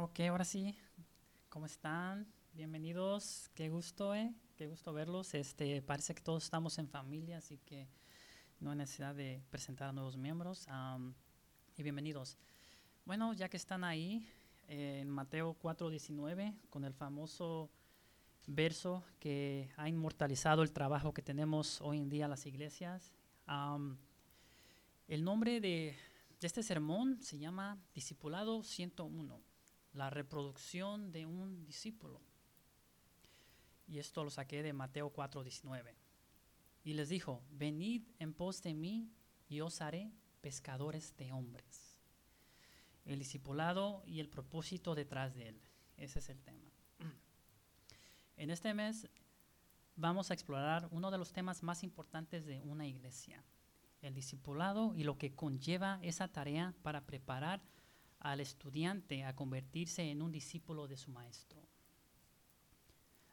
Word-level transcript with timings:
Ok, 0.00 0.20
ahora 0.20 0.44
sí. 0.44 0.76
¿Cómo 1.48 1.66
están? 1.66 2.32
Bienvenidos. 2.52 3.50
Qué 3.52 3.68
gusto, 3.68 4.14
¿eh? 4.14 4.32
Qué 4.54 4.68
gusto 4.68 4.92
verlos. 4.92 5.34
Este, 5.34 5.82
parece 5.82 6.14
que 6.14 6.22
todos 6.22 6.44
estamos 6.44 6.78
en 6.78 6.88
familia, 6.88 7.38
así 7.38 7.58
que 7.58 7.88
no 8.60 8.70
hay 8.70 8.76
necesidad 8.76 9.12
de 9.16 9.42
presentar 9.50 9.88
a 9.88 9.92
nuevos 9.92 10.16
miembros. 10.16 10.68
Am, 10.68 11.14
y 11.76 11.82
bienvenidos. 11.82 12.38
Bueno, 13.06 13.32
ya 13.32 13.48
que 13.48 13.56
están 13.56 13.82
ahí, 13.82 14.24
eh, 14.68 15.00
en 15.02 15.10
Mateo 15.10 15.56
4:19, 15.60 16.54
con 16.70 16.84
el 16.84 16.94
famoso 16.94 17.68
verso 18.46 19.02
que 19.18 19.68
ha 19.76 19.88
inmortalizado 19.88 20.62
el 20.62 20.70
trabajo 20.70 21.12
que 21.12 21.22
tenemos 21.22 21.80
hoy 21.80 21.98
en 21.98 22.08
día 22.08 22.28
las 22.28 22.46
iglesias. 22.46 23.12
am, 23.46 23.98
el 25.08 25.24
nombre 25.24 25.60
de, 25.60 25.96
de 26.38 26.46
este 26.46 26.62
sermón 26.62 27.20
se 27.20 27.36
llama 27.36 27.78
Discipulado 27.94 28.62
101, 28.62 29.47
la 29.98 30.10
reproducción 30.10 31.10
de 31.10 31.26
un 31.26 31.64
discípulo. 31.64 32.20
Y 33.88 33.98
esto 33.98 34.22
lo 34.22 34.30
saqué 34.30 34.62
de 34.62 34.72
Mateo 34.72 35.12
4:19. 35.12 35.96
Y 36.84 36.94
les 36.94 37.08
dijo, 37.08 37.42
venid 37.50 38.02
en 38.20 38.32
pos 38.32 38.62
de 38.62 38.74
mí 38.74 39.10
y 39.48 39.60
os 39.60 39.80
haré 39.80 40.12
pescadores 40.40 41.16
de 41.16 41.32
hombres. 41.32 41.98
El 43.04 43.18
discipulado 43.18 44.04
y 44.06 44.20
el 44.20 44.28
propósito 44.28 44.94
detrás 44.94 45.34
de 45.34 45.48
él. 45.48 45.60
Ese 45.96 46.20
es 46.20 46.28
el 46.28 46.40
tema. 46.40 46.70
En 48.36 48.50
este 48.50 48.72
mes 48.72 49.08
vamos 49.96 50.30
a 50.30 50.34
explorar 50.34 50.86
uno 50.92 51.10
de 51.10 51.18
los 51.18 51.32
temas 51.32 51.64
más 51.64 51.82
importantes 51.82 52.46
de 52.46 52.62
una 52.62 52.86
iglesia, 52.86 53.42
el 54.00 54.14
discipulado 54.14 54.94
y 54.94 55.02
lo 55.02 55.18
que 55.18 55.34
conlleva 55.34 55.98
esa 56.02 56.28
tarea 56.28 56.72
para 56.82 57.04
preparar 57.04 57.60
al 58.20 58.40
estudiante 58.40 59.24
a 59.24 59.34
convertirse 59.34 60.10
en 60.10 60.22
un 60.22 60.32
discípulo 60.32 60.88
de 60.88 60.96
su 60.96 61.10
maestro. 61.10 61.60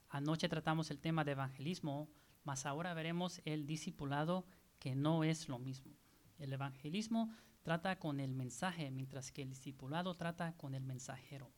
Anoche 0.10 0.48
tratamos 0.48 0.92
el 0.92 1.00
tema 1.00 1.24
de 1.24 1.32
evangelismo, 1.32 2.08
mas 2.44 2.66
ahora 2.66 2.94
veremos 2.94 3.42
el 3.46 3.66
discipulado 3.66 4.46
que 4.80 4.96
no 4.96 5.24
es 5.24 5.50
lo 5.50 5.60
mismo. 5.60 5.94
El 6.38 6.54
evangelismo 6.54 7.34
trata 7.64 7.98
con 7.98 8.20
el 8.20 8.34
mensaje, 8.34 8.92
mientras 8.92 9.32
que 9.32 9.42
el 9.42 9.50
discipulado 9.50 10.16
trata 10.16 10.54
con 10.54 10.76
el 10.76 10.84
mensajero. 10.84 11.52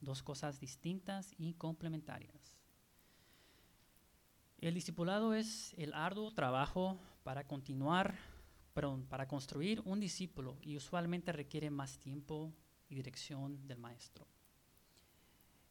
Dos 0.00 0.22
cosas 0.22 0.60
distintas 0.60 1.34
y 1.36 1.54
complementarias. 1.54 2.56
El 4.58 4.74
discipulado 4.74 5.34
es 5.34 5.74
el 5.76 5.92
arduo 5.92 6.30
trabajo 6.32 6.98
para 7.24 7.46
continuar, 7.46 8.16
para 9.08 9.26
construir 9.26 9.80
un 9.86 10.00
discípulo 10.00 10.58
y 10.60 10.76
usualmente 10.76 11.32
requiere 11.32 11.70
más 11.70 11.98
tiempo 11.98 12.52
y 12.90 12.94
dirección 12.94 13.66
del 13.66 13.78
maestro. 13.78 14.26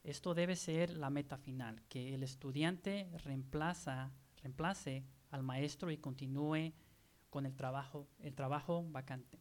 Esto 0.03 0.33
debe 0.33 0.55
ser 0.55 0.97
la 0.97 1.11
meta 1.11 1.37
final, 1.37 1.83
que 1.87 2.15
el 2.15 2.23
estudiante 2.23 3.07
reemplaza, 3.23 4.11
reemplace 4.41 5.05
al 5.29 5.43
maestro 5.43 5.91
y 5.91 5.97
continúe 5.97 6.73
con 7.29 7.45
el 7.45 7.55
trabajo, 7.55 8.07
el 8.19 8.33
trabajo 8.33 8.83
vacante. 8.89 9.39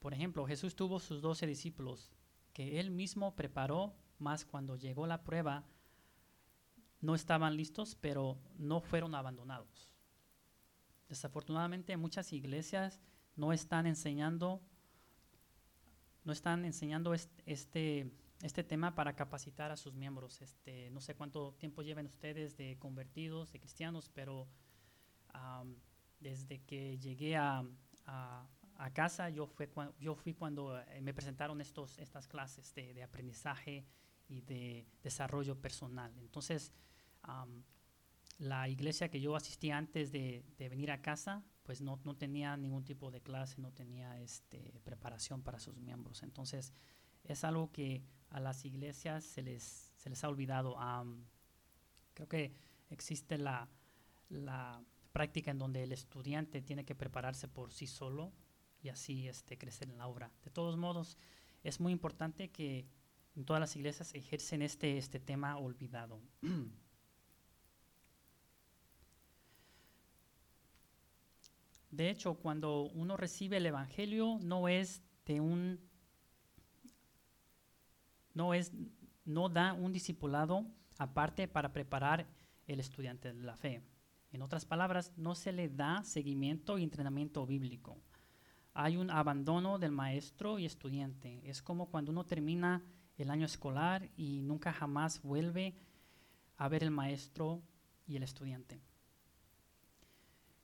Por 0.00 0.12
ejemplo, 0.12 0.44
Jesús 0.44 0.74
tuvo 0.74 0.98
sus 0.98 1.22
doce 1.22 1.46
discípulos 1.46 2.10
que 2.52 2.80
él 2.80 2.90
mismo 2.90 3.36
preparó, 3.36 3.94
más 4.18 4.44
cuando 4.44 4.74
llegó 4.74 5.06
la 5.06 5.22
prueba, 5.22 5.64
no 7.00 7.14
estaban 7.14 7.56
listos, 7.56 7.96
pero 8.00 8.38
no 8.58 8.80
fueron 8.80 9.14
abandonados. 9.14 9.91
Desafortunadamente 11.12 11.94
muchas 11.98 12.32
iglesias 12.32 12.98
no 13.36 13.52
están 13.52 13.86
enseñando, 13.86 14.62
no 16.24 16.32
están 16.32 16.64
enseñando 16.64 17.12
este, 17.12 18.10
este 18.40 18.64
tema 18.64 18.94
para 18.94 19.14
capacitar 19.14 19.70
a 19.70 19.76
sus 19.76 19.92
miembros. 19.92 20.40
Este, 20.40 20.88
no 20.88 21.02
sé 21.02 21.14
cuánto 21.14 21.52
tiempo 21.58 21.82
lleven 21.82 22.06
ustedes 22.06 22.56
de 22.56 22.78
convertidos, 22.78 23.52
de 23.52 23.60
cristianos, 23.60 24.08
pero 24.08 24.48
desde 26.18 26.62
que 26.62 26.98
llegué 26.98 27.36
a, 27.36 27.62
casa, 28.94 29.28
yo 29.28 29.46
fui 30.16 30.32
cuando 30.32 30.80
eh, 30.80 31.02
me 31.02 31.12
presentaron 31.12 31.60
estos, 31.60 31.98
estas 31.98 32.26
clases 32.26 32.74
de, 32.74 32.94
de 32.94 33.02
aprendizaje 33.02 33.84
y 34.28 34.40
de 34.40 34.86
desarrollo 35.02 35.60
personal. 35.60 36.10
Entonces, 36.18 36.72
um, 37.28 37.62
la 38.38 38.68
iglesia 38.68 39.08
que 39.08 39.20
yo 39.20 39.36
asistí 39.36 39.70
antes 39.70 40.10
de, 40.12 40.44
venir 40.58 40.90
a 40.90 41.00
casa, 41.00 41.44
pues 41.62 41.80
no, 41.80 42.00
no, 42.04 42.16
tenía 42.16 42.56
ningún 42.56 42.84
tipo 42.84 43.10
de 43.10 43.20
clase, 43.20 43.60
no 43.60 43.72
tenía 43.72 44.20
este, 44.20 44.80
preparación 44.84 45.42
para 45.42 45.60
sus 45.60 45.76
miembros. 45.76 46.22
Entonces, 46.22 46.72
es 47.24 47.44
algo 47.44 47.70
que 47.70 48.02
a 48.30 48.40
las 48.40 48.64
iglesias 48.64 49.24
se 49.24 49.42
les, 49.42 49.92
se 49.96 50.10
les 50.10 50.24
ha 50.24 50.28
olvidado. 50.28 50.76
Creo 52.14 52.28
que 52.28 52.54
existe 52.90 53.38
la, 53.38 53.68
la 54.28 54.82
práctica 55.12 55.50
en 55.50 55.58
donde 55.58 55.82
el 55.84 55.92
estudiante 55.92 56.62
tiene 56.62 56.84
que 56.84 56.94
prepararse 56.94 57.46
por 57.48 57.72
sí 57.72 57.86
solo 57.86 58.32
y 58.82 58.88
así 58.88 59.28
este, 59.28 59.56
crecer 59.56 59.90
en 59.90 59.98
la 59.98 60.08
obra. 60.08 60.32
De 60.42 60.50
todos 60.50 60.76
modos, 60.76 61.16
es 61.62 61.80
muy 61.80 61.92
importante 61.92 62.50
que 62.50 62.86
en 63.36 63.44
todas 63.44 63.60
las 63.60 63.76
iglesias 63.76 64.14
ejercen 64.14 64.62
este, 64.62 64.98
este 64.98 65.20
tema 65.20 65.56
olvidado. 65.58 66.20
De 71.92 72.08
hecho, 72.08 72.34
cuando 72.34 72.84
uno 72.94 73.18
recibe 73.18 73.58
el 73.58 73.66
Evangelio, 73.66 74.38
no 74.42 74.66
es 74.66 75.02
de 75.26 75.40
un, 75.40 75.78
no 78.32 78.54
es, 78.54 78.72
no 79.26 79.50
da 79.50 79.74
un 79.74 79.92
discipulado 79.92 80.64
aparte 80.98 81.48
para 81.48 81.74
preparar 81.74 82.26
el 82.66 82.80
estudiante 82.80 83.34
de 83.34 83.42
la 83.42 83.56
fe. 83.56 83.82
En 84.30 84.40
otras 84.40 84.64
palabras, 84.64 85.12
no 85.18 85.34
se 85.34 85.52
le 85.52 85.68
da 85.68 86.02
seguimiento 86.02 86.78
y 86.78 86.82
entrenamiento 86.82 87.44
bíblico. 87.44 87.98
Hay 88.72 88.96
un 88.96 89.10
abandono 89.10 89.78
del 89.78 89.92
maestro 89.92 90.58
y 90.58 90.64
estudiante. 90.64 91.42
Es 91.44 91.60
como 91.60 91.90
cuando 91.90 92.10
uno 92.10 92.24
termina 92.24 92.82
el 93.18 93.28
año 93.28 93.44
escolar 93.44 94.08
y 94.16 94.40
nunca 94.40 94.72
jamás 94.72 95.20
vuelve 95.20 95.76
a 96.56 96.68
ver 96.68 96.82
el 96.82 96.90
maestro 96.90 97.62
y 98.06 98.16
el 98.16 98.22
estudiante. 98.22 98.80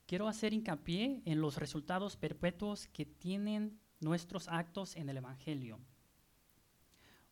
Quiero 0.09 0.27
hacer 0.27 0.55
hincapié 0.55 1.21
en 1.27 1.43
los 1.43 1.59
resultados 1.59 2.17
perpetuos 2.17 2.89
que 2.89 3.05
tienen 3.05 3.79
nuestros 4.01 4.49
actos 4.49 4.97
en 4.97 5.11
el 5.11 5.19
Evangelio. 5.19 5.79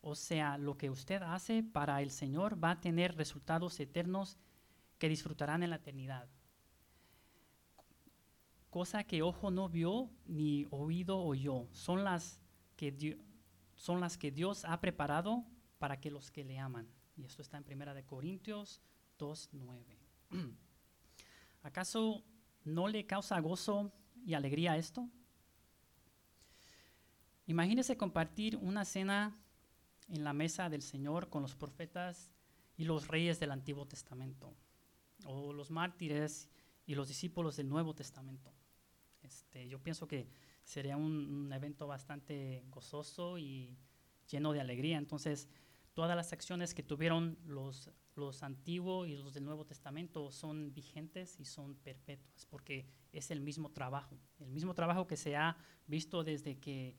O 0.03 0.15
sea, 0.15 0.59
lo 0.59 0.77
que 0.77 0.91
usted 0.91 1.23
hace 1.23 1.63
para 1.63 2.03
el 2.03 2.11
Señor 2.11 2.63
va 2.63 2.73
a 2.73 2.81
tener 2.83 3.17
resultados 3.17 3.81
eternos 3.81 4.37
que 4.99 5.09
disfrutarán 5.09 5.63
en 5.63 5.71
la 5.71 5.77
eternidad. 5.77 6.29
Cosa 8.69 9.05
que 9.05 9.23
ojo 9.23 9.51
no 9.51 9.71
vio 9.71 10.11
ni 10.27 10.67
oído 10.69 11.19
oyó. 11.19 11.69
Son 11.73 12.05
las 12.05 12.43
que, 12.77 12.93
Dios, 12.93 13.19
son 13.75 14.01
las 14.01 14.19
que 14.19 14.31
Dios 14.31 14.67
ha 14.67 14.83
preparado 14.83 15.47
para 15.79 15.99
que 15.99 16.11
los 16.11 16.31
que 16.31 16.45
le 16.45 16.59
aman. 16.59 16.87
Y 17.17 17.25
esto 17.25 17.41
está 17.41 17.57
en 17.57 17.65
1 17.73 17.95
de 17.95 18.05
Corintios 18.05 18.83
2.9. 19.19 19.97
¿Acaso 21.63 22.23
no 22.67 22.89
le 22.89 23.07
causa 23.07 23.41
gozo 23.41 23.93
y 24.25 24.35
alegría 24.35 24.77
esto? 24.77 25.09
Imagínese 27.47 27.97
compartir 27.97 28.57
una 28.57 28.85
cena 28.85 29.39
en 30.09 30.25
la 30.25 30.33
mesa 30.33 30.69
del 30.69 30.83
Señor 30.83 31.29
con 31.29 31.43
los 31.43 31.55
profetas 31.55 32.31
y 32.77 32.85
los 32.85 33.09
reyes 33.09 33.41
del 33.41 33.53
Antiguo 33.53 33.87
Testamento, 33.87 34.53
o 35.25 35.53
los 35.53 35.71
mártires 35.71 36.51
y 36.87 36.95
los 36.95 37.09
discípulos 37.09 37.57
del 37.57 37.69
Nuevo 37.69 37.95
Testamento. 37.95 38.53
Este, 39.23 39.69
yo 39.69 39.83
pienso 39.83 40.07
que 40.07 40.29
sería 40.65 40.97
un, 40.97 41.13
un, 41.47 41.53
evento 41.53 41.87
bastante 41.87 42.65
gozoso 42.69 43.39
y 43.39 43.77
lleno 44.29 44.53
de 44.53 44.61
alegría. 44.61 44.99
Entonces, 44.99 45.49
todas 45.97 46.15
las 46.15 46.35
acciones 46.35 46.75
que 46.75 46.83
tuvieron 46.83 47.39
los, 47.47 47.91
los 48.17 48.43
antiguos 48.43 49.09
y 49.09 49.17
los 49.17 49.33
del 49.33 49.47
Nuevo 49.47 49.65
Testamento 49.65 50.31
son 50.31 50.75
vigentes 50.75 51.41
y 51.41 51.47
son 51.47 51.75
perpetuas, 51.75 52.45
porque 52.45 52.87
es 53.15 53.31
el 53.31 53.41
mismo 53.41 53.71
trabajo, 53.71 54.15
el 54.41 54.51
mismo 54.51 54.75
trabajo 54.75 55.07
que 55.07 55.17
se 55.17 55.37
ha 55.37 55.57
visto 55.87 56.23
desde 56.23 56.59
que 56.59 56.99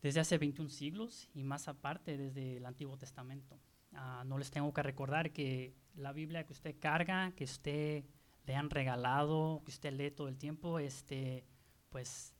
desde 0.00 0.20
hace 0.20 0.38
21 0.38 0.70
siglos 0.70 1.28
y 1.34 1.44
más 1.44 1.68
aparte 1.68 2.16
desde 2.16 2.56
el 2.56 2.64
Antiguo 2.64 2.96
Testamento. 2.96 3.60
Uh, 3.92 4.24
no 4.24 4.38
les 4.38 4.50
tengo 4.50 4.72
que 4.72 4.82
recordar 4.82 5.30
que 5.30 5.74
la 5.94 6.12
Biblia 6.12 6.46
que 6.46 6.54
usted 6.54 6.76
carga, 6.80 7.32
que 7.32 7.44
usted 7.44 8.04
le 8.46 8.54
han 8.54 8.70
regalado, 8.70 9.60
que 9.66 9.70
usted 9.70 9.92
lee 9.92 10.12
todo 10.12 10.28
el 10.28 10.38
tiempo, 10.38 10.78
este, 10.78 11.44
pues 11.90 12.34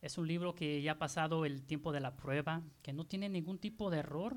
es 0.00 0.18
un 0.18 0.26
libro 0.26 0.56
que 0.56 0.82
ya 0.82 0.92
ha 0.92 0.98
pasado 0.98 1.44
el 1.44 1.62
tiempo 1.62 1.92
de 1.92 2.00
la 2.00 2.16
prueba, 2.16 2.64
que 2.82 2.92
no 2.92 3.06
tiene 3.06 3.28
ningún 3.28 3.60
tipo 3.60 3.88
de 3.88 3.98
error, 3.98 4.36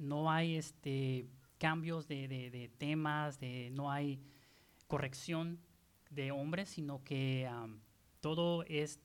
no 0.00 0.30
hay 0.30 0.56
este, 0.56 1.26
cambios 1.58 2.08
de, 2.08 2.26
de, 2.26 2.68
temas, 2.78 3.38
de, 3.38 3.70
no 3.70 3.90
hay 3.90 4.20
corrección 4.86 5.60
de 6.10 6.32
hombres, 6.32 6.70
sino 6.70 7.04
que 7.04 7.48
todo 8.20 8.64
es, 8.64 8.98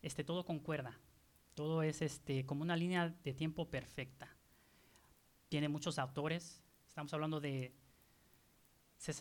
este, 0.00 0.24
todo 0.24 0.44
concuerda. 0.44 0.98
Todo 1.54 1.82
es 1.82 2.00
este, 2.00 2.46
como 2.46 2.62
una 2.62 2.76
línea 2.76 3.14
de 3.22 3.34
tiempo 3.34 3.68
perfecta. 3.68 4.34
Tiene 5.48 5.68
muchos 5.68 5.98
autores. 5.98 6.62
Estamos 6.88 7.12
hablando 7.12 7.40
de 7.40 7.74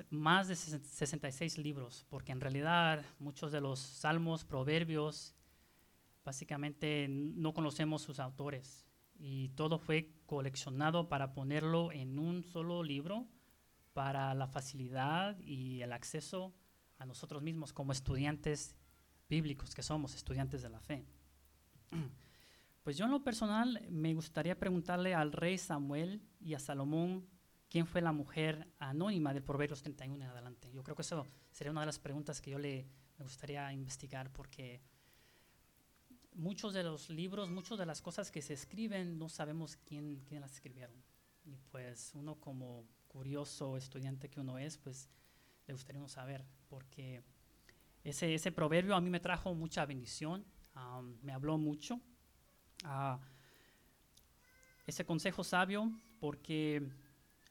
más 0.09 0.47
de 0.47 0.55
66 0.55 1.57
libros, 1.57 2.05
porque 2.09 2.31
en 2.31 2.39
realidad 2.39 3.03
muchos 3.19 3.51
de 3.51 3.59
los 3.59 3.79
salmos, 3.79 4.45
proverbios, 4.45 5.35
básicamente 6.23 7.07
no 7.09 7.53
conocemos 7.53 8.01
sus 8.01 8.19
autores. 8.19 8.85
Y 9.23 9.49
todo 9.49 9.77
fue 9.77 10.15
coleccionado 10.25 11.07
para 11.07 11.33
ponerlo 11.33 11.91
en 11.91 12.17
un 12.17 12.43
solo 12.43 12.81
libro 12.81 13.27
para 13.93 14.33
la 14.33 14.47
facilidad 14.47 15.37
y 15.39 15.81
el 15.83 15.93
acceso 15.93 16.55
a 16.97 17.05
nosotros 17.05 17.43
mismos 17.43 17.71
como 17.71 17.91
estudiantes 17.91 18.75
bíblicos 19.29 19.75
que 19.75 19.83
somos, 19.83 20.15
estudiantes 20.15 20.63
de 20.63 20.69
la 20.69 20.79
fe. 20.79 21.05
Pues 22.83 22.97
yo 22.97 23.05
en 23.05 23.11
lo 23.11 23.23
personal 23.23 23.79
me 23.91 24.15
gustaría 24.15 24.57
preguntarle 24.57 25.13
al 25.13 25.33
rey 25.33 25.59
Samuel 25.59 26.23
y 26.39 26.55
a 26.55 26.59
Salomón 26.59 27.27
quién 27.69 27.85
fue 27.85 28.01
la 28.01 28.11
mujer 28.11 28.73
anónima 28.79 29.35
del 29.35 29.43
Proverbios 29.43 29.83
31 29.83 30.15
en 30.15 30.31
adelante. 30.31 30.71
Yo 30.71 30.81
creo 30.81 30.95
que 30.95 31.03
eso 31.03 31.27
sería 31.51 31.69
una 31.69 31.81
de 31.81 31.85
las 31.85 31.99
preguntas 31.99 32.41
que 32.41 32.49
yo 32.49 32.57
le 32.57 32.87
me 33.21 33.25
gustaría 33.25 33.71
investigar 33.71 34.31
porque 34.33 34.81
muchos 36.33 36.73
de 36.73 36.83
los 36.83 37.09
libros, 37.09 37.49
muchas 37.49 37.77
de 37.77 37.85
las 37.85 38.01
cosas 38.01 38.31
que 38.31 38.41
se 38.41 38.53
escriben 38.53 39.17
no 39.17 39.29
sabemos 39.29 39.77
quién, 39.77 40.23
quién 40.27 40.41
las 40.41 40.53
escribieron. 40.53 40.95
Y 41.45 41.57
pues 41.71 42.11
uno 42.15 42.35
como 42.35 42.85
curioso 43.07 43.77
estudiante 43.77 44.29
que 44.29 44.39
uno 44.39 44.57
es, 44.57 44.77
pues 44.77 45.09
le 45.67 45.73
gustaría 45.73 46.07
saber 46.07 46.45
porque 46.69 47.23
ese, 48.03 48.33
ese 48.33 48.51
proverbio 48.51 48.95
a 48.95 49.01
mí 49.01 49.09
me 49.09 49.19
trajo 49.19 49.53
mucha 49.53 49.85
bendición, 49.85 50.45
me 51.21 51.33
habló 51.33 51.57
mucho. 51.57 51.99
Uh, 52.85 53.17
ese 54.87 55.05
consejo 55.05 55.43
sabio, 55.43 55.91
porque 56.19 56.81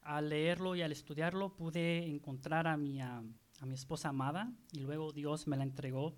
al 0.03 0.29
leerlo 0.29 0.75
y 0.75 0.82
al 0.82 0.93
estudiarlo 0.93 1.55
pude 1.56 2.06
encontrar 2.06 2.67
a 2.67 2.77
mi, 2.77 3.00
a, 3.00 3.23
mi 3.62 3.75
esposa 3.75 4.09
amada 4.09 4.53
y 4.73 4.81
luego 4.81 5.12
Dios 5.12 5.47
me 5.47 5.56
la 5.56 5.62
entregó 5.62 6.17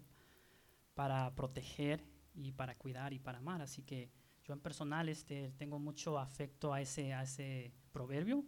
para 0.95 1.35
proteger 1.35 2.03
y 2.35 2.53
para 2.53 2.77
cuidar 2.77 3.13
y 3.13 3.19
para 3.19 3.39
amar. 3.39 3.63
Así 3.63 3.83
que 3.83 4.11
yo 4.45 4.55
en 4.55 4.61
personal 4.61 5.09
este, 5.09 5.53
tengo 5.57 5.79
mucho 5.79 6.19
afecto 6.19 6.73
a 6.73 6.81
ese, 6.81 7.13
a 7.13 7.23
ese 7.23 7.73
proverbio. 7.93 8.45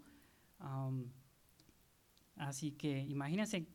así 2.37 2.73
que 2.73 3.01
imagínense 3.01 3.69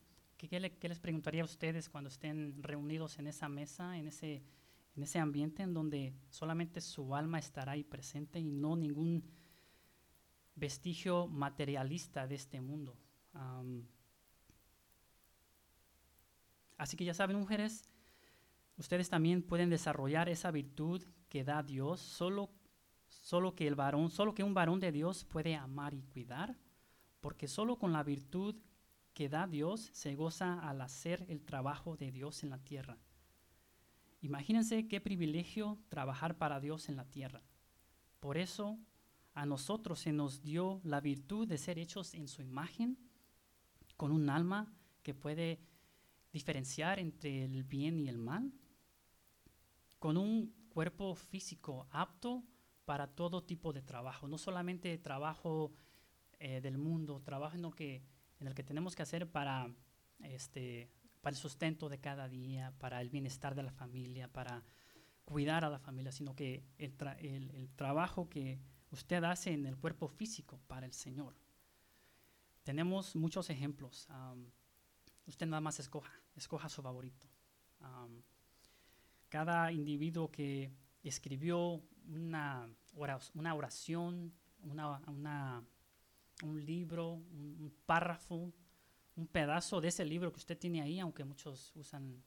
¿Qué, 0.47 0.87
les 0.87 0.99
preguntaría 0.99 1.41
a 1.41 1.45
ustedes 1.45 1.89
cuando 1.89 2.07
estén 2.07 2.63
reunidos 2.63 3.19
en 3.19 3.27
esa 3.27 3.49
mesa, 3.49 3.97
en 3.97 4.07
ese, 4.07 4.41
en 4.95 5.03
ese 5.03 5.19
ambiente 5.19 5.63
en 5.63 5.73
donde 5.73 6.15
solamente 6.29 6.79
su 6.79 7.13
alma 7.13 7.39
estará 7.39 7.73
ahí 7.73 7.83
presente 7.83 8.39
y 8.39 8.49
no 8.49 8.77
ningún 8.77 9.21
vestigio 10.55 11.27
materialista 11.27 12.25
de 12.25 12.35
este 12.35 12.61
mundo? 12.61 12.97
así 16.77 16.95
que 16.95 17.03
ya 17.03 17.13
saben, 17.13 17.37
mujeres, 17.37 17.88
ustedes 18.79 19.09
también 19.09 19.43
pueden 19.43 19.69
desarrollar 19.69 20.29
esa 20.29 20.51
virtud 20.51 21.03
que 21.27 21.43
da 21.43 21.61
Dios, 21.61 21.99
solo, 21.99 22.49
solo 23.07 23.53
que 23.53 23.67
el 23.67 23.75
varón, 23.75 24.09
solo 24.09 24.33
que 24.33 24.43
un 24.43 24.53
varón 24.53 24.79
de 24.79 24.91
Dios 24.91 25.25
puede 25.25 25.55
amar 25.55 25.93
y 25.93 26.01
cuidar, 26.01 26.57
porque 27.19 27.47
solo 27.47 27.77
con 27.77 27.91
la 27.91 28.03
virtud 28.03 28.55
que 29.13 29.29
da 29.29 29.47
Dios 29.47 29.89
se 29.93 30.15
goza 30.15 30.59
al 30.59 30.81
hacer 30.81 31.25
el 31.27 31.43
trabajo 31.43 31.97
de 31.97 32.11
Dios 32.11 32.43
en 32.43 32.49
la 32.49 32.59
tierra. 32.59 32.97
Imagínense 34.21 34.87
qué 34.87 35.01
privilegio 35.01 35.77
trabajar 35.89 36.37
para 36.37 36.59
Dios 36.59 36.89
en 36.89 36.95
la 36.95 37.05
tierra. 37.05 37.41
Por 38.19 38.37
eso 38.37 38.79
a 39.33 39.45
nosotros 39.45 39.99
se 39.99 40.11
nos 40.11 40.41
dio 40.41 40.81
la 40.83 40.99
virtud 41.01 41.47
de 41.47 41.57
ser 41.57 41.79
hechos 41.79 42.13
en 42.13 42.27
su 42.27 42.41
imagen, 42.41 42.97
con 43.97 44.11
un 44.11 44.29
alma 44.29 44.73
que 45.03 45.13
puede 45.13 45.59
diferenciar 46.31 46.99
entre 46.99 47.43
el 47.43 47.63
bien 47.63 47.99
y 47.99 48.07
el 48.07 48.17
mal, 48.17 48.53
con 49.99 50.17
un 50.17 50.53
cuerpo 50.69 51.15
físico 51.15 51.87
apto 51.91 52.43
para 52.85 53.07
todo 53.07 53.43
tipo 53.43 53.73
de 53.73 53.81
trabajo, 53.81 54.27
no 54.27 54.37
solamente 54.37 54.97
trabajo 54.97 55.71
eh, 56.39 56.61
del 56.61 56.77
mundo, 56.77 57.21
trabajo 57.21 57.55
en 57.55 57.61
lo 57.61 57.71
que 57.71 58.03
en 58.39 58.47
el 58.47 58.55
que 58.55 58.63
tenemos 58.63 58.95
que 58.95 59.03
hacer 59.03 59.29
para, 59.29 59.71
este, 60.19 60.89
para 61.21 61.35
el 61.35 61.37
sustento 61.37 61.89
de 61.89 61.99
cada 61.99 62.27
día, 62.27 62.73
para 62.79 63.01
el 63.01 63.09
bienestar 63.09 63.55
de 63.55 63.63
la 63.63 63.71
familia, 63.71 64.31
para 64.31 64.63
cuidar 65.25 65.65
a 65.65 65.69
la 65.69 65.79
familia, 65.79 66.11
sino 66.11 66.35
que 66.35 66.63
el, 66.77 66.95
el, 67.53 67.69
trabajo 67.75 68.29
que 68.29 68.59
usted 68.91 69.23
hace 69.23 69.51
en 69.51 69.65
el 69.65 69.77
cuerpo 69.77 70.07
físico 70.07 70.59
para 70.67 70.85
el 70.85 70.93
Señor. 70.93 71.35
Tenemos 72.63 73.15
muchos 73.15 73.49
ejemplos. 73.49 74.07
usted 75.25 75.45
nada 75.45 75.61
más 75.61 75.79
escoja, 75.79 76.13
escoja 76.35 76.69
su 76.69 76.81
favorito. 76.81 77.27
Cada 79.29 79.71
individuo 79.71 80.31
que 80.31 80.71
escribió 81.03 81.81
una, 82.07 82.69
oración, 82.95 84.33
una, 84.63 85.63
un 86.43 86.65
libro, 86.65 87.13
un, 87.13 87.73
párrafo, 87.85 88.51
un 89.15 89.27
pedazo 89.27 89.79
de 89.79 89.89
ese 89.89 90.03
libro 90.05 90.31
que 90.31 90.39
usted 90.39 90.57
tiene 90.57 90.81
ahí, 90.81 90.99
aunque 90.99 91.23
muchos 91.23 91.75
usan 91.75 92.23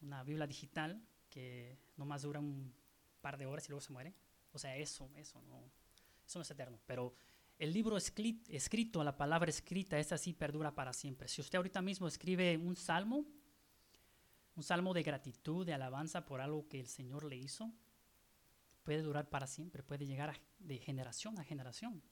una 0.00 0.22
Biblia 0.22 0.46
digital 0.46 1.00
que 1.28 1.78
nomás 1.96 2.22
dura 2.22 2.40
un 2.40 2.72
par 3.20 3.36
de 3.36 3.46
horas 3.46 3.66
y 3.66 3.68
luego 3.70 3.80
se 3.80 3.92
muere. 3.92 4.14
O 4.52 4.58
sea, 4.58 4.76
eso, 4.76 5.10
eso 5.16 5.40
no, 5.42 5.70
eso 6.26 6.38
no 6.38 6.42
es 6.42 6.50
eterno. 6.50 6.80
Pero 6.86 7.14
el 7.58 7.72
libro 7.72 7.96
escrito, 7.96 9.04
la 9.04 9.16
palabra 9.16 9.50
escrita, 9.50 9.98
esa 9.98 10.16
sí 10.16 10.32
perdura 10.32 10.74
para 10.74 10.92
siempre. 10.92 11.28
Si 11.28 11.40
usted 11.40 11.56
ahorita 11.56 11.82
mismo 11.82 12.06
escribe 12.06 12.56
un 12.56 12.76
salmo, 12.76 13.26
un 14.58 14.64
salmo 14.64 14.92
de 14.92 15.04
gratitud, 15.04 15.64
de 15.64 15.72
alabanza 15.72 16.26
por 16.26 16.40
algo 16.40 16.68
que 16.68 16.80
el 16.80 16.88
Señor 16.88 17.22
le 17.22 17.36
hizo, 17.36 17.72
puede 18.82 19.02
durar 19.02 19.30
para 19.30 19.46
siempre, 19.46 19.84
puede 19.84 20.04
llegar 20.04 20.40
de 20.58 20.78
generación 20.78 21.38
a 21.38 21.44
generación. 21.44 22.02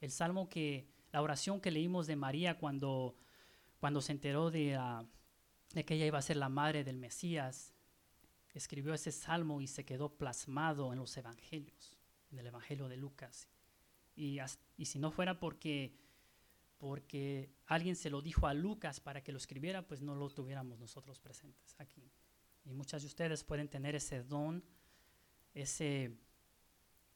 El 0.00 0.10
salmo 0.10 0.48
que, 0.48 0.88
la 1.12 1.22
oración 1.22 1.60
que 1.60 1.70
leímos 1.70 2.08
de 2.08 2.16
María 2.16 2.58
cuando, 2.58 3.14
cuando 3.78 4.00
se 4.00 4.10
enteró 4.10 4.50
de, 4.50 4.76
de 5.74 5.84
que 5.84 5.94
ella 5.94 6.06
iba 6.06 6.18
a 6.18 6.22
ser 6.22 6.38
la 6.38 6.48
madre 6.48 6.82
del 6.82 6.96
Mesías, 6.96 7.72
escribió 8.52 8.92
ese 8.92 9.12
salmo 9.12 9.60
y 9.60 9.68
se 9.68 9.84
quedó 9.84 10.08
plasmado 10.08 10.92
en 10.92 10.98
los 10.98 11.16
evangelios, 11.16 11.96
en 12.32 12.40
el 12.40 12.48
evangelio 12.48 12.88
de 12.88 12.96
Lucas. 12.96 13.48
Y, 14.16 14.40
y, 14.76 14.86
si 14.86 14.98
no 14.98 15.12
fuera 15.12 15.38
porque, 15.38 15.94
porque 16.78 17.50
alguien 17.66 17.96
se 17.96 18.10
lo 18.10 18.20
dijo 18.20 18.46
a 18.46 18.54
Lucas 18.54 19.00
para 19.00 19.22
que 19.22 19.32
lo 19.32 19.38
escribiera, 19.38 19.86
pues 19.86 20.02
no 20.02 20.14
lo 20.14 20.28
tuviéramos 20.30 20.78
nosotros 20.78 21.18
presentes 21.18 21.74
aquí. 21.78 22.10
Y 22.64 22.74
muchas 22.74 23.02
de 23.02 23.08
ustedes 23.08 23.44
pueden 23.44 23.68
tener 23.68 23.94
ese 23.94 24.22
don, 24.22 24.64
ese, 25.54 26.16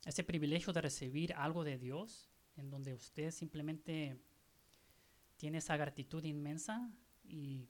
ese 0.05 0.25
privilegio 0.25 0.73
de 0.73 0.81
recibir 0.81 1.35
algo 1.35 1.65
de 1.65 1.79
Dios 1.79 2.31
en 2.57 2.71
donde 2.71 2.95
usted 2.95 3.31
simplemente 3.31 4.19
tiene 5.37 5.59
esa 5.59 5.77
gratitud 5.77 6.23
inmensa 6.25 6.91
y 7.25 7.69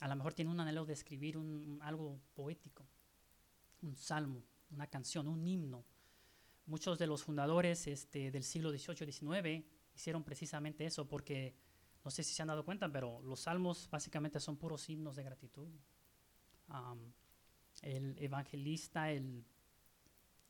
a 0.00 0.08
lo 0.08 0.16
mejor 0.16 0.34
tiene 0.34 0.50
un 0.50 0.60
anhelo 0.60 0.84
de 0.84 0.92
escribir 0.92 1.36
un, 1.36 1.78
algo 1.82 2.20
poético, 2.34 2.86
un 3.82 3.96
salmo, 3.96 4.44
una 4.70 4.86
canción, 4.86 5.26
un 5.26 5.46
himno. 5.46 5.84
Muchos 6.66 6.98
de 6.98 7.06
los 7.06 7.24
fundadores 7.24 7.86
este, 7.86 8.30
del 8.30 8.44
siglo 8.44 8.70
XVIII 8.70 9.10
XIX 9.10 9.64
hicieron 9.98 10.22
precisamente 10.22 10.86
eso 10.86 11.08
porque, 11.08 11.56
no 12.04 12.10
sé 12.10 12.22
si 12.22 12.32
se 12.32 12.42
han 12.42 12.48
dado 12.48 12.64
cuenta, 12.64 12.90
pero 12.90 13.20
los 13.22 13.40
salmos 13.40 13.88
básicamente 13.90 14.38
son 14.38 14.56
puros 14.56 14.88
himnos 14.88 15.16
de 15.16 15.24
gratitud. 15.24 15.68
el 17.82 18.16
evangelista, 18.18 19.10
el 19.10 19.44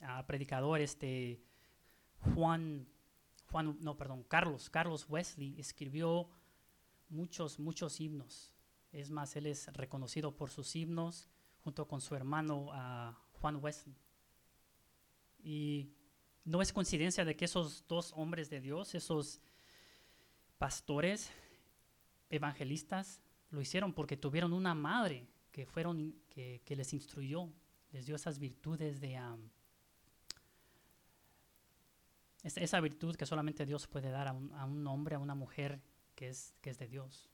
ah, 0.03 0.25
predicador, 0.27 0.81
este, 0.81 1.43
Juan, 2.35 2.87
Juan, 3.51 3.79
no, 3.81 3.97
perdón, 3.97 4.23
Carlos, 4.25 4.69
Carlos 4.69 5.07
Wesley 5.09 5.59
escribió 5.59 6.29
muchos, 7.09 7.59
muchos 7.59 8.01
himnos. 8.01 8.55
Es 8.93 9.11
más, 9.11 9.35
él 9.37 9.47
es 9.47 9.73
reconocido 9.73 10.37
por 10.37 10.51
sus 10.51 10.77
himnos 10.77 11.29
junto 11.65 11.89
con 11.89 12.03
su 12.03 12.15
hermano 12.15 12.71
Juan 13.41 13.57
Wesley. 13.57 13.97
Y 15.39 15.95
no 16.45 16.63
es 16.63 16.73
coincidencia 16.73 17.25
de 17.25 17.37
que 17.37 17.45
esos 17.45 17.87
dos 17.87 18.13
hombres 18.17 18.51
de 18.51 18.61
Dios, 18.61 18.95
esos 18.95 19.41
pastores, 20.59 21.31
evangelistas, 22.31 23.21
lo 23.51 23.61
hicieron 23.61 23.93
porque 23.93 24.17
tuvieron 24.17 24.53
una 24.53 24.75
madre 24.75 25.27
que, 25.53 25.67
fueron, 25.67 26.15
que, 26.29 26.63
les 26.69 26.93
instruyó, 26.93 27.51
les 27.93 28.07
dio 28.07 28.17
esas 28.17 28.39
virtudes 28.39 29.01
de, 29.01 29.19
esa 32.43 32.81
virtud 32.81 33.17
que 33.17 33.27
solamente 33.27 33.67
Dios 33.67 33.87
puede 33.87 34.11
dar 34.11 34.29
a 34.29 34.33
un, 34.33 34.87
hombre, 34.87 35.17
a 35.17 35.19
una 35.19 35.35
mujer 35.35 35.81
que 36.15 36.29
es, 36.29 36.55
que 36.61 36.71
es 36.71 36.79
de 36.79 36.89
Dios. 36.89 37.31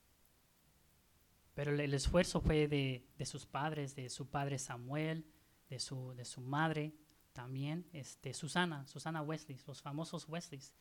Pero 1.55 1.73
el, 1.73 1.95
esfuerzo 1.95 2.41
fue 2.41 2.67
de, 2.67 3.27
sus 3.27 3.47
padres, 3.47 3.95
de 3.95 4.09
su 4.09 4.29
padre 4.29 4.59
Samuel, 4.59 5.25
de 5.69 5.79
su, 5.79 6.15
de 6.15 6.25
su 6.25 6.41
madre 6.41 6.95
también, 7.35 7.85
este, 7.93 8.33
Susana, 8.33 8.87
Susana 8.87 9.21
Wesley, 9.21 9.59
los 9.67 9.83
famosos 9.83 10.27
Wesleys. 10.29 10.73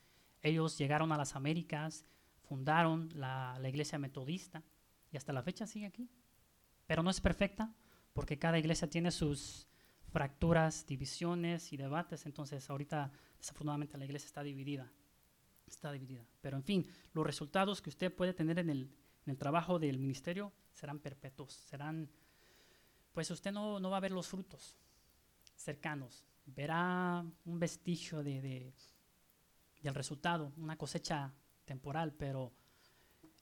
Ellos 0.42 0.78
llegaron 0.78 1.12
a 1.12 1.18
las 1.18 1.36
Américas, 1.36 2.06
fundaron 2.48 3.10
la, 3.16 3.58
la 3.60 3.70
iglesia 3.70 3.98
metodista 3.98 4.64
y 5.12 5.18
hasta 5.18 5.34
la 5.34 5.42
fecha 5.42 5.66
sigue 5.66 5.88
aquí. 5.88 6.08
Pero 6.86 7.02
no 7.02 7.10
es 7.10 7.20
perfecta 7.20 7.74
porque 8.14 8.38
cada 8.38 8.60
iglesia 8.60 8.88
tiene 8.88 9.12
sus 9.12 9.68
fracturas, 10.10 10.86
divisiones 10.86 11.74
y 11.74 11.78
debates. 11.78 12.28
Entonces 12.28 12.70
ahorita 12.70 13.12
desafortunadamente 13.40 13.98
la 13.98 14.06
iglesia 14.06 14.28
está 14.28 14.44
dividida. 14.44 14.92
Está 15.66 15.92
dividida. 15.92 16.24
Pero 16.40 16.56
en 16.56 16.64
fin, 16.64 16.88
los 17.14 17.26
resultados 17.26 17.82
que 17.82 17.90
usted 17.90 18.14
puede 18.14 18.34
tener 18.34 18.60
en 18.60 18.70
el, 18.70 18.82
en 19.26 19.32
el 19.32 19.38
trabajo 19.38 19.80
del 19.80 19.98
ministerio 19.98 20.54
serán 20.72 21.00
perpetuos. 21.00 21.54
Serán, 21.54 22.12
pues 23.12 23.32
usted 23.32 23.52
no, 23.52 23.80
no 23.80 23.90
va 23.90 23.98
a 23.98 24.02
ver 24.02 24.12
los 24.12 24.28
frutos 24.28 24.78
cercanos 25.56 26.28
verá 26.46 27.26
un 27.46 27.60
vestigio 27.60 28.24
de, 28.24 28.42
de, 28.42 28.74
del 29.82 29.96
resultado, 29.96 30.54
una 30.58 30.78
cosecha 30.78 31.34
temporal, 31.66 32.14
pero 32.14 32.54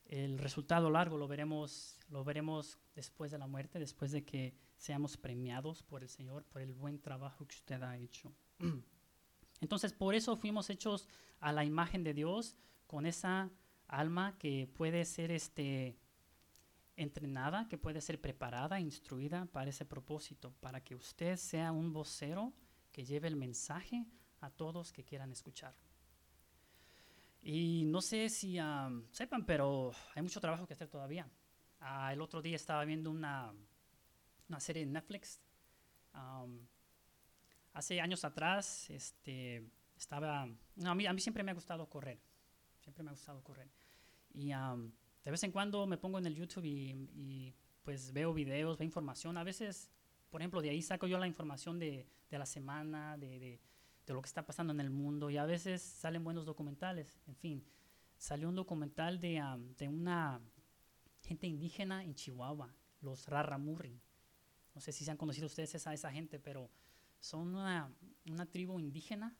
el 0.06 0.38
resultado 0.38 0.90
largo 0.90 1.16
lo 1.16 1.26
veremos, 1.26 1.98
lo 2.08 2.24
veremos 2.24 2.78
después 2.94 3.30
de 3.30 3.38
la 3.38 3.46
muerte, 3.46 3.78
después 3.78 4.12
de 4.12 4.24
que 4.24 4.54
seamos 4.76 5.16
premiados 5.16 5.82
por 5.82 6.02
el 6.02 6.08
Señor, 6.08 6.44
por 6.44 6.60
el 6.60 6.74
buen 6.74 7.00
trabajo 7.00 7.46
que 7.46 7.54
usted 7.54 7.82
ha 7.82 7.96
hecho. 7.96 8.32
Entonces, 9.60 9.92
por 9.92 10.14
eso 10.14 10.36
fuimos 10.36 10.68
hechos 10.70 11.08
a 11.40 11.52
la 11.52 11.64
imagen 11.64 12.02
de 12.04 12.14
Dios, 12.14 12.56
con 12.86 13.06
esa 13.06 13.50
alma 13.86 14.36
que 14.38 14.68
puede 14.74 15.04
ser 15.04 15.30
este, 15.30 15.96
entrenada, 16.96 17.68
que 17.68 17.78
puede 17.78 18.00
ser 18.00 18.20
preparada, 18.20 18.80
instruida 18.80 19.46
para 19.46 19.70
ese 19.70 19.84
propósito, 19.84 20.52
para 20.60 20.82
que 20.82 20.94
usted 20.94 21.36
sea 21.36 21.72
un 21.72 21.92
vocero 21.92 22.52
que 22.92 23.04
lleve 23.04 23.28
el 23.28 23.36
mensaje 23.36 24.06
a 24.40 24.50
todos 24.50 24.92
que 24.92 25.04
quieran 25.04 25.32
escuchar. 25.32 25.74
Y 27.42 27.84
no 27.86 28.00
sé 28.00 28.28
si 28.28 28.58
sepan, 29.10 29.44
pero 29.44 29.92
hay 30.14 30.22
mucho 30.22 30.40
trabajo 30.40 30.66
que 30.66 30.74
hacer 30.74 30.88
todavía. 30.88 31.28
Ah, 31.80 32.12
el 32.12 32.20
otro 32.20 32.40
día 32.40 32.54
estaba 32.54 32.84
viendo 32.84 33.10
una, 33.10 33.52
una 34.48 34.60
serie 34.60 34.82
en 34.82 34.92
Netflix. 34.92 35.40
hace 37.72 38.00
años 38.00 38.24
atrás, 38.24 38.88
este, 38.90 39.68
estaba... 39.96 40.42
a, 40.42 40.94
mí, 40.94 41.06
a 41.06 41.12
mí 41.12 41.20
siempre 41.20 41.42
me 41.42 41.50
ha 41.50 41.54
gustado 41.54 41.88
correr. 41.88 42.20
Siempre 42.80 43.02
me 43.02 43.10
ha 43.10 43.14
gustado 43.14 43.42
correr. 43.42 43.68
Y 44.34 44.50
de 44.50 45.30
vez 45.30 45.42
en 45.42 45.50
cuando 45.50 45.86
me 45.86 45.98
pongo 45.98 46.18
en 46.18 46.26
el 46.26 46.36
YouTube 46.36 46.64
y, 46.64 46.92
y 47.14 47.54
pues 47.82 48.12
veo 48.12 48.32
videos, 48.32 48.78
veo 48.78 48.86
información. 48.86 49.36
A 49.36 49.44
veces 49.44 49.90
por 50.32 50.40
ejemplo, 50.40 50.62
de 50.62 50.70
ahí 50.70 50.80
saco 50.80 51.06
yo 51.06 51.18
la 51.18 51.26
información 51.26 51.78
de, 51.78 52.06
de 52.30 52.38
la 52.38 52.46
semana, 52.46 53.18
de, 53.18 53.38
de, 53.38 53.60
lo 54.14 54.22
que 54.22 54.26
está 54.26 54.46
pasando 54.46 54.72
en 54.72 54.80
el 54.80 54.88
mundo 54.88 55.28
y 55.28 55.36
a 55.36 55.44
veces 55.44 55.82
salen 55.82 56.24
buenos 56.24 56.46
documentales. 56.46 57.20
En 57.26 57.36
fin, 57.36 57.62
salió 58.16 58.48
un 58.48 58.54
documental 58.54 59.20
de, 59.20 59.42
de 59.76 59.88
una 59.88 60.40
gente 61.20 61.46
indígena 61.46 62.02
en 62.02 62.14
Chihuahua, 62.14 62.74
los 63.02 63.26
Raramurri. 63.26 64.00
No 64.74 64.80
sé 64.80 64.92
si 64.92 65.04
se 65.04 65.10
han 65.10 65.18
conocido 65.18 65.46
ustedes 65.46 65.74
esa, 65.74 65.92
esa 65.92 66.10
gente, 66.10 66.38
pero 66.38 66.70
son 67.20 67.54
una, 67.54 67.94
una 68.26 68.46
tribu 68.46 68.80
indígena 68.80 69.36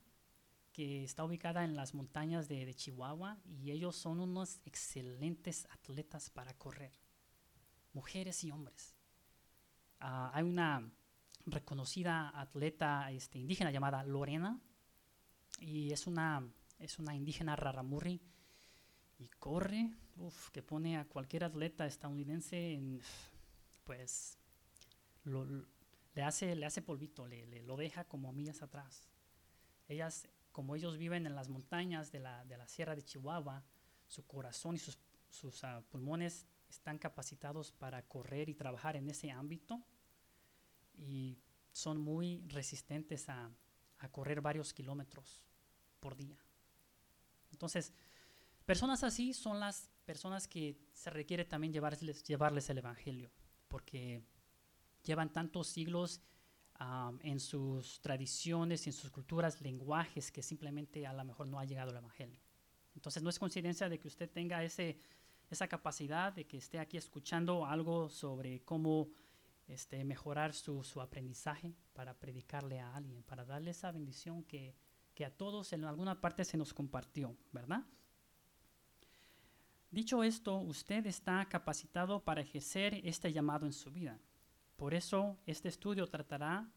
que 0.71 1.03
está 1.03 1.23
ubicada 1.25 1.63
en 1.63 1.75
las 1.75 1.95
montañas 1.95 2.47
de, 2.47 2.67
de, 2.67 2.73
Chihuahua 2.75 3.39
y 3.45 3.71
ellos 3.71 3.95
son 3.95 4.19
unos 4.19 4.59
excelentes 4.63 5.67
atletas 5.71 6.29
para 6.29 6.53
correr, 6.53 6.93
mujeres 7.93 8.43
y 8.43 8.51
hombres. 8.51 8.95
Ah, 10.05 10.31
hay 10.33 10.43
una 10.43 10.85
reconocida 11.45 12.37
atleta 12.37 13.09
este, 13.09 13.39
indígena 13.39 13.71
llamada 13.71 14.03
Lorena 14.03 14.59
y 15.61 15.93
es 15.93 16.07
una, 16.07 16.45
es 16.77 16.99
una 16.99 17.15
indígena 17.15 17.55
raramurri 17.55 18.19
y 19.17 19.29
corre, 19.39 19.93
uf, 20.17 20.49
que 20.49 20.61
pone 20.61 20.97
a 20.97 21.05
cualquier 21.05 21.45
atleta 21.45 21.85
estadounidense 21.85 22.73
en, 22.73 23.01
pues, 23.85 24.37
le, 25.23 26.21
hace, 26.21 26.53
le 26.57 26.65
hace 26.65 26.81
polvito, 26.81 27.25
le, 27.25 27.63
lo 27.63 27.77
deja 27.77 28.03
como 28.03 28.33
millas 28.33 28.61
atrás. 28.61 29.07
Ellas, 29.87 30.27
como 30.51 30.75
ellos 30.75 30.97
viven 30.97 31.25
en 31.25 31.33
las 31.33 31.47
montañas 31.47 32.11
de 32.11 32.19
la, 32.19 32.43
de 32.43 32.57
la 32.57 32.67
Sierra 32.67 32.93
de 32.93 33.03
Chihuahua, 33.03 33.63
su 34.07 34.27
corazón 34.27 34.75
y 34.75 34.79
sus, 34.79 34.99
sus 35.29 35.63
uh, 35.63 35.81
pulmones 35.89 36.45
están 36.67 36.97
capacitados 36.97 37.71
para 37.71 38.05
correr 38.05 38.49
y 38.49 38.53
trabajar 38.53 38.97
en 38.97 39.09
ese 39.09 39.31
ámbito 39.31 39.81
y 40.97 41.37
son 41.71 41.99
muy 41.99 42.43
resistentes 42.47 43.29
a, 43.29 43.49
a 43.99 44.09
correr 44.09 44.41
varios 44.41 44.73
kilómetros 44.73 45.41
por 45.99 46.15
día. 46.15 46.37
Entonces, 47.51 47.93
personas 48.65 49.03
así 49.03 49.33
son 49.33 49.59
las 49.59 49.89
personas 50.05 50.47
que 50.47 50.77
se 50.93 51.09
requiere 51.09 51.45
también 51.45 51.73
llevarles, 51.73 52.23
llevarles 52.23 52.69
el 52.69 52.79
Evangelio, 52.79 53.31
porque 53.67 54.23
llevan 55.03 55.31
tantos 55.31 55.67
siglos 55.67 56.21
um, 56.79 57.17
en 57.21 57.39
sus 57.39 58.01
tradiciones, 58.01 58.85
en 58.87 58.93
sus 58.93 59.09
culturas, 59.11 59.61
lenguajes, 59.61 60.31
que 60.31 60.43
simplemente 60.43 61.07
a 61.07 61.13
lo 61.13 61.23
mejor 61.23 61.47
no 61.47 61.59
ha 61.59 61.65
llegado 61.65 61.91
el 61.91 61.97
Evangelio. 61.97 62.39
Entonces 62.95 63.23
no 63.23 63.29
es 63.29 63.39
coincidencia 63.39 63.89
de 63.89 63.99
que 63.99 64.07
usted 64.07 64.29
tenga 64.29 64.63
ese, 64.63 64.99
esa 65.49 65.67
capacidad 65.67 66.33
de 66.33 66.45
que 66.45 66.57
esté 66.57 66.79
aquí 66.79 66.97
escuchando 66.97 67.65
algo 67.65 68.09
sobre 68.09 68.61
cómo 68.63 69.09
este, 69.67 70.03
mejorar 70.03 70.53
su, 70.53 70.83
su, 70.83 71.01
aprendizaje 71.01 71.73
para 71.93 72.13
predicarle 72.13 72.79
a 72.79 72.95
alguien, 72.95 73.23
para 73.23 73.45
darle 73.45 73.71
esa 73.71 73.91
bendición 73.91 74.43
que, 74.43 74.75
que 75.13 75.25
a 75.25 75.35
todos 75.35 75.73
en 75.73 75.85
alguna 75.85 76.19
parte 76.19 76.43
se 76.45 76.57
nos 76.57 76.73
compartió, 76.73 77.37
¿verdad? 77.51 77.85
Dicho 79.91 80.23
esto, 80.23 80.57
usted 80.57 81.05
está 81.05 81.47
capacitado 81.47 82.23
para 82.23 82.41
ejercer 82.41 82.99
este 83.03 83.31
llamado 83.31 83.65
en 83.65 83.73
su 83.73 83.91
vida. 83.91 84.19
Por 84.75 84.93
eso 84.93 85.37
este 85.45 85.69
estudio 85.69 86.07
tratará 86.07 86.67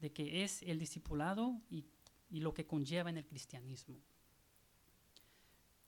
de 0.00 0.12
qué 0.12 0.42
es 0.42 0.62
el 0.62 0.78
discipulado 0.78 1.60
y, 1.70 1.86
y 2.28 2.40
lo 2.40 2.52
que 2.52 2.66
conlleva 2.66 3.10
en 3.10 3.18
el 3.18 3.26
cristianismo. 3.26 4.00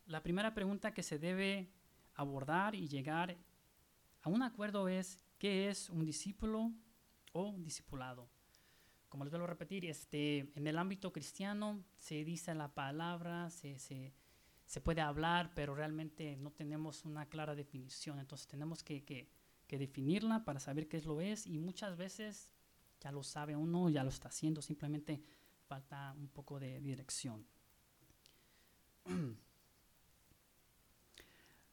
La 0.06 0.22
primera 0.22 0.54
pregunta 0.54 0.94
que 0.94 1.02
se 1.02 1.18
debe 1.18 1.72
abordar 2.14 2.76
y 2.76 2.86
llegar 2.86 3.36
a 4.22 4.28
un 4.28 4.42
acuerdo 4.42 4.88
es 4.88 5.25
¿Qué 5.38 5.68
es 5.68 5.90
un 5.90 6.04
discípulo 6.04 6.72
o 7.32 7.54
discipulado? 7.58 8.28
Como 9.08 9.24
les 9.24 9.30
vuelvo 9.30 9.44
a 9.44 9.50
repetir, 9.50 9.84
este, 9.84 10.50
en 10.54 10.66
el 10.66 10.78
ámbito 10.78 11.12
cristiano 11.12 11.84
se 11.98 12.24
dice 12.24 12.54
la 12.54 12.74
palabra, 12.74 13.50
se, 13.50 13.78
se, 13.78 14.14
se 14.64 14.80
puede 14.80 15.00
hablar, 15.00 15.52
pero 15.54 15.74
realmente 15.74 16.36
no 16.36 16.50
tenemos 16.52 17.04
una 17.04 17.26
clara 17.26 17.54
definición. 17.54 18.18
Entonces 18.18 18.46
tenemos 18.46 18.82
que, 18.82 19.04
que, 19.04 19.28
que 19.66 19.78
definirla 19.78 20.44
para 20.44 20.58
saber 20.60 20.88
qué 20.88 20.96
es 20.96 21.04
lo 21.04 21.20
es 21.20 21.46
y 21.46 21.58
muchas 21.58 21.96
veces 21.96 22.54
ya 23.00 23.12
lo 23.12 23.22
sabe 23.22 23.54
uno, 23.54 23.90
ya 23.90 24.02
lo 24.04 24.10
está 24.10 24.28
haciendo, 24.28 24.62
simplemente 24.62 25.22
falta 25.66 26.14
un 26.18 26.28
poco 26.28 26.58
de 26.58 26.80
dirección. 26.80 27.46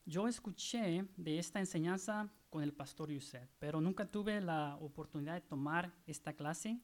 Yo 0.05 0.27
escuché 0.27 1.07
de 1.15 1.39
esta 1.39 1.60
enseñanza 1.60 2.29
con 2.50 2.62
el 2.62 2.74
pastor 2.74 3.10
Yusef, 3.10 3.50
pero 3.57 3.79
nunca 3.79 4.05
tuve 4.05 4.41
la 4.41 4.75
oportunidad 4.81 5.36
de 5.36 5.41
tomar 5.41 5.93
esta 6.05 6.33
clase 6.33 6.81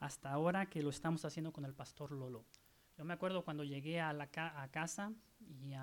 hasta 0.00 0.32
ahora 0.32 0.70
que 0.70 0.82
lo 0.82 0.88
estamos 0.88 1.22
haciendo 1.26 1.52
con 1.52 1.66
el 1.66 1.74
pastor 1.74 2.12
Lolo. 2.12 2.46
Yo 2.96 3.04
me 3.04 3.12
acuerdo 3.12 3.44
cuando 3.44 3.62
llegué 3.62 4.00
a, 4.00 4.14
la 4.14 4.30
a 4.34 4.68
casa 4.70 5.12
y 5.38 5.74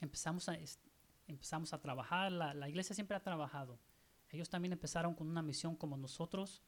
empezamos, 0.00 0.50
a, 0.50 0.58
empezamos 1.26 1.72
a 1.72 1.80
trabajar, 1.80 2.30
la, 2.30 2.68
iglesia 2.68 2.94
siempre 2.94 3.16
ha 3.16 3.22
trabajado. 3.22 3.80
Ellos 4.28 4.50
también 4.50 4.72
empezaron 4.72 5.14
con 5.14 5.28
una 5.28 5.40
misión 5.40 5.76
como 5.76 5.96
nosotros. 5.96 6.62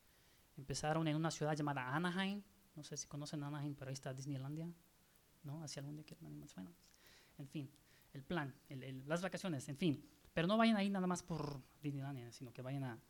Empezaron 0.57 1.07
en 1.07 1.17
una 1.17 1.31
ciudad 1.31 1.55
llamada 1.55 1.95
Anaheim. 1.95 2.43
No 2.75 2.83
sé 2.83 2.97
si 2.97 3.07
conocen 3.07 3.43
Anaheim, 3.43 3.75
pero 3.75 3.91
ahí 3.91 3.95
está 3.95 4.15
Disneylandia. 4.15 4.73
¿No? 5.43 5.63
Hacia 5.63 5.81
algún 5.81 5.97
día 5.97 6.17
más. 6.31 6.55
Bueno, 6.55 6.73
en 7.37 7.47
fin 7.47 7.71
el 8.13 8.23
plan, 8.23 8.55
las 9.07 9.23
vacaciones, 9.23 9.69
en 9.69 9.77
fin. 9.77 10.05
Pero 10.33 10.47
no 10.47 10.57
vayan 10.57 10.77
ahí 10.77 10.91
nada 10.91 11.07
más 11.07 11.23
por 11.23 11.63
Disneylandia, 11.83 12.31
sino 12.33 12.53
que 12.53 12.63
vayan 12.63 12.85
a, 12.85 13.01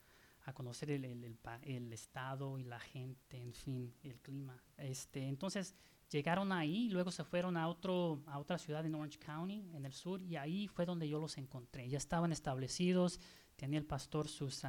a 0.48 0.52
conocer 0.52 0.90
el, 0.90 1.04
el, 1.04 1.92
estado 1.92 2.58
y 2.58 2.64
la 2.64 2.80
gente, 2.80 3.40
en 3.40 3.52
fin, 3.52 3.94
el 4.02 4.18
clima. 4.20 4.62
Este, 4.78 5.28
entonces 5.28 5.74
llegaron 6.10 6.52
ahí, 6.52 6.88
luego 6.88 7.10
se 7.10 7.24
fueron 7.24 7.56
a, 7.56 7.68
otro, 7.68 8.22
a 8.26 8.38
otra 8.38 8.58
ciudad 8.58 8.84
en 8.86 8.94
Orange 8.94 9.18
County, 9.18 9.68
en 9.74 9.84
el 9.84 9.92
sur, 9.92 10.22
y 10.22 10.36
ahí 10.36 10.66
fue 10.68 10.86
donde 10.86 11.08
yo 11.08 11.20
los 11.20 11.36
encontré. 11.36 11.88
Ya 11.88 11.98
estaban 11.98 12.32
establecidos, 12.32 13.20
tenía 13.56 13.78
el 13.78 13.84
pastor 13.84 14.28
sus, 14.28 14.62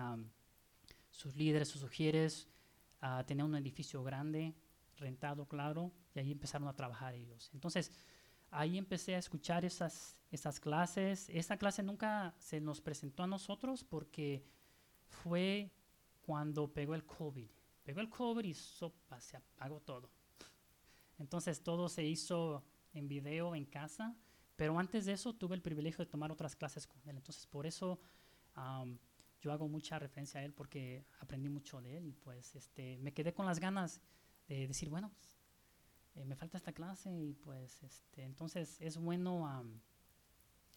sus 1.10 1.36
líderes, 1.36 1.70
sus 1.70 1.82
sugieres, 1.82 2.50
uh, 3.02 3.24
tenía 3.24 3.46
un 3.46 3.56
edificio 3.56 4.04
grande, 4.04 4.54
rentado, 4.98 5.48
claro, 5.48 5.94
y 6.14 6.20
ahí 6.20 6.32
empezaron 6.32 6.68
a 6.68 6.74
trabajar 6.74 7.14
ellos. 7.16 7.50
Entonces, 7.54 7.92
ahí 8.52 8.78
empecé 8.78 9.16
a 9.16 9.20
escuchar 9.20 9.66
esas, 9.66 10.18
esas 10.32 10.60
clases. 10.60 11.30
Esa 11.30 11.58
clase 11.58 11.84
nunca 11.84 12.34
se 12.40 12.60
nos 12.60 12.82
presentó 12.82 13.24
a 13.24 13.28
nosotros 13.28 13.84
porque 13.84 14.44
fue 15.08 15.72
cuando 16.22 16.72
pegó 16.72 16.96
el 16.96 17.06
COVID. 17.06 17.50
Pegó 17.84 18.02
el 18.02 18.10
COVID 18.10 18.46
y 18.46 18.54
sopa, 18.54 19.20
se 19.20 19.38
apagó 19.38 19.80
todo. 19.80 20.10
Entonces 21.18 21.62
todo 21.64 21.90
se 21.90 22.04
hizo 22.04 22.64
en 22.94 23.08
video 23.08 23.56
en 23.56 23.66
casa, 23.66 24.16
pero 24.56 24.78
antes 24.80 25.06
de 25.06 25.14
eso 25.14 25.34
tuve 25.34 25.56
el 25.56 25.62
privilegio 25.62 26.06
de 26.06 26.12
tomar 26.12 26.32
otras 26.32 26.56
clases 26.56 26.88
con 26.88 27.02
él. 27.08 27.18
Entonces 27.18 27.46
por 27.48 27.66
eso 27.66 28.00
yo 29.42 29.52
hago 29.52 29.68
mucha 29.68 30.00
referencia 30.00 30.42
a 30.42 30.44
él 30.44 30.54
porque 30.54 31.06
aprendí 31.20 31.50
mucho 31.50 31.82
de 31.82 31.98
él 31.98 32.06
y 32.08 32.14
pues 32.14 32.56
este, 32.56 32.98
me 32.98 33.14
quedé 33.14 33.34
con 33.34 33.46
las 33.46 33.60
ganas 33.60 34.02
de 34.48 34.68
decir, 34.68 34.90
bueno, 34.90 35.12
eh, 36.16 36.26
me 36.26 36.36
falta 36.36 36.58
esta 36.58 36.74
clase 36.74 37.12
y 37.12 37.34
pues 37.34 37.84
este, 37.84 38.24
entonces 38.24 38.78
es 38.82 38.98
bueno, 38.98 39.64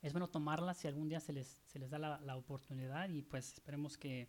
es 0.00 0.12
bueno 0.12 0.28
tomarla 0.28 0.74
si 0.74 0.88
algún 0.88 1.08
día 1.08 1.20
se 1.20 1.32
les, 1.32 1.60
se 1.66 1.78
les 1.78 1.90
da 1.90 1.98
la, 1.98 2.36
oportunidad 2.36 3.08
y 3.08 3.22
pues 3.22 3.54
esperemos 3.54 3.96
que, 3.96 4.28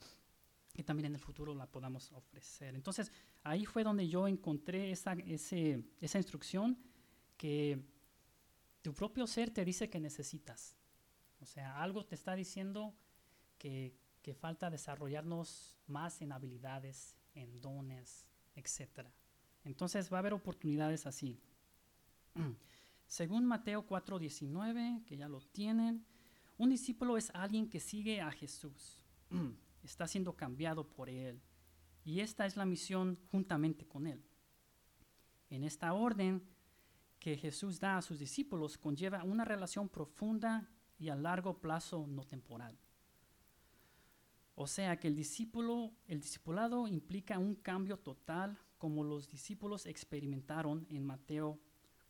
que, 0.73 0.83
también 0.83 1.07
en 1.07 1.15
el 1.15 1.19
futuro 1.19 1.53
la 1.53 1.67
podamos 1.67 2.11
ofrecer. 2.11 2.75
Entonces 2.75 3.11
ahí 3.43 3.65
fue 3.65 3.83
donde 3.83 4.07
yo 4.07 4.27
encontré 4.27 4.91
esa, 4.91 5.13
ese, 5.13 5.83
esa 5.99 6.17
instrucción 6.17 6.77
que 7.37 7.83
tu 8.81 8.93
propio 8.93 9.27
ser 9.27 9.51
te 9.51 9.65
dice 9.65 9.89
que 9.89 9.99
necesitas. 9.99 10.75
O 11.39 11.45
sea, 11.45 11.81
algo 11.81 12.05
te 12.05 12.15
está 12.15 12.35
diciendo 12.35 12.95
que, 13.57 13.97
que 14.21 14.33
falta 14.33 14.69
desarrollarnos 14.69 15.77
más 15.87 16.21
en 16.21 16.31
habilidades, 16.31 17.17
en 17.33 17.59
dones, 17.59 18.25
etc. 18.55 19.07
Entonces 19.63 20.11
va 20.11 20.17
a 20.17 20.19
haber 20.19 20.33
oportunidades 20.33 21.05
así. 21.05 21.39
Según 23.07 23.45
Mateo 23.45 23.85
4:19, 23.87 25.03
que 25.05 25.17
ya 25.17 25.27
lo 25.27 25.39
tienen, 25.39 26.05
un 26.57 26.69
discípulo 26.69 27.17
es 27.17 27.31
alguien 27.33 27.69
que 27.69 27.79
sigue 27.79 28.21
a 28.21 28.31
Jesús, 28.31 29.03
está 29.83 30.07
siendo 30.07 30.35
cambiado 30.35 30.87
por 30.87 31.09
Él, 31.09 31.41
y 32.03 32.19
esta 32.19 32.45
es 32.45 32.57
la 32.57 32.65
misión 32.65 33.19
juntamente 33.31 33.85
con 33.85 34.07
Él. 34.07 34.23
En 35.49 35.63
esta 35.63 35.93
orden 35.93 36.43
que 37.19 37.37
Jesús 37.37 37.79
da 37.79 37.97
a 37.97 38.01
sus 38.01 38.19
discípulos 38.19 38.77
conlleva 38.77 39.23
una 39.23 39.45
relación 39.45 39.87
profunda 39.87 40.69
y 40.99 41.09
a 41.09 41.15
largo 41.15 41.59
plazo 41.59 42.05
no 42.07 42.25
temporal. 42.25 42.77
O 44.55 44.67
sea 44.67 44.99
que 44.99 45.07
el 45.07 45.15
discípulo, 45.15 45.93
el 46.07 46.19
discipulado 46.19 46.87
implica 46.87 47.39
un 47.39 47.55
cambio 47.55 47.97
total 47.97 48.57
como 48.83 49.05
los 49.05 49.29
discípulos 49.29 49.85
experimentaron 49.85 50.85
en 50.89 51.05
Mateo 51.05 51.57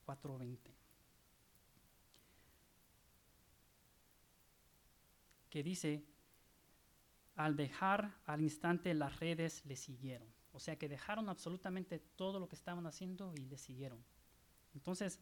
4:20. 0.07 0.73
Que 5.51 5.61
dice, 5.61 6.03
al 7.35 7.55
dejar 7.55 8.15
al 8.25 8.41
instante 8.41 8.91
las 8.95 9.19
redes 9.19 9.63
le 9.67 9.75
siguieron. 9.75 10.27
O 10.51 10.59
sea 10.59 10.75
que 10.79 10.89
dejaron 10.89 11.29
absolutamente 11.29 11.99
todo 11.99 12.39
lo 12.39 12.49
que 12.49 12.55
estaban 12.55 12.87
haciendo 12.87 13.35
y 13.35 13.45
le 13.45 13.59
siguieron. 13.59 14.03
Entonces, 14.73 15.19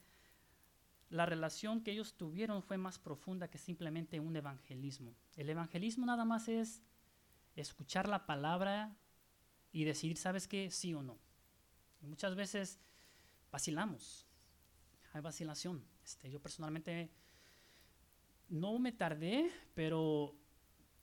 la 1.09 1.25
relación 1.25 1.83
que 1.83 1.91
ellos 1.91 2.13
tuvieron 2.13 2.63
fue 2.63 2.77
más 2.77 2.97
profunda 2.97 3.49
que 3.49 3.57
simplemente 3.57 4.21
un 4.21 4.37
evangelismo. 4.37 5.17
El 5.35 5.49
evangelismo 5.49 6.05
nada 6.05 6.23
más 6.23 6.47
es 6.47 6.81
escuchar 7.57 8.07
la 8.07 8.25
palabra 8.25 8.95
y 9.73 9.83
decidir, 9.83 10.15
¿sabes 10.15 10.47
qué? 10.47 10.71
Sí 10.71 10.93
o 10.93 11.03
no. 11.03 11.19
Muchas 12.07 12.35
veces 12.35 12.79
vacilamos, 13.51 14.27
hay 15.13 15.21
vacilación. 15.21 15.83
Este, 16.03 16.29
yo 16.29 16.41
personalmente 16.41 17.11
no 18.49 18.79
me 18.79 18.91
tardé, 18.91 19.49
pero 19.73 20.35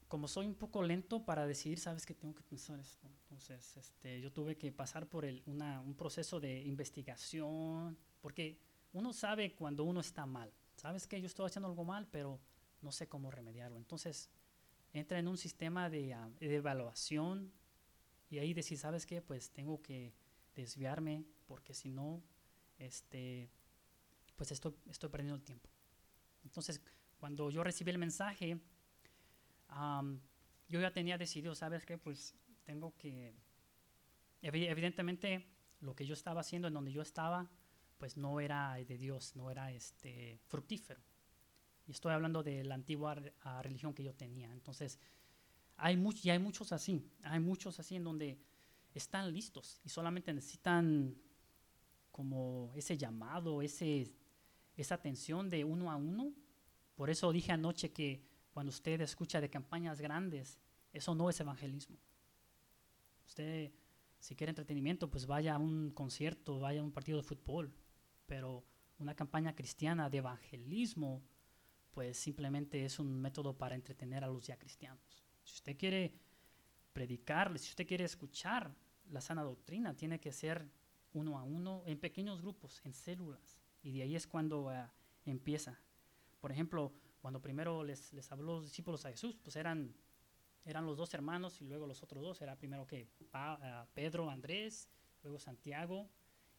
como 0.07 0.27
soy 0.27 0.47
un 0.47 0.55
poco 0.55 0.81
lento 0.81 1.23
para 1.23 1.45
decidir, 1.45 1.79
sabes 1.79 2.05
que 2.05 2.15
tengo 2.15 2.33
que 2.33 2.43
pensar 2.43 2.79
esto. 2.79 3.07
Entonces, 3.21 3.77
este, 3.77 4.19
yo 4.19 4.31
tuve 4.31 4.57
que 4.57 4.71
pasar 4.71 5.07
por 5.07 5.23
el, 5.25 5.43
un 5.45 5.95
proceso 5.95 6.39
de 6.39 6.61
investigación, 6.61 7.97
porque 8.21 8.59
uno 8.93 9.13
sabe 9.13 9.53
cuando 9.53 9.83
uno 9.83 9.99
está 9.99 10.25
mal. 10.25 10.51
Sabes 10.75 11.07
que 11.07 11.21
yo 11.21 11.27
estoy 11.27 11.45
haciendo 11.45 11.67
algo 11.67 11.83
mal, 11.83 12.07
pero 12.07 12.39
no 12.81 12.91
sé 12.91 13.07
cómo 13.07 13.29
remediarlo. 13.29 13.77
Entonces, 13.77 14.29
entra 14.93 15.19
en 15.19 15.27
un 15.27 15.37
sistema 15.37 15.85
ah, 15.85 15.89
de, 15.89 16.15
evaluación 16.39 17.51
y 18.29 18.39
ahí 18.39 18.53
decir, 18.53 18.77
¿sabes 18.77 19.05
qué? 19.05 19.21
Pues 19.21 19.51
tengo 19.51 19.81
que 19.81 20.13
desviarme 20.61 21.25
porque 21.47 21.73
si 21.73 21.89
no, 21.89 22.21
este, 22.77 23.49
pues 24.35 24.51
estoy, 24.51 24.75
estoy 24.89 25.09
perdiendo 25.09 25.35
el 25.35 25.43
tiempo. 25.43 25.69
Entonces, 26.43 26.81
cuando 27.19 27.49
yo 27.49 27.63
recibí 27.63 27.91
el 27.91 27.97
mensaje, 27.97 28.59
yo 30.67 30.79
ya 30.79 30.91
tenía 30.91 31.17
decidido, 31.17 31.55
¿sabes 31.55 31.85
qué? 31.85 31.97
Pues 31.97 32.35
tengo 32.63 32.95
que, 32.97 33.33
evidentemente, 34.41 35.45
lo 35.81 35.95
que 35.95 36.05
yo 36.05 36.13
estaba 36.13 36.41
haciendo 36.41 36.67
en 36.67 36.73
donde 36.73 36.91
yo 36.91 37.01
estaba, 37.01 37.49
pues 37.97 38.17
no 38.17 38.39
era 38.39 38.75
de 38.75 38.97
Dios, 38.97 39.35
no 39.35 39.51
era 39.51 39.71
este, 39.71 40.39
fructífero. 40.47 41.01
Y 41.87 41.91
estoy 41.91 42.13
hablando 42.13 42.43
de 42.43 42.63
la 42.63 42.75
antigua 42.75 43.21
ah, 43.41 43.61
religión 43.61 43.93
que 43.93 44.03
yo 44.03 44.13
tenía. 44.13 44.51
Entonces, 44.51 44.99
hay 45.75 46.01
y 46.23 46.29
hay 46.29 46.39
muchos 46.39 46.71
así, 46.71 47.09
hay 47.23 47.39
muchos 47.39 47.79
así 47.79 47.95
en 47.95 48.03
donde 48.03 48.37
están 48.99 49.33
listos 49.33 49.81
y 49.83 49.89
solamente 49.89 50.33
necesitan 50.33 51.15
como 52.11 52.71
ese 52.75 52.97
llamado, 52.97 53.61
ese, 53.61 54.13
esa 54.75 54.95
atención 54.95 55.49
de 55.49 55.63
uno 55.63 55.91
a 55.91 55.95
uno. 55.95 56.33
Por 56.95 57.09
eso 57.09 57.31
dije 57.31 57.51
anoche 57.51 57.91
que 57.91 58.21
cuando 58.51 58.69
usted 58.69 59.01
escucha 59.01 59.41
de 59.41 59.49
campañas 59.49 60.01
grandes, 60.01 60.59
eso 60.93 61.15
no 61.15 61.29
es 61.29 61.39
evangelismo. 61.39 61.97
Usted, 63.25 63.71
si 64.19 64.35
quiere 64.35 64.51
entretenimiento, 64.51 65.09
pues 65.09 65.25
vaya 65.25 65.55
a 65.55 65.59
un 65.59 65.91
concierto, 65.91 66.59
vaya 66.59 66.81
a 66.81 66.83
un 66.83 66.91
partido 66.91 67.17
de 67.17 67.23
fútbol, 67.23 67.73
pero 68.25 68.63
una 68.97 69.15
campaña 69.15 69.55
cristiana 69.55 70.09
de 70.09 70.17
evangelismo 70.17 71.23
pues 71.91 72.17
simplemente 72.17 72.85
es 72.85 72.99
un 72.99 73.19
método 73.19 73.57
para 73.57 73.75
entretener 73.75 74.23
a 74.23 74.27
los 74.27 74.45
ya 74.45 74.57
cristianos. 74.57 75.23
Si 75.43 75.55
usted 75.55 75.77
quiere 75.77 76.13
predicar, 76.93 77.57
si 77.57 77.69
usted 77.69 77.87
quiere 77.87 78.05
escuchar 78.05 78.73
la 79.09 79.21
sana 79.21 79.43
doctrina, 79.43 79.95
tiene 79.95 80.19
que 80.19 80.31
ser 80.31 80.69
uno 81.13 81.37
a 81.37 81.43
uno, 81.43 81.83
en 81.85 81.99
pequeños 81.99 82.41
grupos, 82.41 82.81
en 82.85 82.93
células. 82.93 83.59
Y 83.81 83.91
de 83.91 84.03
ahí 84.03 84.15
es 84.15 84.27
cuando 84.27 84.69
ah, 84.69 84.91
empieza. 85.25 85.79
Por 86.39 86.51
ejemplo, 86.51 86.93
cuando 87.21 87.41
primero 87.41 87.83
les, 87.83 88.13
les 88.13 88.31
habló 88.31 88.55
los 88.55 88.65
discípulos 88.65 89.05
a 89.05 89.09
Jesús, 89.09 89.37
pues 89.41 89.55
eran, 89.55 89.93
eran 90.65 90.85
los 90.85 90.97
dos 90.97 91.13
hermanos 91.13 91.61
y 91.61 91.65
luego 91.65 91.87
los 91.87 92.03
otros 92.03 92.21
dos. 92.21 92.41
Era 92.41 92.55
primero 92.55 92.85
que 92.85 93.07
ah, 93.33 93.85
Pedro, 93.93 94.29
Andrés, 94.29 94.89
luego 95.23 95.39
Santiago 95.39 96.09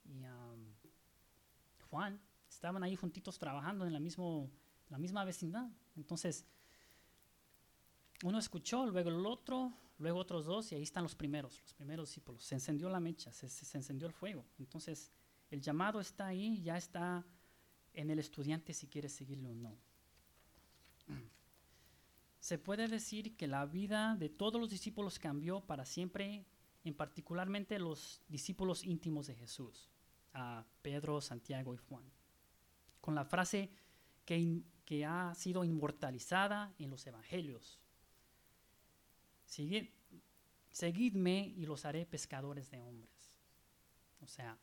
y 0.04 0.22
Juan. 1.88 2.20
Estaban 2.48 2.82
ahí 2.82 2.96
juntitos 2.96 3.38
trabajando 3.38 3.86
en 3.86 3.92
la 3.92 4.00
mismo 4.00 4.50
la 4.90 4.98
misma 4.98 5.24
vecindad. 5.24 5.70
Entonces, 5.96 6.44
uno 8.22 8.38
escuchó, 8.38 8.86
luego 8.86 9.08
el 9.08 9.24
otro, 9.24 9.72
luego 10.00 10.18
otros 10.18 10.46
dos, 10.46 10.72
y 10.72 10.74
ahí 10.74 10.82
están 10.82 11.04
los 11.04 11.14
primeros, 11.14 11.60
los 11.62 11.74
primeros 11.74 12.08
discípulos. 12.08 12.42
Se 12.42 12.56
encendió 12.56 12.88
la 12.88 12.98
mecha, 12.98 13.32
se, 13.32 13.46
encendió 13.76 14.08
el 14.08 14.12
fuego. 14.12 14.44
Entonces, 14.58 15.12
el 15.50 15.60
llamado 15.60 16.00
está 16.00 16.26
ahí, 16.26 16.60
ya 16.62 16.76
está 16.76 17.24
en 17.94 18.10
el 18.10 18.18
estudiante 18.18 18.74
si 18.74 18.88
quiere 18.88 19.08
seguirlo 19.08 19.50
o 19.50 19.54
no. 19.54 19.76
Se 22.40 22.58
puede 22.58 22.88
decir 22.88 23.36
que 23.36 23.46
la 23.46 23.66
vida 23.66 24.16
de 24.16 24.30
todos 24.30 24.60
los 24.60 24.70
discípulos 24.70 25.18
cambió 25.18 25.60
para 25.60 25.84
siempre, 25.84 26.46
en 26.84 26.94
particularmente 26.94 27.78
los 27.78 28.22
discípulos 28.28 28.84
íntimos 28.84 29.26
de 29.26 29.34
Jesús, 29.34 29.90
a 30.32 30.64
Pedro, 30.82 31.20
Santiago 31.20 31.74
y 31.74 31.76
Juan. 31.76 32.04
Con 33.00 33.14
la 33.14 33.24
frase 33.24 33.70
que 34.24 34.62
que 34.90 35.04
ha 35.04 35.32
sido 35.36 35.62
inmortalizada 35.62 36.74
en 36.76 36.90
los 36.90 37.06
evangelios. 37.06 37.78
Seguidme 40.70 41.52
y 41.56 41.66
los 41.66 41.84
haré 41.84 42.06
pescadores 42.06 42.70
de 42.70 42.80
hombres. 42.80 43.36
O 44.20 44.26
sea, 44.26 44.58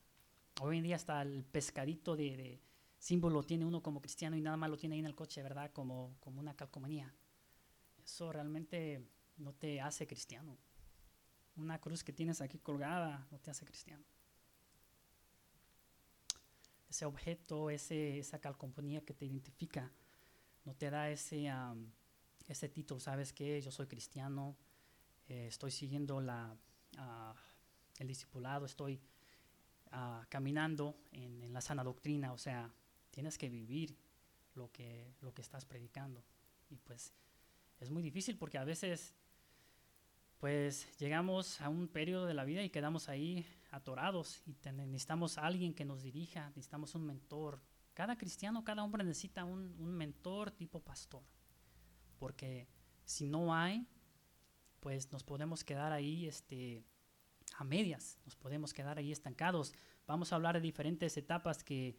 hoy 0.60 0.78
en 0.78 0.84
día 0.84 0.96
hasta 0.96 1.20
el 1.22 1.44
pescadito 1.44 2.16
de, 2.16 2.60
símbolo 2.98 3.42
tiene 3.42 3.64
uno 3.64 3.82
como 3.82 4.00
cristiano 4.00 4.36
y 4.36 4.40
nada 4.40 4.56
más 4.56 4.70
lo 4.70 4.76
tiene 4.76 4.94
ahí 4.96 5.00
en 5.00 5.06
el 5.06 5.14
coche, 5.14 5.42
¿verdad? 5.42 5.72
Como, 5.72 6.16
como 6.20 6.40
una 6.40 6.54
calcomanía. 6.54 7.14
Eso 8.04 8.32
realmente 8.32 9.06
no 9.36 9.52
te 9.52 9.80
hace 9.80 10.06
cristiano. 10.06 10.56
Una 11.56 11.80
cruz 11.80 12.04
que 12.04 12.12
tienes 12.12 12.40
aquí 12.40 12.58
colgada 12.58 13.26
no 13.30 13.38
te 13.38 13.50
hace 13.50 13.64
cristiano. 13.64 14.04
Ese 16.88 17.04
objeto, 17.04 17.70
ese, 17.70 18.18
esa 18.18 18.40
calcomanía 18.40 19.04
que 19.04 19.12
te 19.12 19.26
identifica, 19.26 19.92
no 20.64 20.74
te 20.74 20.90
da 20.90 21.10
ese, 21.10 21.52
ese 22.46 22.68
título, 22.68 22.98
¿sabes 22.98 23.32
qué? 23.32 23.60
Yo 23.60 23.70
soy 23.70 23.86
cristiano, 23.86 24.56
eh, 25.28 25.46
estoy 25.46 25.70
siguiendo 25.70 26.22
ah, 26.96 27.34
el 27.98 28.06
discipulado, 28.06 28.64
estoy 28.64 28.98
ah, 29.90 30.24
caminando 30.28 30.96
en, 31.12 31.52
la 31.52 31.60
sana 31.60 31.84
doctrina, 31.84 32.32
o 32.32 32.38
sea, 32.38 32.72
tienes 33.10 33.36
que 33.36 33.48
vivir 33.50 33.96
lo 34.54 34.72
que, 34.72 35.14
lo 35.20 35.34
que 35.34 35.42
estás 35.42 35.66
predicando. 35.66 36.24
Y 36.70 36.76
pues 36.76 37.12
es 37.78 37.90
muy 37.90 38.02
difícil 38.02 38.38
porque 38.38 38.58
a 38.58 38.64
veces 38.64 39.14
pues 40.38 40.88
llegamos 40.98 41.60
a 41.60 41.68
un 41.68 41.88
periodo 41.88 42.26
de 42.26 42.34
la 42.34 42.44
vida 42.44 42.62
y 42.62 42.70
quedamos 42.70 43.08
ahí 43.08 43.44
atorados 43.70 44.42
y 44.46 44.56
necesitamos 44.70 45.36
alguien 45.36 45.74
que 45.74 45.84
nos 45.84 46.02
dirija, 46.02 46.48
necesitamos 46.50 46.94
un 46.94 47.04
mentor. 47.04 47.60
Cada 47.92 48.16
cristiano, 48.16 48.64
cada 48.64 48.84
hombre 48.84 49.04
necesita 49.04 49.44
un, 49.44 49.74
un 49.78 49.92
mentor 49.94 50.52
tipo 50.52 50.80
pastor, 50.80 51.24
porque 52.18 52.68
si 53.04 53.28
no 53.28 53.52
hay, 53.52 53.86
pues 54.80 55.10
nos 55.12 55.22
podemos 55.22 55.64
quedar 55.64 55.92
ahí 55.92 56.26
este, 56.26 56.84
a 57.56 57.64
medias, 57.64 58.18
nos 58.24 58.36
podemos 58.36 58.72
quedar 58.72 58.98
ahí 58.98 59.12
estancados. 59.12 59.74
Vamos 60.06 60.32
a 60.32 60.36
hablar 60.36 60.54
de 60.54 60.60
diferentes 60.60 61.16
etapas 61.16 61.64
que 61.64 61.96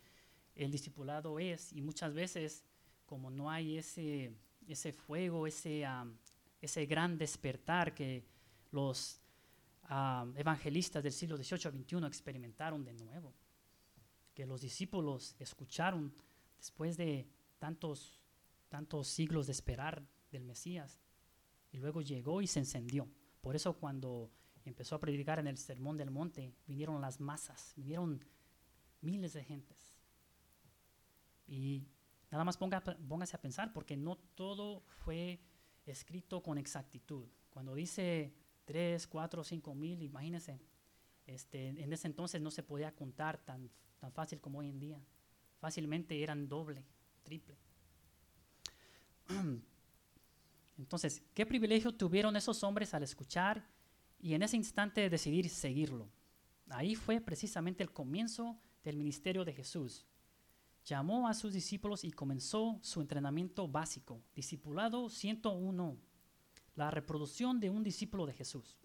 el 0.55 0.71
discipulado 0.71 1.39
es 1.39 1.73
y 1.73 1.81
muchas 1.81 2.13
veces 2.13 2.65
como 3.05 3.31
no 3.31 3.49
hay 3.49 3.77
ese, 3.77 4.33
ese 4.67 4.93
fuego, 4.93 5.47
ese, 5.47 5.83
ese 6.61 6.85
gran 6.85 7.17
despertar 7.17 7.93
que 7.95 8.23
los 8.71 9.21
evangelistas 10.35 11.01
del 11.01 11.11
siglo 11.11 11.35
XVIII 11.35 11.67
a 11.67 11.71
XXI 11.71 12.05
experimentaron 12.05 12.83
de 12.83 12.93
nuevo, 12.93 13.33
que 14.35 14.45
los 14.45 14.61
discípulos 14.61 15.35
escucharon 15.39 16.13
después 16.57 16.97
de 16.97 17.27
tantos, 17.57 18.21
tantos 18.69 19.07
siglos 19.07 19.47
de 19.47 19.53
esperar 19.53 20.07
del 20.31 20.43
Mesías, 20.43 20.99
y 21.71 21.77
luego 21.77 22.01
llegó 22.01 22.41
y 22.41 22.47
se 22.47 22.59
encendió. 22.59 23.07
Por 23.41 23.55
eso 23.55 23.77
cuando 23.77 24.31
empezó 24.65 24.95
a 24.95 24.99
predicar 24.99 25.39
en 25.39 25.47
el 25.47 25.57
Sermón 25.57 25.97
del 25.97 26.11
Monte, 26.11 26.53
vinieron 26.67 27.01
las 27.01 27.19
masas, 27.19 27.73
vinieron 27.75 28.23
miles 29.01 29.33
de 29.33 29.43
gentes. 29.43 29.97
Y 31.47 31.87
nada 32.31 32.43
más 32.43 32.57
ponga, 32.57 32.81
póngase 32.81 33.35
a 33.35 33.41
pensar, 33.41 33.73
porque 33.73 33.97
no 33.97 34.17
todo 34.35 34.81
fue 34.81 35.41
escrito 35.85 36.43
con 36.43 36.57
exactitud. 36.57 37.27
Cuando 37.49 37.73
dice 37.73 38.33
3, 38.65 39.07
4, 39.07 39.43
5 39.43 39.75
mil, 39.75 40.03
imagínense, 40.03 40.59
este, 41.25 41.69
en 41.69 41.93
ese 41.93 42.07
entonces 42.07 42.41
no 42.41 42.51
se 42.51 42.63
podía 42.63 42.95
contar 42.95 43.43
tan, 43.43 43.71
tan 43.99 44.11
fácil 44.11 44.39
como 44.39 44.59
hoy 44.59 44.69
en 44.69 44.79
día. 44.79 45.01
Fácilmente 45.59 46.21
eran 46.21 46.47
doble, 46.47 46.85
triple. 47.23 47.57
Entonces, 50.79 51.21
¿qué 51.33 51.45
privilegio 51.45 51.93
tuvieron 51.93 52.37
esos 52.37 52.63
hombres 52.63 52.93
al 52.93 53.03
escuchar 53.03 53.67
y 54.17 54.33
en 54.33 54.43
ese 54.43 54.55
instante 54.55 55.09
decidir 55.09 55.49
seguirlo? 55.49 56.07
Ahí 56.69 56.95
fue 56.95 57.19
precisamente 57.19 57.83
el 57.83 57.91
comienzo 57.91 58.57
del 58.85 58.95
ministerio 58.95 59.43
de 59.43 59.51
Jesús. 59.51 60.05
Llamó 60.85 61.27
a 61.27 61.33
sus 61.33 61.51
discípulos 61.51 62.05
y 62.05 62.11
comenzó 62.11 62.79
su 62.81 63.01
entrenamiento 63.01 63.67
básico, 63.67 64.21
discipulado 64.33 65.09
101, 65.09 65.97
la 66.75 66.89
reproducción 66.89 67.59
de 67.59 67.69
un 67.69 67.83
discípulo 67.83 68.25
de 68.25 68.33
Jesús. 68.33 68.79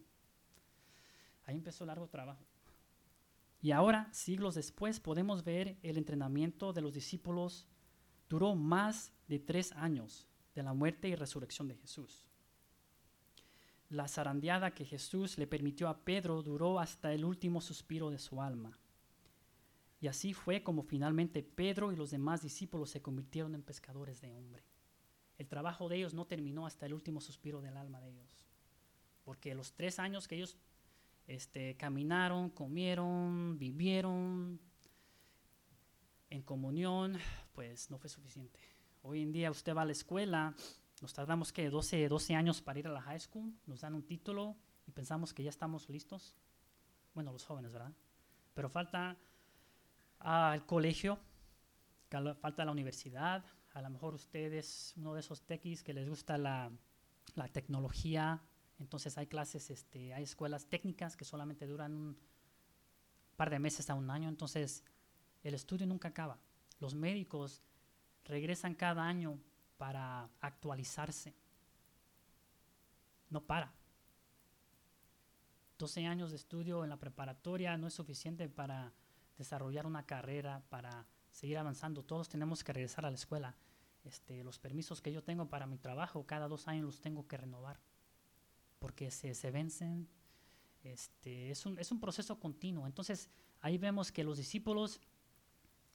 Ahí 1.46 1.54
empezó 1.54 1.86
largo 1.86 2.08
trabajo. 2.08 2.44
Y 3.62 3.70
ahora, 3.70 4.08
siglos 4.12 4.56
después, 4.56 4.98
podemos 4.98 5.44
ver 5.44 5.78
el 5.82 5.96
entrenamiento 5.96 6.72
de 6.72 6.80
los 6.80 6.92
discípulos 6.92 7.68
duró 8.28 8.56
más 8.56 9.12
de 9.28 9.38
tres 9.38 9.70
años 9.72 10.26
de 10.54 10.62
la 10.62 10.72
muerte 10.72 11.08
y 11.08 11.14
resurrección 11.14 11.68
de 11.68 11.76
Jesús. 11.76 12.26
La 13.90 14.08
zarandeada 14.08 14.72
que 14.72 14.84
Jesús 14.84 15.38
le 15.38 15.46
permitió 15.46 15.88
a 15.88 15.98
Pedro 15.98 16.42
duró 16.42 16.80
hasta 16.80 17.12
el 17.12 17.24
último 17.24 17.60
suspiro 17.60 18.10
de 18.10 18.18
su 18.18 18.40
alma. 18.40 18.78
Y 20.00 20.06
así 20.06 20.34
fue 20.34 20.62
como 20.62 20.82
finalmente 20.82 21.42
Pedro 21.42 21.92
y 21.92 21.96
los 21.96 22.10
demás 22.10 22.42
discípulos 22.42 22.90
se 22.90 23.02
convirtieron 23.02 23.54
en 23.54 23.62
pescadores 23.62 24.20
de 24.20 24.32
hombre. 24.32 24.62
El 25.38 25.48
trabajo 25.48 25.88
de 25.88 25.96
ellos 25.96 26.14
no 26.14 26.26
terminó 26.26 26.66
hasta 26.66 26.86
el 26.86 26.94
último 26.94 27.20
suspiro 27.20 27.60
del 27.60 27.76
alma 27.76 28.00
de 28.00 28.10
ellos. 28.10 28.46
Porque 29.24 29.54
los 29.54 29.72
tres 29.72 29.98
años 29.98 30.28
que 30.28 30.36
ellos 30.36 30.56
este, 31.26 31.76
caminaron, 31.76 32.50
comieron, 32.50 33.58
vivieron 33.58 34.60
en 36.30 36.42
comunión, 36.42 37.16
pues 37.54 37.90
no 37.90 37.98
fue 37.98 38.10
suficiente. 38.10 38.60
Hoy 39.06 39.20
en 39.20 39.32
día 39.32 39.50
usted 39.50 39.76
va 39.76 39.82
a 39.82 39.84
la 39.84 39.92
escuela, 39.92 40.54
nos 41.02 41.12
tardamos 41.12 41.52
que 41.52 41.68
12, 41.68 42.08
12 42.08 42.34
años 42.36 42.62
para 42.62 42.78
ir 42.78 42.86
a 42.86 42.90
la 42.90 43.02
high 43.02 43.20
school, 43.20 43.52
nos 43.66 43.82
dan 43.82 43.94
un 43.94 44.02
título 44.02 44.56
y 44.86 44.92
pensamos 44.92 45.34
que 45.34 45.42
ya 45.42 45.50
estamos 45.50 45.90
listos. 45.90 46.34
Bueno, 47.12 47.30
los 47.30 47.44
jóvenes, 47.44 47.70
¿verdad? 47.70 47.92
Pero 48.54 48.70
falta 48.70 49.18
al 50.20 50.64
colegio, 50.64 51.18
falta 52.40 52.64
la 52.64 52.72
universidad, 52.72 53.44
a 53.74 53.82
lo 53.82 53.90
mejor 53.90 54.14
usted 54.14 54.54
es 54.54 54.94
uno 54.96 55.12
de 55.12 55.20
esos 55.20 55.42
techies 55.42 55.82
que 55.82 55.92
les 55.92 56.08
gusta 56.08 56.38
la, 56.38 56.72
la 57.34 57.48
tecnología, 57.48 58.40
entonces 58.78 59.18
hay 59.18 59.26
clases, 59.26 59.68
este, 59.68 60.14
hay 60.14 60.22
escuelas 60.22 60.64
técnicas 60.64 61.14
que 61.14 61.26
solamente 61.26 61.66
duran 61.66 61.92
un 61.92 62.16
par 63.36 63.50
de 63.50 63.58
meses 63.58 63.90
a 63.90 63.96
un 63.96 64.10
año, 64.10 64.30
entonces 64.30 64.82
el 65.42 65.52
estudio 65.52 65.86
nunca 65.86 66.08
acaba. 66.08 66.38
Los 66.80 66.94
médicos 66.94 67.60
regresan 68.24 68.74
cada 68.74 69.04
año 69.04 69.38
para 69.76 70.30
actualizarse. 70.40 71.34
No 73.30 73.40
para. 73.44 73.72
12 75.78 76.06
años 76.06 76.30
de 76.30 76.36
estudio 76.36 76.84
en 76.84 76.90
la 76.90 76.98
preparatoria 76.98 77.76
no 77.76 77.88
es 77.88 77.94
suficiente 77.94 78.48
para 78.48 78.92
desarrollar 79.36 79.86
una 79.86 80.06
carrera, 80.06 80.62
para 80.68 81.06
seguir 81.30 81.58
avanzando. 81.58 82.04
Todos 82.04 82.28
tenemos 82.28 82.62
que 82.62 82.72
regresar 82.72 83.04
a 83.04 83.10
la 83.10 83.16
escuela. 83.16 83.56
Este, 84.04 84.44
los 84.44 84.58
permisos 84.58 85.00
que 85.00 85.12
yo 85.12 85.22
tengo 85.22 85.48
para 85.48 85.66
mi 85.66 85.78
trabajo, 85.78 86.26
cada 86.26 86.46
dos 86.46 86.68
años 86.68 86.84
los 86.84 87.00
tengo 87.00 87.26
que 87.26 87.38
renovar, 87.38 87.80
porque 88.78 89.10
se, 89.10 89.34
se 89.34 89.50
vencen. 89.50 90.08
Este, 90.82 91.50
es, 91.50 91.64
un, 91.64 91.78
es 91.78 91.90
un 91.90 92.00
proceso 92.00 92.38
continuo. 92.38 92.86
Entonces, 92.86 93.30
ahí 93.60 93.78
vemos 93.78 94.12
que 94.12 94.22
los 94.22 94.36
discípulos 94.36 95.00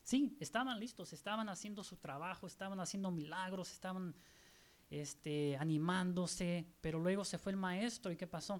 Sí, 0.09 0.35
estaban 0.39 0.79
listos, 0.79 1.13
estaban 1.13 1.49
haciendo 1.49 1.83
su 1.83 1.95
trabajo, 1.95 2.47
estaban 2.47 2.79
haciendo 2.79 3.11
milagros, 3.11 3.71
estaban 3.71 4.15
este, 4.89 5.55
animándose, 5.57 6.65
pero 6.81 6.97
luego 6.97 7.23
se 7.23 7.37
fue 7.37 7.51
el 7.51 7.59
maestro 7.59 8.11
y 8.11 8.17
¿qué 8.17 8.25
pasó? 8.25 8.59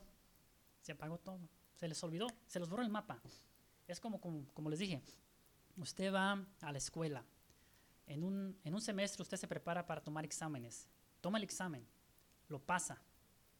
Se 0.79 0.91
apagó 0.91 1.17
todo, 1.17 1.49
se 1.73 1.87
les 1.87 2.03
olvidó, 2.03 2.27
se 2.45 2.59
les 2.59 2.69
borró 2.69 2.83
el 2.83 2.91
mapa. 2.91 3.19
Es 3.87 3.99
como, 3.99 4.21
como, 4.21 4.69
les 4.69 4.77
dije, 4.77 5.01
usted 5.77 6.13
va 6.13 6.33
a 6.61 6.71
la 6.71 6.77
escuela, 6.77 7.25
en 8.05 8.23
un, 8.23 8.55
en 8.63 8.75
un 8.75 8.81
semestre 8.81 9.23
usted 9.23 9.37
se 9.37 9.47
prepara 9.47 9.87
para 9.87 10.03
tomar 10.03 10.25
exámenes, 10.25 10.87
toma 11.19 11.39
el 11.39 11.45
examen, 11.45 11.83
lo 12.47 12.59
pasa, 12.59 13.01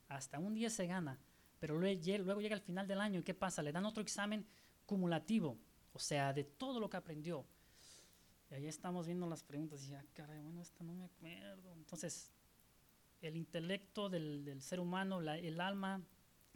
hasta 0.09 0.37
un 0.37 0.53
día 0.53 0.69
se 0.69 0.85
gana, 0.85 1.19
pero 1.59 1.75
luego, 1.75 1.99
luego 2.23 2.39
llega 2.39 2.53
el 2.53 2.61
final 2.61 2.87
del 2.87 3.01
año 3.01 3.21
y 3.21 3.23
¿qué 3.23 3.33
pasa? 3.33 3.63
Le 3.63 3.71
dan 3.71 3.85
otro 3.85 4.03
examen 4.03 4.45
cumulativo, 4.85 5.57
o 5.91 5.97
sea, 5.97 6.33
de 6.33 6.43
todo 6.43 6.79
lo 6.79 6.87
que 6.87 6.97
aprendió 6.97 7.47
y 8.49 8.55
ahí 8.55 8.67
estamos 8.67 9.05
viendo 9.05 9.27
las 9.27 9.43
preguntas 9.43 9.83
y 9.83 9.89
ya, 9.89 10.03
caray, 10.13 10.39
bueno, 10.41 10.61
esta 10.61 10.83
no 10.83 10.93
me 10.93 11.05
acuerdo. 11.05 11.73
Entonces, 11.73 12.31
el 13.21 13.35
intelecto 13.35 14.09
del, 14.09 14.61
ser 14.61 14.79
humano, 14.79 15.21
el 15.21 15.61
alma, 15.61 16.01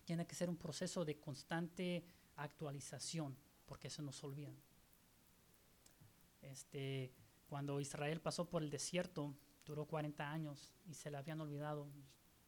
tiene 0.04 0.26
que 0.26 0.36
ser 0.36 0.50
un 0.50 0.58
proceso 0.58 1.06
de 1.06 1.20
constante 1.20 2.04
actualización, 2.36 3.38
porque 3.66 3.90
se 3.90 4.02
nos 4.02 4.24
olvida. 4.24 4.54
Este, 6.42 7.14
cuando 7.48 7.80
Israel 7.80 8.20
pasó 8.20 8.50
por 8.50 8.64
el 8.64 8.70
desierto, 8.70 9.36
duró 9.66 9.86
40 9.86 10.30
años 10.30 10.74
y 10.86 10.96
se 10.96 11.12
le 11.12 11.18
habían 11.18 11.40
olvidado 11.42 11.88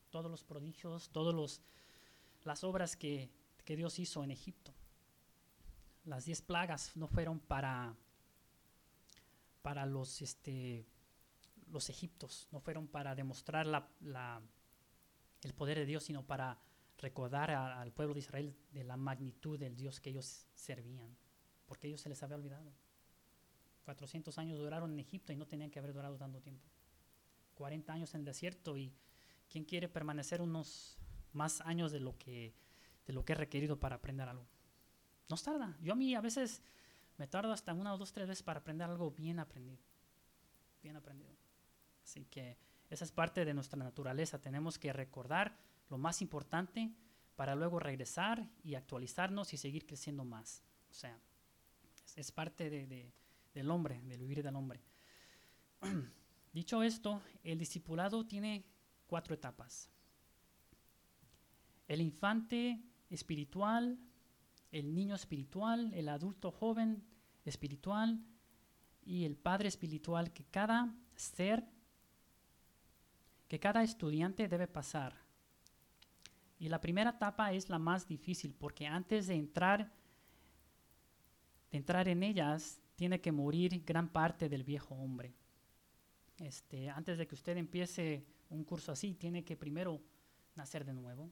todos 0.10 0.30
los 0.30 0.44
prodigios, 0.44 1.10
todas 1.10 1.62
las 2.44 2.64
obras 2.64 2.96
que, 2.96 3.30
que 3.64 3.76
Dios 3.76 4.00
hizo 4.00 4.24
en 4.24 4.32
Egipto. 4.32 4.74
Las 6.04 6.26
diez 6.26 6.42
plagas 6.42 6.96
no 6.96 7.08
fueron 7.08 7.40
para 7.40 7.96
para 9.65 9.88
los, 9.88 10.21
este, 10.21 10.86
los 11.71 11.89
egiptos, 11.89 12.47
no 12.51 12.60
fueron 12.60 12.88
para 12.88 13.15
demostrar 13.15 13.65
la, 13.65 14.43
el 15.41 15.54
poder 15.56 15.80
de 15.80 15.88
Dios, 15.88 16.04
sino 16.04 16.23
para 16.23 16.60
recordar 16.99 17.49
al 17.49 17.91
pueblo 17.91 18.13
de 18.13 18.19
Israel 18.19 18.56
de 18.73 18.84
la 18.84 18.95
magnitud 18.95 19.58
del 19.58 19.75
Dios 19.75 19.99
que 19.99 20.12
ellos 20.12 20.45
servían, 20.54 21.17
porque 21.65 21.88
ellos 21.88 21.99
se 21.99 22.10
les 22.10 22.21
había 22.21 22.36
olvidado. 22.36 22.71
400 23.86 24.38
años 24.38 24.60
duraron 24.60 24.93
en 24.93 24.99
Egipto 24.99 25.34
y 25.34 25.36
no 25.36 25.47
tenían 25.47 25.71
que 25.71 25.80
haber 25.80 25.93
durado 25.93 26.15
tanto 26.15 26.39
tiempo. 26.41 26.69
40 27.56 27.91
años 27.91 28.13
en 28.13 28.19
el 28.19 28.25
desierto 28.25 28.78
y 28.78 28.93
¿quién 29.49 29.65
quiere 29.65 29.89
permanecer 29.89 30.43
unos 30.43 30.99
más 31.34 31.62
años 31.62 31.91
de 31.91 32.01
lo 32.01 32.19
que, 32.19 32.54
de 33.08 33.13
lo 33.13 33.25
que 33.25 33.34
es 33.34 33.39
requerido 33.39 33.80
para 33.80 33.95
aprender 33.95 34.30
algo? 34.30 34.45
Nos 35.28 35.41
tarda. 35.41 35.75
Yo 35.82 35.93
a 35.93 35.95
mí 35.95 36.13
a 36.13 36.21
veces 36.21 36.62
me 37.17 37.28
tardo 37.28 37.51
hasta 37.51 37.73
una 37.73 37.93
o 37.93 37.97
dos, 37.97 38.12
tres 38.12 38.28
veces 38.28 38.43
para 38.43 38.60
aprender 38.60 38.89
algo 38.89 39.12
bien 39.12 39.39
aprendido. 39.39 39.82
Bien 40.84 40.95
aprendido. 40.95 41.36
Así 42.04 42.25
que 42.25 42.58
esa 42.89 43.06
es 43.06 43.12
parte 43.12 43.45
de 43.45 43.54
nuestra 43.54 43.84
naturaleza. 43.84 44.41
Tenemos 44.41 44.78
que 44.78 44.93
recordar 44.93 45.58
lo 45.89 45.97
más 45.97 46.21
importante 46.21 46.91
para 47.36 47.56
luego 47.56 47.80
regresar 47.80 48.47
y 48.63 48.75
actualizarnos 48.75 49.54
y 49.54 49.58
seguir 49.58 49.86
creciendo 49.86 50.23
más. 50.23 50.63
O 50.89 50.93
sea, 50.93 51.19
es, 52.15 52.32
parte 52.32 52.69
de, 52.69 53.12
del 53.54 53.71
hombre, 53.71 54.01
del 54.04 54.19
vivir 54.19 54.43
del 54.43 54.56
hombre. 54.56 54.82
Dicho 56.54 56.84
esto, 56.84 57.21
el 57.43 57.60
discipulado 57.60 58.25
tiene 58.25 58.65
cuatro 59.08 59.34
etapas. 59.34 59.89
El 61.88 62.01
infante 62.01 62.82
espiritual, 63.10 63.99
el 64.76 64.94
niño 64.94 65.16
espiritual, 65.16 65.94
el 65.94 66.10
adulto 66.10 66.52
joven 66.52 67.02
espiritual 67.46 68.22
y 69.06 69.24
el 69.24 69.38
padre 69.38 69.70
espiritual 69.70 70.34
que 70.34 70.44
cada 70.44 70.94
ser, 71.16 71.64
que 73.48 73.58
cada 73.58 73.84
estudiante 73.84 74.50
debe 74.50 74.68
pasar. 74.68 75.16
Y 76.60 76.68
la 76.68 76.82
primera 76.82 77.12
etapa 77.12 77.54
es 77.54 77.70
la 77.70 77.80
más 77.80 78.06
difícil 78.06 78.54
porque 78.54 78.86
antes 78.86 79.28
de 79.28 79.36
entrar, 79.36 79.94
de 81.72 81.78
entrar 81.78 82.10
en 82.10 82.22
ellas, 82.22 82.82
tiene 82.98 83.22
que 83.22 83.32
morir 83.32 83.82
gran 83.86 84.10
parte 84.10 84.50
del 84.50 84.66
viejo 84.66 84.94
hombre. 84.96 85.34
Este, 86.38 86.90
antes 86.90 87.18
de 87.18 87.26
que 87.26 87.36
usted 87.36 87.56
empiece 87.56 88.26
un 88.50 88.66
curso 88.66 88.92
así, 88.92 89.14
tiene 89.14 89.46
que 89.46 89.56
primero 89.56 90.02
nacer 90.54 90.84
de 90.84 90.94
nuevo. 90.94 91.32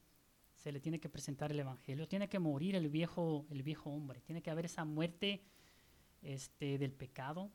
Se 0.63 0.71
le 0.71 0.79
tiene 0.79 1.01
que 1.01 1.09
presentar 1.09 1.51
el 1.51 1.59
evangelio, 1.59 2.07
tiene 2.07 2.29
que 2.29 2.39
morir 2.39 2.77
el 2.77 2.87
viejo, 2.87 3.45
el 3.49 3.63
viejo 3.63 3.89
hombre, 3.89 4.21
tiene 4.21 4.41
que 4.41 4.49
haber 4.49 4.63
esa 4.63 4.85
muerte 4.85 5.43
este, 6.21 6.77
del 6.77 6.93
pecado, 6.93 7.51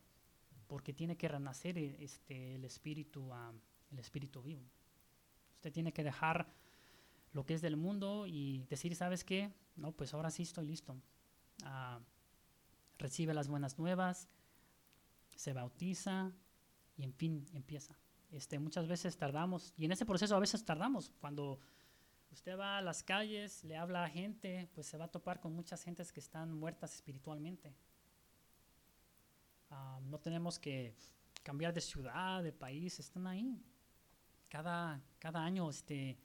porque 0.66 0.92
tiene 0.92 1.16
que 1.16 1.26
renacer 1.26 1.78
este, 1.78 2.56
el 2.56 2.66
espíritu, 2.66 3.30
el 3.90 3.98
espíritu 3.98 4.42
vivo. 4.42 4.60
Usted 5.54 5.72
tiene 5.72 5.94
que 5.94 6.04
dejar 6.04 6.52
lo 7.32 7.46
que 7.46 7.54
es 7.54 7.62
del 7.62 7.78
mundo 7.78 8.26
y 8.26 8.66
decir, 8.68 8.94
¿sabes 8.94 9.24
qué? 9.24 9.54
No, 9.74 9.92
pues 9.92 10.12
ahora 10.12 10.30
sí 10.30 10.42
estoy 10.42 10.66
listo. 10.66 10.94
Ah, 11.64 12.00
recibe 12.98 13.32
las 13.32 13.48
buenas 13.48 13.78
nuevas, 13.78 14.28
se 15.34 15.54
bautiza 15.54 16.30
y 16.98 17.04
en 17.04 17.14
fin 17.14 17.46
empieza. 17.54 17.98
Este, 18.32 18.58
muchas 18.58 18.86
veces 18.86 19.16
tardamos, 19.16 19.72
y 19.78 19.86
en 19.86 19.92
ese 19.92 20.04
proceso 20.04 20.36
a 20.36 20.40
veces 20.40 20.62
tardamos. 20.62 21.10
Cuando 21.22 21.58
usted 22.30 22.58
va 22.58 22.78
a 22.78 22.82
las 22.82 23.02
calles, 23.02 23.64
le 23.64 23.76
habla 23.76 24.04
a 24.04 24.08
gente, 24.08 24.68
pues 24.74 24.86
se 24.86 24.96
va 24.96 25.06
a 25.06 25.10
topar 25.10 25.40
con 25.40 25.54
muchas 25.54 25.82
gentes 25.82 26.12
que 26.12 26.20
están 26.20 26.52
muertas 26.52 26.94
espiritualmente. 26.94 27.74
Ah, 29.70 30.00
no 30.04 30.18
tenemos 30.18 30.58
que 30.58 30.94
cambiar 31.42 31.72
de 31.72 31.80
ciudad, 31.80 32.42
de 32.42 32.52
país, 32.52 32.98
están 32.98 33.26
ahí. 33.26 33.62
Cada, 34.48 35.00
cada 35.18 35.44
año 35.44 35.68
este, 35.68 36.18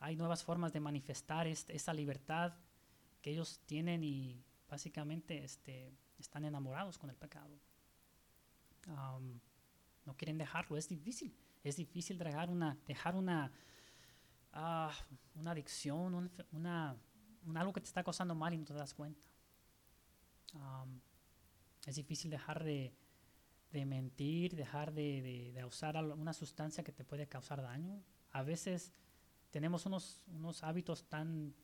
hay 0.00 0.16
nuevas 0.16 0.42
formas 0.44 0.72
de 0.72 0.80
manifestar 0.80 1.46
esa 1.46 1.94
libertad 1.94 2.54
que 3.22 3.30
ellos 3.30 3.60
tienen 3.66 4.02
y 4.02 4.42
básicamente 4.68 5.44
este, 5.44 5.92
están 6.18 6.44
enamorados 6.44 6.98
con 6.98 7.08
el 7.08 7.16
pecado. 7.16 7.56
no 10.04 10.16
quieren 10.16 10.38
dejarlo, 10.38 10.76
es 10.76 10.88
difícil. 10.88 11.34
Es 11.62 11.76
difícil 11.76 12.18
dejar 12.18 12.50
una, 12.50 12.76
dejar 12.86 13.14
una, 13.14 13.52
ah, 14.52 14.92
una 15.34 15.52
adicción, 15.52 16.30
una, 16.52 16.96
algo 17.54 17.72
que 17.72 17.80
te 17.80 17.86
está 17.86 18.02
causando 18.02 18.34
mal 18.34 18.54
y 18.54 18.58
no 18.58 18.64
te 18.64 18.74
das 18.74 18.94
cuenta. 18.94 19.26
es 21.86 21.96
difícil 21.96 22.30
dejar 22.30 22.62
de, 22.64 22.94
mentir, 23.72 24.54
dejar 24.54 24.92
de, 24.92 25.52
de, 25.54 25.64
usar 25.64 25.96
una 25.96 26.32
sustancia 26.32 26.84
que 26.84 26.92
te 26.92 27.04
puede 27.04 27.26
causar 27.26 27.62
daño. 27.62 28.02
A 28.30 28.42
veces 28.42 28.92
tenemos 29.52 29.84
unos, 29.84 30.22
unos 30.28 30.62
hábitos 30.64 31.04
tan, 31.04 31.54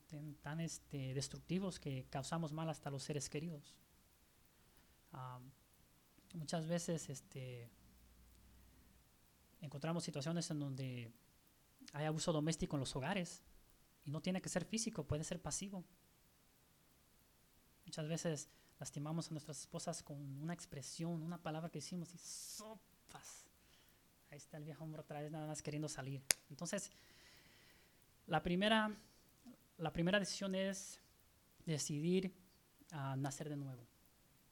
tan, 0.42 0.61
este, 0.61 1.14
destructivos 1.14 1.81
que 1.81 2.07
causamos 2.11 2.53
mal 2.53 2.68
hasta 2.68 2.90
los 2.90 3.03
seres 3.03 3.31
queridos. 3.31 3.74
muchas 6.35 6.66
veces 6.66 7.09
este, 7.09 7.70
encontramos 9.62 10.05
situaciones 10.05 10.51
en 10.51 10.61
donde 10.61 11.11
hay 11.92 12.07
abuso 12.07 12.33
doméstico 12.33 12.77
en 12.77 12.81
los 12.81 12.94
hogares 12.96 13.42
y 14.05 14.11
no 14.11 14.20
tiene 14.20 14.40
que 14.40 14.48
ser 14.48 14.64
físico, 14.64 15.05
puede 15.05 15.24
ser 15.24 15.40
pasivo. 15.40 15.85
Muchas 17.85 18.09
veces 18.09 18.48
lastimamos 18.79 19.29
a 19.29 19.31
nuestras 19.33 19.61
esposas 19.61 20.03
con 20.03 20.16
una 20.40 20.53
expresión, 20.53 21.22
una 21.22 21.42
palabra 21.42 21.70
que 21.70 21.79
hicimos 21.79 22.14
y 22.14 22.18
sopas. 22.18 23.46
Ahí 24.31 24.37
está 24.37 24.59
el 24.59 24.64
viejo 24.64 24.85
hombre 24.85 25.01
otra 25.01 25.20
vez 25.20 25.31
nada 25.33 25.46
más 25.46 25.62
queriendo 25.62 25.88
salir. 25.88 26.22
Entonces, 26.51 26.90
la 28.27 28.42
primera, 28.42 28.94
la 29.79 29.92
primera 29.92 30.18
decisión 30.18 30.55
es 30.55 31.01
decidir 31.64 32.35
a 32.90 33.16
nacer 33.16 33.48
de 33.48 33.57
nuevo, 33.57 33.87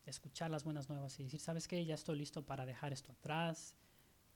escuchar 0.07 0.51
las 0.51 0.65
buenas 0.65 0.89
nuevas 0.89 1.19
y 1.21 1.25
decir, 1.25 1.41
¿sabes 1.41 1.69
qué? 1.69 1.85
Ya 1.85 1.95
estoy 1.95 2.19
listo 2.19 2.45
para 2.45 2.65
dejar 2.65 2.93
esto 2.93 3.13
atrás, 3.13 3.77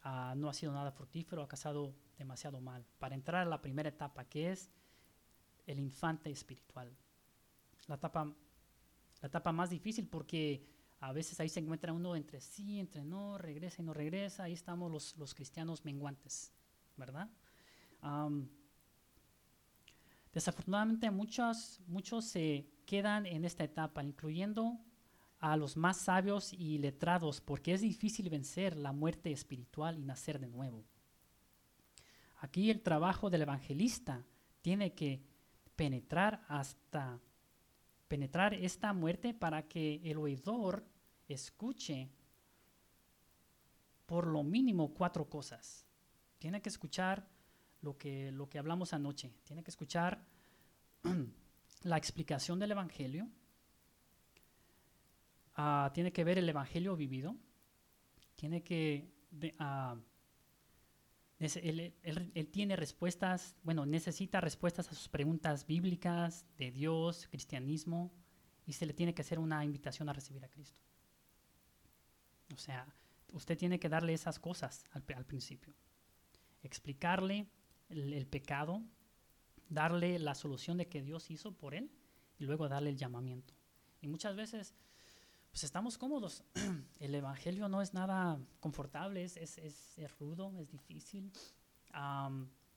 Ah, 0.02 0.34
no 0.36 0.48
ha 0.48 0.54
sido 0.54 0.72
nada 0.72 0.90
fructífero, 0.90 1.42
ha 1.42 1.48
casado 1.48 1.94
demasiado 2.20 2.60
mal. 2.60 2.86
Para 2.98 3.14
entrar 3.14 3.42
a 3.46 3.50
la 3.50 3.60
primera 3.60 3.88
etapa, 3.88 4.24
que 4.24 4.52
es 4.52 4.70
el 5.66 5.78
infante 5.78 6.30
espiritual. 6.30 6.96
La 7.86 7.96
etapa, 7.96 8.24
la 9.20 9.26
etapa 9.26 9.52
más 9.52 9.70
difícil 9.70 10.06
porque 10.08 10.64
a 11.00 11.12
veces 11.12 11.40
ahí 11.40 11.48
se 11.48 11.60
encuentra 11.60 11.92
uno 11.92 12.14
entre 12.14 12.40
sí, 12.40 12.78
entre 12.78 13.04
no, 13.04 13.38
regresa 13.38 13.82
y 13.82 13.84
no 13.84 13.94
regresa. 13.94 14.44
Ahí 14.44 14.52
estamos 14.52 14.90
los, 14.92 15.16
los 15.16 15.34
cristianos 15.34 15.84
menguantes, 15.84 16.52
¿verdad? 16.96 17.28
desafortunadamente 20.32 21.10
muchos, 21.10 21.80
muchos 21.86 22.24
se 22.24 22.66
quedan 22.86 23.26
en 23.26 23.44
esta 23.44 23.62
etapa, 23.62 24.02
incluyendo 24.02 24.80
a 25.38 25.56
los 25.56 25.76
más 25.76 25.98
sabios 25.98 26.54
y 26.54 26.78
letrados, 26.78 27.42
porque 27.42 27.74
es 27.74 27.82
difícil 27.82 28.30
vencer 28.30 28.76
la 28.76 28.92
muerte 28.92 29.32
espiritual 29.32 29.98
y 29.98 30.02
nacer 30.02 30.38
de 30.38 30.48
nuevo. 30.48 30.84
Aquí 32.40 32.70
el 32.70 32.82
trabajo 32.82 33.30
del 33.30 33.42
evangelista 33.42 34.24
tiene 34.62 34.94
que 34.94 35.22
penetrar 35.76 36.44
hasta 36.48 37.20
penetrar 38.08 38.54
esta 38.54 38.92
muerte 38.92 39.34
para 39.34 39.68
que 39.68 40.00
el 40.02 40.18
oidor 40.18 40.84
escuche 41.28 42.10
por 44.04 44.26
lo 44.26 44.42
mínimo 44.42 44.92
cuatro 44.92 45.28
cosas. 45.28 45.86
Tiene 46.38 46.60
que 46.60 46.70
escuchar 46.70 47.28
lo 47.82 47.96
que, 47.96 48.32
lo 48.32 48.48
que 48.48 48.58
hablamos 48.58 48.92
anoche. 48.92 49.32
Tiene 49.44 49.62
que 49.62 49.70
escuchar 49.70 50.24
la 51.82 51.96
explicación 51.96 52.58
del 52.58 52.72
Evangelio. 52.72 53.28
Ah, 55.54 55.90
tiene 55.94 56.12
que 56.12 56.24
ver 56.24 56.38
el 56.38 56.48
Evangelio 56.48 56.96
vivido, 56.96 57.36
tiene 58.34 58.62
que... 58.62 59.12
Uh, 59.32 60.09
él, 61.40 62.48
tiene 62.52 62.76
respuestas, 62.76 63.56
bueno, 63.62 63.86
necesita 63.86 64.40
respuestas 64.40 64.88
a 64.90 64.94
sus 64.94 65.08
preguntas 65.08 65.66
bíblicas 65.66 66.44
de 66.58 66.70
Dios, 66.70 67.28
cristianismo, 67.28 68.12
y 68.66 68.74
se 68.74 68.84
le 68.84 68.92
tiene 68.92 69.14
que 69.14 69.22
hacer 69.22 69.38
una 69.38 69.64
invitación 69.64 70.08
a 70.10 70.12
recibir 70.12 70.44
a 70.44 70.50
Cristo. 70.50 70.80
O 72.52 72.58
sea, 72.58 72.86
usted 73.32 73.56
tiene 73.56 73.80
que 73.80 73.88
darle 73.88 74.12
esas 74.12 74.38
cosas 74.38 74.84
al, 74.90 75.02
principio. 75.24 75.74
Explicarle 76.62 77.46
el, 77.88 78.26
pecado, 78.26 78.82
darle 79.70 80.18
la 80.18 80.34
solución 80.34 80.76
de 80.76 80.88
que 80.88 81.00
Dios 81.00 81.30
hizo 81.30 81.52
por 81.52 81.74
él 81.74 81.90
y 82.38 82.44
luego 82.44 82.68
darle 82.68 82.90
el 82.90 82.98
llamamiento. 82.98 83.54
Y 84.02 84.08
muchas 84.08 84.36
veces 84.36 84.74
pues 85.50 85.64
estamos 85.64 85.98
cómodos. 85.98 86.44
El 87.00 87.14
Evangelio 87.14 87.68
no 87.68 87.82
es 87.82 87.92
nada 87.92 88.38
confortable, 88.60 89.24
es, 89.24 89.36
es, 89.36 89.58
es, 89.58 90.18
rudo, 90.18 90.52
es 90.58 90.70
difícil. 90.70 91.32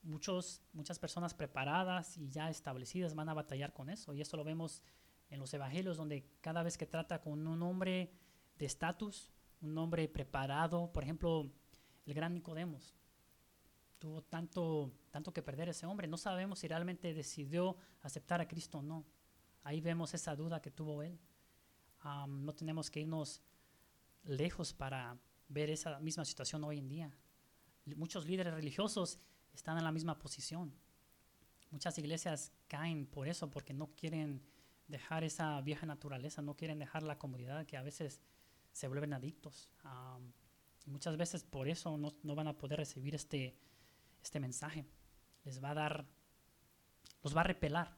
muchos, 0.02 0.60
muchas 0.72 0.98
personas 0.98 1.34
preparadas 1.34 2.16
y 2.18 2.28
ya 2.28 2.50
establecidas 2.50 3.14
van 3.14 3.28
a 3.28 3.34
batallar 3.34 3.72
con 3.72 3.90
eso. 3.90 4.12
Y 4.14 4.20
eso 4.20 4.36
lo 4.36 4.44
vemos 4.44 4.82
en 5.30 5.38
los 5.38 5.54
Evangelios, 5.54 5.96
donde 5.96 6.28
cada 6.40 6.62
vez 6.62 6.76
que 6.76 6.86
trata 6.86 7.20
con 7.20 7.46
un 7.46 7.62
hombre 7.62 8.12
de 8.58 8.66
estatus, 8.66 9.32
un 9.60 9.78
hombre 9.78 10.08
preparado, 10.08 10.92
por 10.92 11.04
ejemplo, 11.04 11.50
el 12.06 12.14
gran 12.14 12.34
Nicodemos, 12.34 12.94
tuvo 13.98 14.22
tanto, 14.22 14.92
tanto 15.10 15.32
que 15.32 15.42
perder 15.42 15.68
ese 15.68 15.86
hombre. 15.86 16.08
No 16.08 16.16
sabemos 16.16 16.58
si 16.58 16.68
realmente 16.68 17.14
decidió 17.14 17.76
aceptar 18.02 18.40
a 18.40 18.48
Cristo 18.48 18.78
o 18.78 18.82
no. 18.82 19.06
Ahí 19.62 19.80
vemos 19.80 20.12
esa 20.12 20.36
duda 20.36 20.60
que 20.60 20.70
tuvo 20.70 21.02
él 21.02 21.18
no 22.04 22.54
tenemos 22.54 22.90
que 22.90 23.00
irnos 23.00 23.42
lejos 24.24 24.72
para 24.72 25.18
ver 25.48 25.70
esa 25.70 25.98
misma 26.00 26.24
situación 26.24 26.64
hoy 26.64 26.78
en 26.78 26.88
día. 26.88 27.10
Muchos 27.96 28.26
líderes 28.26 28.54
religiosos 28.54 29.18
están 29.54 29.78
en 29.78 29.84
la 29.84 29.92
misma 29.92 30.18
posición. 30.18 30.74
Muchas 31.70 31.98
iglesias 31.98 32.52
caen 32.68 33.06
por 33.06 33.28
eso, 33.28 33.50
porque 33.50 33.72
no 33.72 33.88
quieren 33.94 34.42
dejar 34.88 35.24
esa 35.24 35.60
vieja 35.60 35.86
naturaleza, 35.86 36.42
no 36.42 36.56
quieren 36.56 36.78
dejar 36.78 37.02
la 37.02 37.18
comodidad 37.18 37.66
que 37.66 37.76
a 37.76 37.82
veces 37.82 38.20
se 38.72 38.88
vuelven 38.88 39.12
adictos. 39.12 39.70
muchas 40.86 41.16
veces 41.16 41.42
por 41.44 41.68
eso 41.68 41.96
no, 41.96 42.12
no, 42.22 42.34
van 42.34 42.48
a 42.48 42.58
poder 42.58 42.78
recibir 42.78 43.14
este, 43.14 43.56
este 44.22 44.40
mensaje. 44.40 44.84
Les 45.44 45.62
va 45.62 45.70
a 45.70 45.74
dar, 45.74 46.06
los 47.22 47.36
va 47.36 47.40
a 47.40 47.44
repelar, 47.44 47.96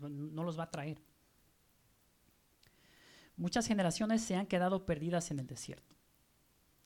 no 0.00 0.42
los 0.42 0.58
va 0.58 0.64
a 0.64 0.70
traer. 0.70 1.00
Muchas 3.36 3.66
generaciones 3.66 4.22
se 4.22 4.36
han 4.36 4.46
quedado 4.46 4.86
perdidas 4.86 5.30
en 5.30 5.40
el 5.40 5.46
desierto. 5.46 5.94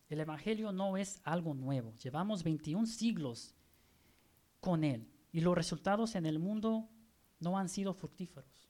El 0.09 0.21
Evangelio 0.21 0.73
no 0.73 0.97
es 0.97 1.21
algo 1.23 1.55
nuevo. 1.55 1.95
Llevamos 1.97 2.43
21 2.43 2.87
siglos 2.87 3.55
con 4.61 4.83
él 4.83 5.09
y 5.33 5.41
los 5.41 5.55
resultados 5.55 6.17
en 6.17 6.27
el 6.27 6.39
mundo 6.39 6.89
no 7.39 7.57
han 7.57 7.69
sido 7.69 7.95
fructíferos. 7.95 8.69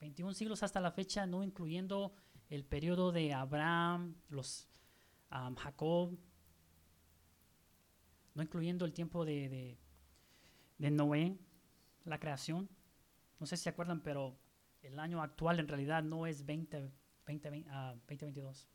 21 0.00 0.34
siglos 0.34 0.62
hasta 0.62 0.80
la 0.80 0.90
fecha, 0.90 1.26
no 1.26 1.44
incluyendo 1.44 2.14
el 2.48 2.64
periodo 2.64 3.12
de 3.12 3.32
Abraham, 3.32 4.16
los 4.28 4.68
Jacob, 5.30 6.18
no 8.34 8.42
incluyendo 8.42 8.84
el 8.84 8.92
tiempo 8.92 9.24
de, 9.24 9.78
de, 10.78 10.90
Noé, 10.90 11.38
la 12.04 12.18
creación. 12.18 12.68
No 13.38 13.46
sé 13.46 13.56
si 13.56 13.64
se 13.64 13.70
acuerdan, 13.70 14.00
pero 14.00 14.36
el 14.82 14.98
año 14.98 15.22
actual 15.22 15.60
en 15.60 15.68
realidad 15.68 16.02
no 16.02 16.26
es 16.26 16.44
20, 16.44 16.90
2022. 17.26 18.68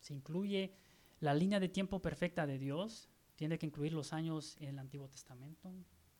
Se 0.00 0.14
incluye 0.14 0.74
la 1.20 1.34
línea 1.34 1.60
de 1.60 1.68
tiempo 1.68 2.00
perfecta 2.00 2.46
de 2.46 2.58
Dios, 2.58 3.08
tiene 3.36 3.58
que 3.58 3.66
incluir 3.66 3.92
los 3.92 4.12
años 4.12 4.56
en 4.60 4.68
el 4.70 4.78
Antiguo 4.78 5.08
Testamento, 5.08 5.72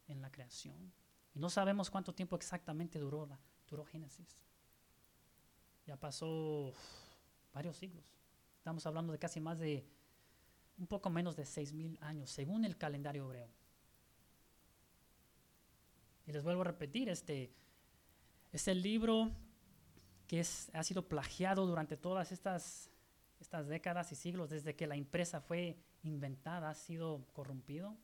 en 0.08 0.20
la 0.20 0.30
creación. 0.30 0.92
Y 1.34 1.38
no 1.38 1.50
sabemos 1.50 1.90
cuánto 1.90 2.14
tiempo 2.14 2.36
exactamente 2.36 2.98
duró, 2.98 3.26
la, 3.26 3.38
duró 3.68 3.84
Génesis. 3.84 4.44
Ya 5.86 5.96
pasó 5.96 6.72
varios 7.52 7.76
siglos. 7.76 8.04
Estamos 8.56 8.84
hablando 8.86 9.12
de 9.12 9.18
casi 9.18 9.40
más 9.40 9.58
de 9.58 9.86
un 10.78 10.86
poco 10.86 11.10
menos 11.10 11.36
de 11.36 11.44
6.000 11.44 11.98
años, 12.00 12.30
según 12.30 12.64
el 12.64 12.76
calendario 12.76 13.24
hebreo. 13.24 13.48
Y 16.26 16.32
les 16.32 16.42
vuelvo 16.44 16.60
a 16.60 16.64
repetir, 16.64 17.08
este 17.08 17.52
es 18.52 18.68
el 18.68 18.82
libro 18.82 19.30
que 20.26 20.40
es, 20.40 20.70
ha 20.74 20.82
sido 20.82 21.08
plagiado 21.08 21.66
durante 21.66 21.96
todas 21.96 22.32
estas, 22.32 22.90
estas 23.40 23.68
décadas 23.68 24.12
y 24.12 24.14
siglos, 24.14 24.50
desde 24.50 24.76
que 24.76 24.86
la 24.86 24.96
impresa 24.96 25.40
fue 25.40 25.78
inventada, 26.02 26.70
ha 26.70 26.74
sido 26.74 27.26
corrompido, 27.32 27.96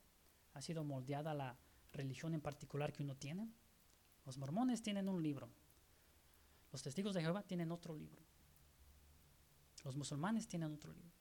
ha 0.55 0.63
sido 0.63 0.85
moldeada 0.85 1.35
la 1.35 1.59
religión 1.93 2.35
en 2.35 2.41
particular 2.41 2.93
que 2.93 3.03
uno 3.03 3.17
tiene. 3.17 3.51
Los 4.25 4.39
mormones 4.39 4.83
tienen 4.83 5.09
un 5.09 5.23
libro, 5.23 5.51
los 6.73 6.83
testigos 6.83 7.15
de 7.15 7.21
Jehová 7.21 7.45
tienen 7.45 7.71
otro 7.71 7.95
libro. 7.95 8.21
Los 9.85 9.95
musulmanes 9.95 10.49
tienen 10.49 10.73
otro 10.73 10.93
libro. 10.93 11.13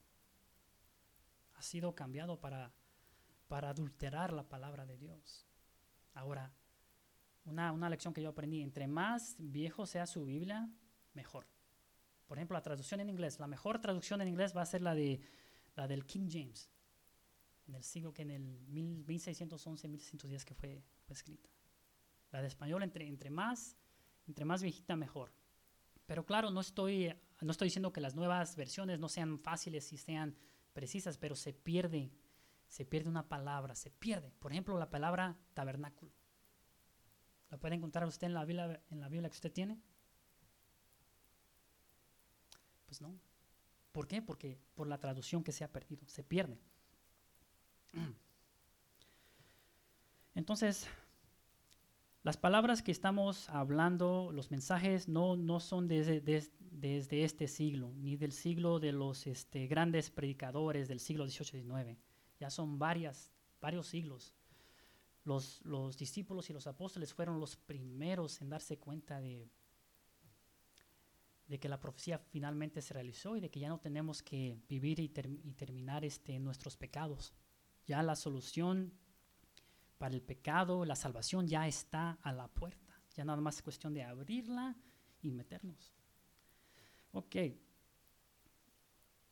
Ha 1.53 1.61
sido 1.61 1.93
cambiado 1.93 2.39
para, 2.39 2.71
para 3.47 3.69
adulterar 3.69 4.33
la 4.33 4.49
palabra 4.49 4.87
de 4.87 4.97
Dios. 4.97 5.45
Ahora, 6.15 6.51
una, 7.45 7.71
una 7.71 7.89
lección 7.89 8.13
que 8.13 8.21
yo 8.21 8.29
aprendí, 8.29 8.61
entre 8.61 8.87
más 8.87 9.35
viejo 9.37 9.85
sea 9.85 10.05
su 10.05 10.25
Biblia, 10.25 10.69
mejor. 11.13 11.47
Por 12.25 12.37
ejemplo, 12.37 12.55
la 12.55 12.61
traducción 12.61 12.99
en 12.99 13.09
inglés, 13.09 13.39
la 13.39 13.47
mejor 13.47 13.79
traducción 13.79 14.21
en 14.21 14.27
inglés 14.27 14.55
va 14.55 14.61
a 14.61 14.65
ser 14.65 14.81
la, 14.81 14.95
de, 14.95 15.21
la 15.75 15.87
del 15.87 16.05
King 16.05 16.29
James, 16.31 16.69
en 17.67 17.75
el 17.75 17.83
siglo 17.83 18.13
que 18.13 18.23
en 18.23 18.31
el 18.31 18.59
1611, 18.67 19.87
1610 19.87 20.45
que 20.45 20.53
fue, 20.53 20.83
fue 21.05 21.13
escrita. 21.13 21.49
La 22.31 22.41
de 22.41 22.47
español, 22.47 22.83
entre, 22.83 23.07
entre, 23.07 23.29
más, 23.29 23.77
entre 24.27 24.45
más 24.45 24.63
viejita, 24.63 24.95
mejor. 24.95 25.31
Pero 26.05 26.25
claro, 26.25 26.49
no 26.49 26.61
estoy, 26.61 27.13
no 27.41 27.51
estoy 27.51 27.67
diciendo 27.67 27.93
que 27.93 28.01
las 28.01 28.15
nuevas 28.15 28.55
versiones 28.55 28.99
no 28.99 29.09
sean 29.09 29.39
fáciles 29.39 29.93
y 29.93 29.97
sean 29.97 30.35
precisas, 30.73 31.17
pero 31.17 31.35
se 31.35 31.53
pierde, 31.53 32.11
se 32.67 32.85
pierde 32.85 33.09
una 33.09 33.29
palabra, 33.29 33.75
se 33.75 33.91
pierde. 33.91 34.31
Por 34.39 34.51
ejemplo, 34.51 34.77
la 34.77 34.89
palabra 34.89 35.37
tabernáculo. 35.53 36.11
¿La 37.53 37.59
puede 37.59 37.75
encontrar 37.75 38.07
usted 38.07 38.25
en 38.25 38.33
la 38.33 38.45
Biblia, 38.45 38.81
en 38.89 38.99
la 38.99 39.09
Biblia 39.09 39.29
que 39.29 39.35
usted 39.35 39.51
tiene? 39.51 39.79
Pues 42.87 42.99
no. 42.99 43.13
¿Por 43.91 44.07
qué? 44.07 44.23
Porque 44.23 44.57
por 44.73 44.87
la 44.87 44.97
traducción 44.97 45.43
que 45.43 45.51
se 45.51 45.63
ha 45.63 45.71
perdido, 45.71 46.01
se 46.07 46.23
pierde. 46.23 46.57
Entonces, 50.33 50.87
las 52.23 52.37
palabras 52.37 52.81
que 52.81 52.91
estamos 52.91 53.47
hablando, 53.51 54.31
los 54.33 54.49
mensajes, 54.49 55.07
no, 55.07 55.37
no 55.37 55.59
son 55.59 55.87
desde, 55.87 56.21
desde, 56.21 57.23
este 57.23 57.47
siglo, 57.47 57.93
ni 57.97 58.17
del 58.17 58.31
siglo 58.31 58.79
de 58.79 58.93
los 58.93 59.27
este, 59.27 59.67
grandes 59.67 60.09
predicadores 60.09 60.87
del 60.87 60.99
siglo 60.99 61.27
XVIII-XIX. 61.27 61.99
Ya 62.39 62.49
son 62.49 62.79
varias, 62.79 63.31
varios 63.61 63.85
siglos. 63.85 64.33
Los, 65.25 65.61
los 65.63 65.97
discípulos 65.97 66.49
y 66.49 66.53
los 66.53 66.67
apóstoles 66.67 67.13
fueron 67.13 67.39
los 67.39 67.55
primeros 67.55 68.41
en 68.41 68.49
darse 68.49 68.77
cuenta 68.77 69.21
de, 69.21 69.49
de 71.47 71.59
que 71.59 71.69
la 71.69 71.79
profecía 71.79 72.17
finalmente 72.19 72.81
se 72.81 72.93
realizó 72.93 73.37
y 73.37 73.39
de 73.39 73.49
que 73.49 73.59
ya 73.59 73.69
no 73.69 73.79
tenemos 73.79 74.21
que 74.21 74.59
vivir 74.67 74.99
y, 74.99 75.11
y 75.43 75.53
terminar 75.53 76.03
este, 76.03 76.39
nuestros 76.39 76.75
pecados. 76.75 77.33
Ya 77.85 78.03
la 78.03 78.15
solución 78.15 78.93
para 79.97 80.15
el 80.15 80.21
pecado, 80.21 80.83
la 80.83 80.95
salvación 80.95 81.47
ya 81.47 81.67
está 81.67 82.17
a 82.21 82.33
la 82.33 82.47
puerta. 82.47 82.99
Ya 83.15 83.23
nada 83.23 83.39
más 83.41 83.57
es 83.57 83.61
cuestión 83.61 83.93
de 83.93 84.03
abrirla 84.03 84.75
y 85.21 85.31
meternos. 85.31 85.93
Ok. 87.11 87.35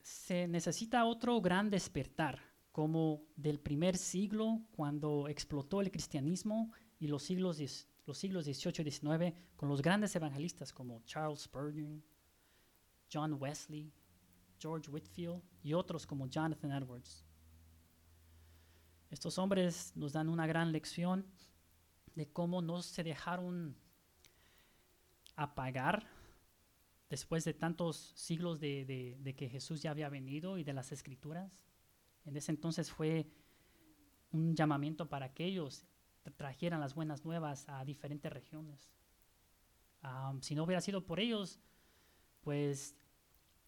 Se 0.01 0.47
necesita 0.47 1.05
otro 1.05 1.41
gran 1.41 1.69
despertar, 1.69 2.39
como 2.71 3.23
del 3.35 3.59
primer 3.59 3.97
siglo, 3.97 4.61
cuando 4.71 5.27
explotó 5.27 5.81
el 5.81 5.91
cristianismo, 5.91 6.71
y 6.99 7.07
los 7.07 7.23
siglos, 7.23 7.59
los 8.05 8.17
siglos 8.17 8.45
XVIII 8.45 8.87
y 8.87 8.91
XIX, 8.91 9.33
con 9.55 9.69
los 9.69 9.81
grandes 9.81 10.15
evangelistas 10.15 10.71
como 10.71 11.01
Charles 11.05 11.41
Spurgeon, 11.41 12.03
John 13.11 13.33
Wesley, 13.39 13.91
George 14.59 14.89
Whitfield 14.89 15.41
y 15.63 15.73
otros 15.73 16.05
como 16.05 16.27
Jonathan 16.27 16.71
Edwards. 16.71 17.25
Estos 19.09 19.37
hombres 19.37 19.91
nos 19.95 20.13
dan 20.13 20.29
una 20.29 20.47
gran 20.47 20.71
lección 20.71 21.25
de 22.15 22.31
cómo 22.31 22.61
no 22.61 22.81
se 22.81 23.03
dejaron 23.03 23.75
apagar 25.35 26.07
después 27.09 27.43
de 27.43 27.53
tantos 27.53 28.13
siglos 28.15 28.59
de, 28.59 29.35
que 29.35 29.49
Jesús 29.49 29.81
ya 29.81 29.91
había 29.91 30.07
venido 30.07 30.57
y 30.57 30.63
de 30.63 30.73
las 30.73 30.91
escrituras. 30.91 31.70
En 32.25 32.35
ese 32.37 32.51
entonces 32.51 32.91
fue 32.91 33.27
un 34.31 34.55
llamamiento 34.55 35.09
para 35.09 35.33
que 35.33 35.45
ellos 35.45 35.85
trajeran 36.37 36.79
las 36.79 36.93
buenas 36.93 37.25
nuevas 37.25 37.67
a 37.67 37.83
diferentes 37.83 38.31
regiones. 38.31 38.89
si 40.41 40.55
no 40.55 40.63
hubiera 40.63 40.81
sido 40.81 41.05
por 41.05 41.19
ellos, 41.19 41.59
pues 42.41 42.95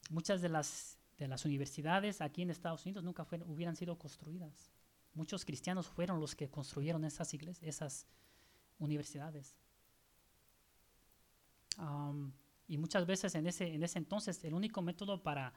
muchas 0.10 0.42
de 0.42 0.50
las, 0.50 0.98
de 1.18 1.28
las 1.28 1.46
universidades 1.46 2.22
aquí 2.22 2.42
en 2.42 2.50
Estados 2.50 2.86
Unidos 2.86 3.04
nunca 3.04 3.28
hubieran 3.46 3.76
sido 3.76 3.98
construidas. 3.98 4.72
Muchos 5.14 5.46
cristianos 5.46 5.88
fueron 5.88 6.20
los 6.20 6.36
que 6.36 6.50
construyeron 6.50 7.06
esas 7.06 7.34
iglesias, 7.34 7.64
esas 7.68 8.08
universidades. 8.80 9.56
y 12.68 12.78
muchas 12.78 13.06
veces 13.06 13.36
en 13.36 13.48
ese, 13.48 13.74
en 13.74 13.84
ese 13.84 14.00
entonces 14.00 14.44
el 14.44 14.54
único 14.54 14.82
método 14.82 15.22
para 15.22 15.54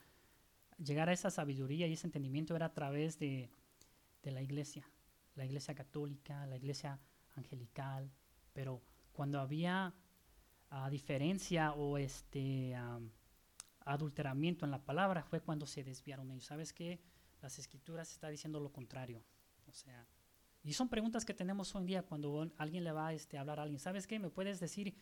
llegar 0.79 1.09
a 1.09 1.13
esa 1.13 1.31
sabiduría 1.31 1.87
y 1.87 1.93
ese 1.93 2.07
entendimiento 2.07 2.55
era 2.55 2.67
a 2.67 2.73
través 2.75 3.19
de, 3.19 3.51
la 4.23 4.43
iglesia, 4.43 4.91
la 5.37 5.45
iglesia 5.45 5.75
católica, 5.75 6.47
la 6.47 6.57
iglesia 6.57 7.01
angelical, 7.37 8.11
pero 8.53 8.83
cuando 9.13 9.39
había 9.39 9.95
ah, 10.71 10.91
diferencia 10.91 11.73
o 11.73 11.97
este 11.97 12.75
adulteramiento 13.81 14.65
en 14.65 14.73
la 14.73 14.85
palabra 14.85 15.23
fue 15.23 15.41
cuando 15.41 15.67
se 15.67 15.85
desviaron 15.85 16.31
ellos. 16.31 16.47
¿Sabes 16.47 16.73
qué? 16.73 17.01
Las 17.41 17.59
escrituras 17.59 18.11
está 18.11 18.29
diciendo 18.29 18.59
lo 18.59 18.73
contrario. 18.73 19.23
O 19.67 19.73
sea, 19.73 20.07
y 20.63 20.73
son 20.73 20.89
preguntas 20.89 21.25
que 21.25 21.35
tenemos 21.35 21.75
hoy 21.75 21.83
en 21.83 21.87
día 21.87 22.03
cuando 22.03 22.51
alguien 22.59 22.83
le 22.83 22.91
va 22.91 23.13
este, 23.13 23.39
a 23.39 23.43
hablar 23.43 23.61
a 23.61 23.63
alguien. 23.63 23.79
¿Sabes 23.79 24.07
qué? 24.09 24.19
¿Me 24.19 24.31
puedes 24.31 24.59
decir, 24.59 24.97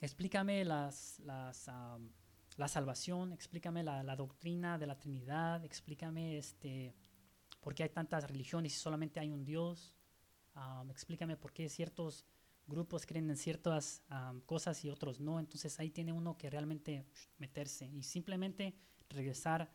explícame 0.00 0.64
las, 0.66 1.18
las, 1.20 1.66
la 2.60 2.68
salvación, 2.68 3.32
explícame 3.32 3.82
la, 3.82 4.16
doctrina 4.16 4.78
de 4.78 4.86
la 4.86 4.98
Trinidad, 4.98 5.64
explícame 5.64 6.36
este, 6.36 6.94
por 7.60 7.74
qué 7.74 7.84
hay 7.84 7.88
tantas 7.88 8.28
religiones 8.28 8.74
y 8.74 8.78
solamente 8.78 9.18
hay 9.18 9.30
un 9.30 9.44
Dios, 9.46 9.96
explícame 10.90 11.38
por 11.38 11.54
qué 11.54 11.70
ciertos 11.70 12.26
grupos 12.66 13.06
creen 13.06 13.30
en 13.30 13.36
ciertas 13.36 14.02
cosas 14.44 14.84
y 14.84 14.90
otros 14.90 15.20
no. 15.20 15.40
Entonces 15.40 15.80
ahí 15.80 15.90
tiene 15.90 16.12
uno 16.12 16.36
que 16.36 16.50
realmente 16.50 17.06
meterse 17.38 17.86
y 17.86 18.02
simplemente 18.02 18.74
regresar 19.08 19.72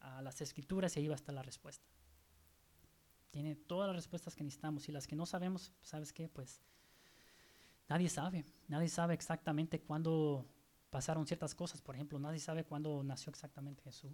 a 0.00 0.20
las 0.20 0.40
escrituras 0.40 0.96
y 0.96 1.00
ahí 1.00 1.06
va 1.06 1.14
a 1.14 1.22
estar 1.22 1.34
la 1.34 1.42
respuesta. 1.42 1.86
Tiene 3.30 3.54
todas 3.54 3.86
las 3.86 3.96
respuestas 3.96 4.34
que 4.34 4.42
necesitamos 4.42 4.88
y 4.88 4.92
las 4.92 5.06
que 5.06 5.14
no 5.14 5.24
sabemos, 5.24 5.72
¿sabes 5.82 6.12
qué? 6.12 6.28
Pues 6.28 6.62
nadie 7.88 8.08
sabe. 8.08 8.44
Nadie 8.66 8.88
sabe 8.88 9.14
exactamente 9.14 9.80
cuándo 9.80 10.48
pasaron 10.94 11.26
ciertas 11.26 11.56
cosas. 11.56 11.82
Por 11.82 11.96
ejemplo, 11.96 12.20
nadie 12.20 12.38
sabe 12.38 12.62
cuándo 12.62 13.02
nació 13.02 13.30
exactamente 13.30 13.82
Jesús. 13.82 14.12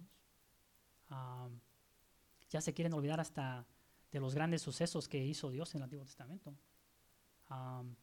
ya 2.49 2.59
se 2.59 2.73
quieren 2.73 2.95
olvidar 2.95 3.19
hasta 3.19 3.67
de 4.11 4.19
los 4.19 4.33
grandes 4.33 4.63
sucesos 4.63 5.07
que 5.07 5.23
hizo 5.23 5.51
Dios 5.51 5.75
en 5.75 5.81
el 5.81 5.83
Antiguo 5.83 6.05
Testamento. 6.05 6.57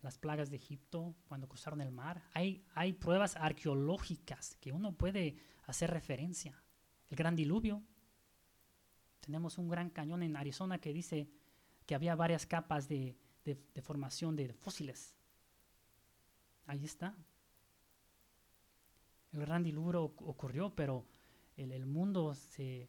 las 0.01 0.17
plagas 0.19 0.49
de 0.49 0.57
Egipto, 0.59 1.17
cuando 1.27 1.49
cruzaron 1.49 1.81
el 1.81 1.91
mar. 1.91 2.23
Hay, 2.35 2.65
hay 2.73 2.93
pruebas 2.93 3.35
arqueológicas 3.35 4.55
que 4.61 4.71
uno 4.71 4.93
puede 4.93 5.35
hacer 5.67 5.91
referencia. 5.91 6.63
El 7.09 7.17
gran 7.17 7.35
diluvio, 7.35 7.83
tenemos 9.19 9.59
un 9.59 9.69
gran 9.69 9.91
cañón 9.91 10.23
en 10.23 10.37
Arizona 10.37 10.79
que 10.79 10.93
dice 10.93 11.29
que 11.85 11.97
había 11.97 12.15
varias 12.15 12.47
capas 12.47 12.87
de, 12.87 13.17
de, 13.45 13.83
formación 13.83 14.37
de 14.37 14.53
fósiles. 14.53 15.17
Ahí 16.67 16.85
está. 16.85 17.17
El 19.33 19.41
gran 19.41 19.63
diluvio 19.63 20.03
ocurrió, 20.03 20.75
pero 20.75 21.07
el, 21.57 21.87
mundo 21.87 22.35
se, 22.35 22.89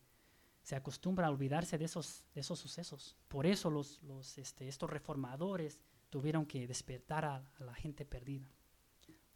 acostumbra 0.71 1.27
a 1.27 1.31
olvidarse 1.31 1.77
de 1.77 1.85
esos, 1.85 2.23
de 2.33 2.41
esos 2.41 2.59
sucesos. 2.59 3.17
Por 3.27 3.45
eso 3.45 3.69
los, 3.69 4.01
este, 4.37 4.67
estos 4.67 4.89
reformadores 4.89 5.79
tuvieron 6.09 6.45
que 6.45 6.67
despertar 6.67 7.25
a 7.25 7.43
la 7.59 7.73
gente 7.73 8.05
perdida. 8.05 8.47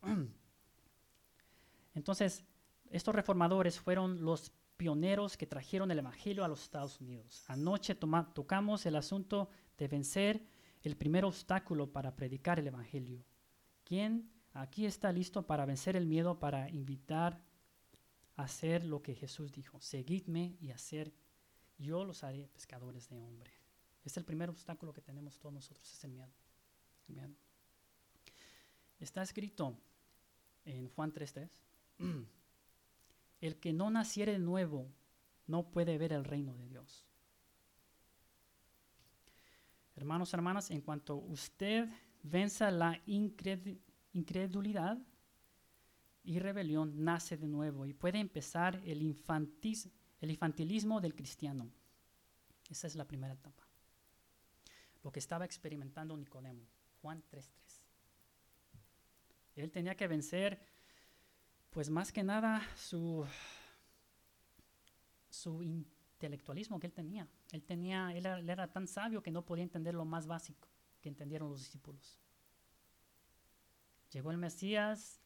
Entonces, 1.93 2.43
estos 2.89 3.13
reformadores 3.13 3.79
fueron 3.79 4.23
los 4.23 4.51
pioneros 4.77 5.37
que 5.37 5.47
trajeron 5.47 5.91
el 5.91 5.99
Evangelio 5.99 6.43
a 6.43 6.47
los 6.47 6.63
Estados 6.63 6.99
Unidos. 6.99 7.43
Anoche 7.47 7.95
tocamos 7.95 8.85
el 8.85 8.95
asunto 8.95 9.49
de 9.77 9.87
vencer 9.87 10.45
el 10.81 10.97
primer 10.97 11.25
obstáculo 11.25 11.91
para 11.91 12.15
predicar 12.15 12.59
el 12.59 12.67
Evangelio. 12.67 13.23
¿Quién 13.83 14.29
aquí 14.53 14.85
está 14.85 15.11
listo 15.11 15.45
para 15.45 15.65
vencer 15.65 15.95
el 15.95 16.05
miedo, 16.05 16.39
para 16.39 16.69
invitar 16.69 17.41
a 18.35 18.43
hacer 18.43 18.85
lo 18.85 19.01
que 19.01 19.15
Jesús 19.15 19.51
dijo? 19.51 19.79
Seguidme 19.81 20.55
y 20.59 20.71
hacer, 20.71 21.13
yo 21.77 22.05
los 22.05 22.23
haré 22.23 22.47
pescadores 22.47 23.09
de 23.09 23.19
hombre. 23.19 23.51
Es 24.03 24.17
el 24.17 24.25
primer 24.25 24.49
obstáculo 24.49 24.93
que 24.93 25.01
tenemos 25.01 25.37
todos 25.39 25.53
nosotros, 25.53 25.91
es 25.91 26.03
el 26.03 26.11
miedo. 26.11 26.33
Está 28.99 29.21
escrito 29.21 29.77
en 30.65 30.89
Juan 30.89 31.11
3.3. 31.11 31.49
el 33.41 33.59
que 33.59 33.73
no 33.73 33.89
naciere 33.89 34.33
de 34.33 34.39
nuevo 34.39 34.87
no 35.47 35.69
puede 35.69 35.97
ver 35.97 36.13
el 36.13 36.23
reino 36.23 36.55
de 36.55 36.67
Dios. 36.67 37.05
Hermanos, 39.95 40.33
hermanas, 40.33 40.71
en 40.71 40.81
cuanto 40.81 41.17
usted 41.17 41.87
venza 42.23 42.71
la 42.71 43.01
incredulidad 44.13 44.97
y 46.23 46.39
rebelión, 46.39 47.03
nace 47.03 47.37
de 47.37 47.47
nuevo 47.47 47.85
y 47.85 47.93
puede 47.93 48.19
empezar 48.19 48.75
el, 48.85 49.15
el 50.21 50.31
infantilismo 50.31 51.01
del 51.01 51.15
cristiano. 51.15 51.69
Esa 52.69 52.87
es 52.87 52.95
la 52.95 53.05
primera 53.05 53.33
etapa. 53.33 53.67
Lo 55.03 55.11
que 55.11 55.19
estaba 55.19 55.43
experimentando 55.43 56.15
Nicodemo, 56.15 56.65
Juan 57.01 57.21
3.3. 57.29 57.49
Él 59.55 59.71
tenía 59.71 59.95
que 59.95 60.07
vencer 60.07 60.59
pues 61.69 61.89
más 61.89 62.11
que 62.11 62.23
nada 62.23 62.61
su, 62.75 63.25
su 65.29 65.63
intelectualismo 65.63 66.79
que 66.79 66.87
él 66.87 66.93
tenía. 66.93 67.27
Él, 67.51 67.63
tenía 67.63 68.13
él, 68.15 68.25
era, 68.25 68.71
tan 68.71 68.87
sabio 68.87 69.21
que 69.21 69.31
no 69.31 69.43
podía 69.43 69.63
entender 69.63 69.95
lo 69.95 70.05
más 70.05 70.27
básico 70.27 70.69
que 71.01 71.09
entendieron 71.09 71.49
los 71.49 71.59
discípulos. 71.59 72.22
Llegó 74.13 74.29
el 74.29 74.37
Mesías, 74.37 75.19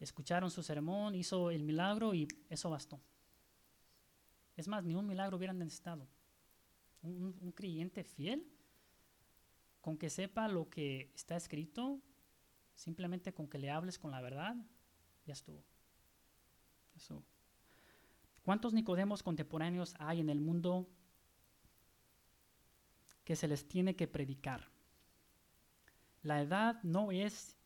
escucharon 0.00 0.50
su 0.50 0.64
sermón, 0.64 1.14
hizo 1.14 1.52
el 1.52 1.62
milagro 1.62 2.12
y 2.12 2.26
eso 2.48 2.68
bastó. 2.68 3.00
Es 4.56 4.66
más, 4.66 4.84
ni 4.84 4.96
un 4.96 5.06
milagro 5.06 5.36
hubieran 5.36 5.58
necesitado. 5.58 6.08
Un, 7.02 7.52
creyente 7.54 8.02
fiel, 8.02 8.50
con 9.80 9.96
que 9.96 10.10
sepa 10.10 10.48
lo 10.48 10.68
que 10.70 11.12
está 11.14 11.36
escrito, 11.36 12.00
simplemente 12.74 13.32
con 13.32 13.46
que 13.46 13.58
le 13.58 13.70
hables 13.70 13.98
con 13.98 14.10
la 14.10 14.20
verdad, 14.20 14.56
ya 15.24 15.34
estuvo. 15.34 15.62
¿Cuántos 18.42 18.72
Nicodemos 18.72 19.22
contemporáneos 19.22 19.94
hay 19.98 20.20
en 20.20 20.30
el 20.30 20.40
mundo 20.40 20.88
que 23.24 23.36
se 23.36 23.46
les 23.46 23.68
tiene 23.68 23.94
que 23.94 24.08
predicar? 24.08 24.68
La 26.22 26.40
edad 26.40 26.82
no 26.82 27.12
es 27.12 27.56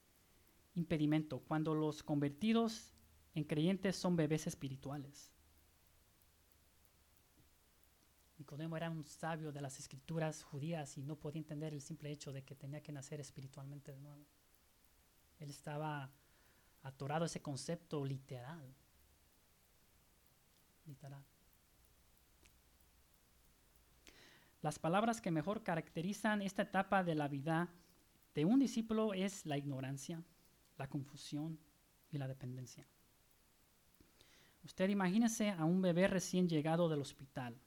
impedimento 0.79 1.41
cuando 1.41 1.75
los 1.75 2.03
convertidos 2.03 2.93
en 3.35 3.45
creyentes 3.45 3.97
son 3.97 4.17
bebés 4.17 4.47
espirituales. 4.47 5.33
Nicodemo 8.39 8.77
era 8.77 8.89
un 8.89 9.05
sabio 9.05 9.53
de 9.53 9.61
las 9.61 9.79
escrituras 9.79 10.43
judías 10.45 10.97
y 10.97 11.03
no 11.03 11.17
podía 11.17 11.41
entender 11.41 11.75
el 11.75 11.83
simple 11.83 12.11
hecho 12.11 12.33
de 12.33 12.45
que 12.45 12.55
tenía 12.55 12.83
que 12.83 12.93
nacer 12.93 13.21
espiritualmente 13.21 13.93
de 13.93 14.01
nuevo. 14.01 14.25
Él 15.41 15.51
estaba 15.51 16.11
atorado 16.83 17.25
ese 17.25 17.43
concepto 17.43 18.05
literal. 18.05 18.75
Literal. 20.87 21.25
Las 24.63 24.79
palabras 24.79 25.21
que 25.21 25.31
mejor 25.31 25.63
caracterizan 25.63 26.43
esta 26.43 26.63
etapa 26.63 27.05
de 27.05 27.15
la 27.15 27.29
vida 27.29 27.69
de 28.35 28.45
un 28.45 28.59
discípulo 28.59 29.15
es 29.15 29.47
la 29.47 29.57
ignorancia, 29.57 30.23
la 30.79 30.89
confusión 30.89 31.59
y 32.11 32.19
la 32.19 32.27
dependencia. 32.27 32.87
Usted 34.65 34.89
imagínese 34.89 35.51
a 35.51 35.65
un 35.65 35.83
bebé 35.83 36.09
recién 36.09 36.49
llegado 36.49 36.89
del 36.89 37.01
hospital. 37.01 37.61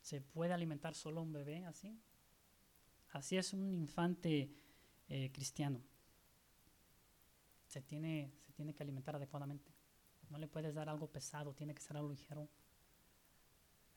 ¿Se 0.00 0.20
puede 0.20 0.52
alimentar 0.52 0.94
solo 0.94 1.22
un 1.22 1.32
bebé 1.32 1.64
así? 1.64 2.00
Así 3.10 3.36
es 3.36 3.52
un 3.52 3.74
infante 3.74 4.50
eh, 5.08 5.30
cristiano 5.32 5.82
se 7.68 7.82
tiene, 7.82 8.32
se 8.40 8.52
tiene 8.52 8.74
que 8.74 8.82
alimentar 8.82 9.14
adecuadamente. 9.14 9.70
No 10.30 10.38
le 10.38 10.48
puedes 10.48 10.74
dar 10.74 10.88
algo 10.88 11.06
pesado, 11.06 11.54
tiene 11.54 11.74
que 11.74 11.82
ser 11.82 11.96
algo 11.96 12.10
ligero. 12.10 12.48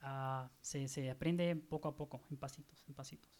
Ah, 0.00 0.50
se, 0.60 0.88
se, 0.88 1.10
aprende 1.10 1.56
poco 1.56 1.88
a 1.88 1.96
poco, 1.96 2.22
en 2.30 2.36
pasitos, 2.36 2.84
en 2.86 2.94
pasitos. 2.94 3.30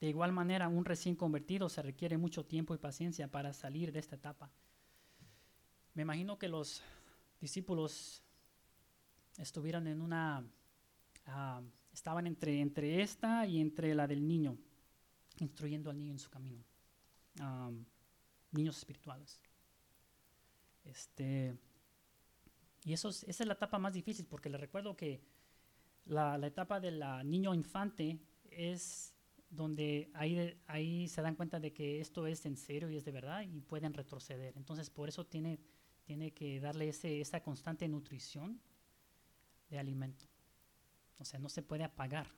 De 0.00 0.08
igual 0.08 0.32
manera, 0.32 0.68
un 0.68 0.84
recién 0.84 1.16
convertido 1.16 1.68
se 1.68 1.82
requiere 1.82 2.16
mucho 2.16 2.44
tiempo 2.44 2.74
y 2.74 2.78
paciencia 2.78 3.28
para 3.28 3.52
salir 3.52 3.90
de 3.90 3.98
esta 3.98 4.14
etapa. 4.14 4.50
Me 5.94 6.02
imagino 6.02 6.38
que 6.38 6.46
los 6.46 6.82
discípulos 7.40 8.22
estuvieron 9.36 9.88
en 9.88 10.00
una, 10.00 10.44
ah, 11.26 11.60
estaban 11.92 12.28
entre, 12.28 12.60
entre 12.60 13.02
esta 13.02 13.44
y 13.46 13.60
entre 13.60 13.92
la 13.96 14.06
del 14.06 14.26
niño, 14.26 14.56
instruyendo 15.38 15.90
al 15.90 15.98
niño 15.98 16.12
en 16.12 16.18
su 16.20 16.30
camino. 16.30 16.62
Ah, 17.40 17.70
niños 18.52 18.78
espirituales. 18.78 19.40
Este, 20.84 21.58
y 22.84 22.92
eso 22.92 23.08
esa 23.08 23.26
es 23.26 23.46
la 23.46 23.54
etapa 23.54 23.80
más 23.80 23.92
difícil, 23.92 24.26
porque 24.26 24.48
le 24.48 24.58
recuerdo 24.58 24.96
que 24.96 25.20
la 26.06 26.38
etapa 26.46 26.78
del 26.78 27.02
niño 27.24 27.52
infante 27.52 28.18
es 28.50 29.12
donde 29.50 30.10
ahí, 30.14 30.58
ahí 30.66 31.08
se 31.08 31.22
dan 31.22 31.34
cuenta 31.34 31.58
de 31.58 31.72
que 31.72 32.00
esto 32.00 32.26
es 32.26 32.44
en 32.46 32.56
serio 32.56 32.90
y 32.90 32.96
es 32.96 33.04
de 33.04 33.12
verdad 33.12 33.42
y 33.42 33.60
pueden 33.60 33.94
retroceder. 33.94 34.56
Entonces, 34.56 34.90
por 34.90 35.08
eso 35.08 35.24
tiene, 35.26 35.58
tiene 36.04 36.32
que 36.32 36.60
darle 36.60 36.88
ese, 36.88 37.20
esa 37.20 37.42
constante 37.42 37.88
nutrición 37.88 38.60
de 39.70 39.78
alimento. 39.78 40.26
O 41.18 41.24
sea, 41.24 41.38
no 41.38 41.48
se 41.48 41.62
puede 41.62 41.84
apagar. 41.84 42.30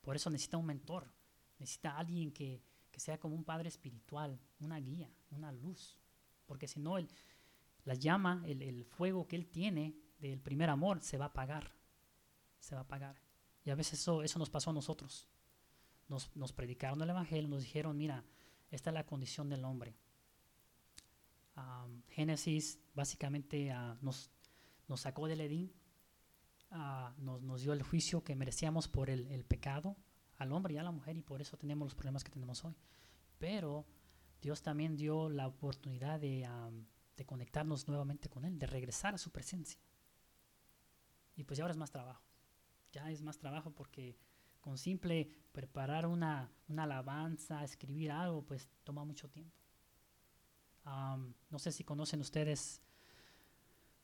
Por 0.00 0.16
eso 0.16 0.30
necesita 0.30 0.56
un 0.56 0.66
mentor, 0.66 1.10
necesita 1.58 1.96
alguien 1.96 2.32
que, 2.32 2.62
que 2.90 3.00
sea 3.00 3.18
como 3.18 3.34
un 3.34 3.44
padre 3.44 3.68
espiritual, 3.68 4.40
una 4.60 4.78
guía, 4.78 5.10
una 5.30 5.52
luz. 5.52 5.98
Porque 6.46 6.68
si 6.68 6.80
no, 6.80 6.96
la 7.84 7.94
llama, 7.94 8.42
el, 8.46 8.84
fuego 8.84 9.26
que 9.26 9.36
él 9.36 9.46
tiene 9.46 9.94
del 10.18 10.40
primer 10.40 10.70
amor 10.70 11.02
se 11.02 11.18
va 11.18 11.26
a 11.26 11.28
apagar. 11.28 11.72
Se 12.58 12.74
va 12.74 12.80
a 12.80 12.84
apagar. 12.84 13.20
Y 13.64 13.70
a 13.70 13.74
veces 13.74 14.00
eso, 14.00 14.22
eso 14.22 14.38
nos 14.38 14.48
pasó 14.48 14.70
a 14.70 14.72
nosotros. 14.72 15.28
Nos, 16.08 16.52
predicaron 16.52 17.00
el 17.02 17.10
Evangelio, 17.10 17.48
nos 17.48 17.62
dijeron, 17.62 17.96
mira, 17.96 18.24
esta 18.70 18.90
es 18.90 18.94
la 18.94 19.06
condición 19.06 19.48
del 19.48 19.64
hombre. 19.64 19.96
Génesis 22.10 22.78
básicamente 22.94 23.70
ah, 23.72 23.98
nos, 24.02 24.30
sacó 24.94 25.26
del 25.26 25.40
Edín, 25.40 25.72
ah, 26.70 27.14
nos, 27.18 27.62
dio 27.62 27.72
el 27.72 27.82
juicio 27.82 28.22
que 28.22 28.36
merecíamos 28.36 28.88
por 28.88 29.10
el, 29.10 29.26
el, 29.28 29.44
pecado, 29.44 29.96
al 30.36 30.52
hombre 30.52 30.74
y 30.74 30.78
a 30.78 30.82
la 30.82 30.90
mujer 30.90 31.16
y 31.16 31.22
por 31.22 31.40
eso 31.40 31.56
tenemos 31.56 31.86
los 31.86 31.94
problemas 31.94 32.24
que 32.24 32.30
tenemos 32.30 32.64
hoy. 32.64 32.76
Pero 33.38 33.86
Dios 34.40 34.62
también 34.62 34.96
dio 34.96 35.28
la 35.28 35.46
oportunidad 35.46 36.20
de, 36.20 36.48
de 37.16 37.26
conectarnos 37.26 37.88
nuevamente 37.88 38.28
con 38.28 38.44
Él, 38.44 38.58
de 38.58 38.66
regresar 38.66 39.14
a 39.14 39.18
su 39.18 39.30
presencia. 39.30 39.80
Y 41.34 41.44
pues 41.44 41.58
ya 41.58 41.64
ahora 41.64 41.72
es 41.72 41.78
más 41.78 41.90
trabajo. 41.90 42.22
Ya 42.92 43.10
es 43.10 43.22
más 43.22 43.38
trabajo 43.38 43.72
porque 43.72 44.16
con 44.66 44.78
simple 44.78 45.30
preparar 45.52 46.06
una, 46.06 46.50
una 46.66 46.82
alabanza, 46.82 47.62
escribir 47.62 48.10
algo, 48.10 48.42
pues 48.42 48.68
toma 48.82 49.04
mucho 49.04 49.30
tiempo. 49.30 49.56
no 50.84 51.58
sé 51.60 51.70
si 51.70 51.84
conocen 51.84 52.20
ustedes 52.20 52.82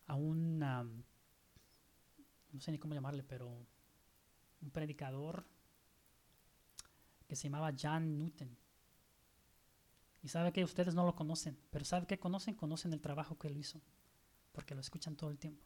a 0.07 0.15
un, 0.15 0.61
no 0.61 2.61
sé 2.61 2.71
ni 2.71 2.79
cómo 2.79 2.95
llamarle, 2.95 3.25
pero 3.25 3.49
un 3.49 4.71
predicador 4.71 5.45
que 7.27 7.35
se 7.35 7.49
llamaba 7.49 7.75
John 7.77 8.17
Newton. 8.17 8.57
Y 10.23 10.29
sabe 10.29 10.53
que 10.53 10.63
ustedes 10.63 10.95
no 10.95 11.05
lo 11.05 11.17
conocen, 11.17 11.59
pero 11.73 11.85
¿sabe 11.85 12.07
que 12.07 12.21
conocen? 12.21 12.55
Conocen 12.55 12.93
el 12.93 13.01
trabajo 13.01 13.37
que 13.37 13.49
él 13.49 13.57
hizo, 13.57 13.83
porque 14.53 14.77
lo 14.77 14.81
escuchan 14.81 15.17
todo 15.17 15.33
el 15.33 15.41
tiempo. 15.41 15.65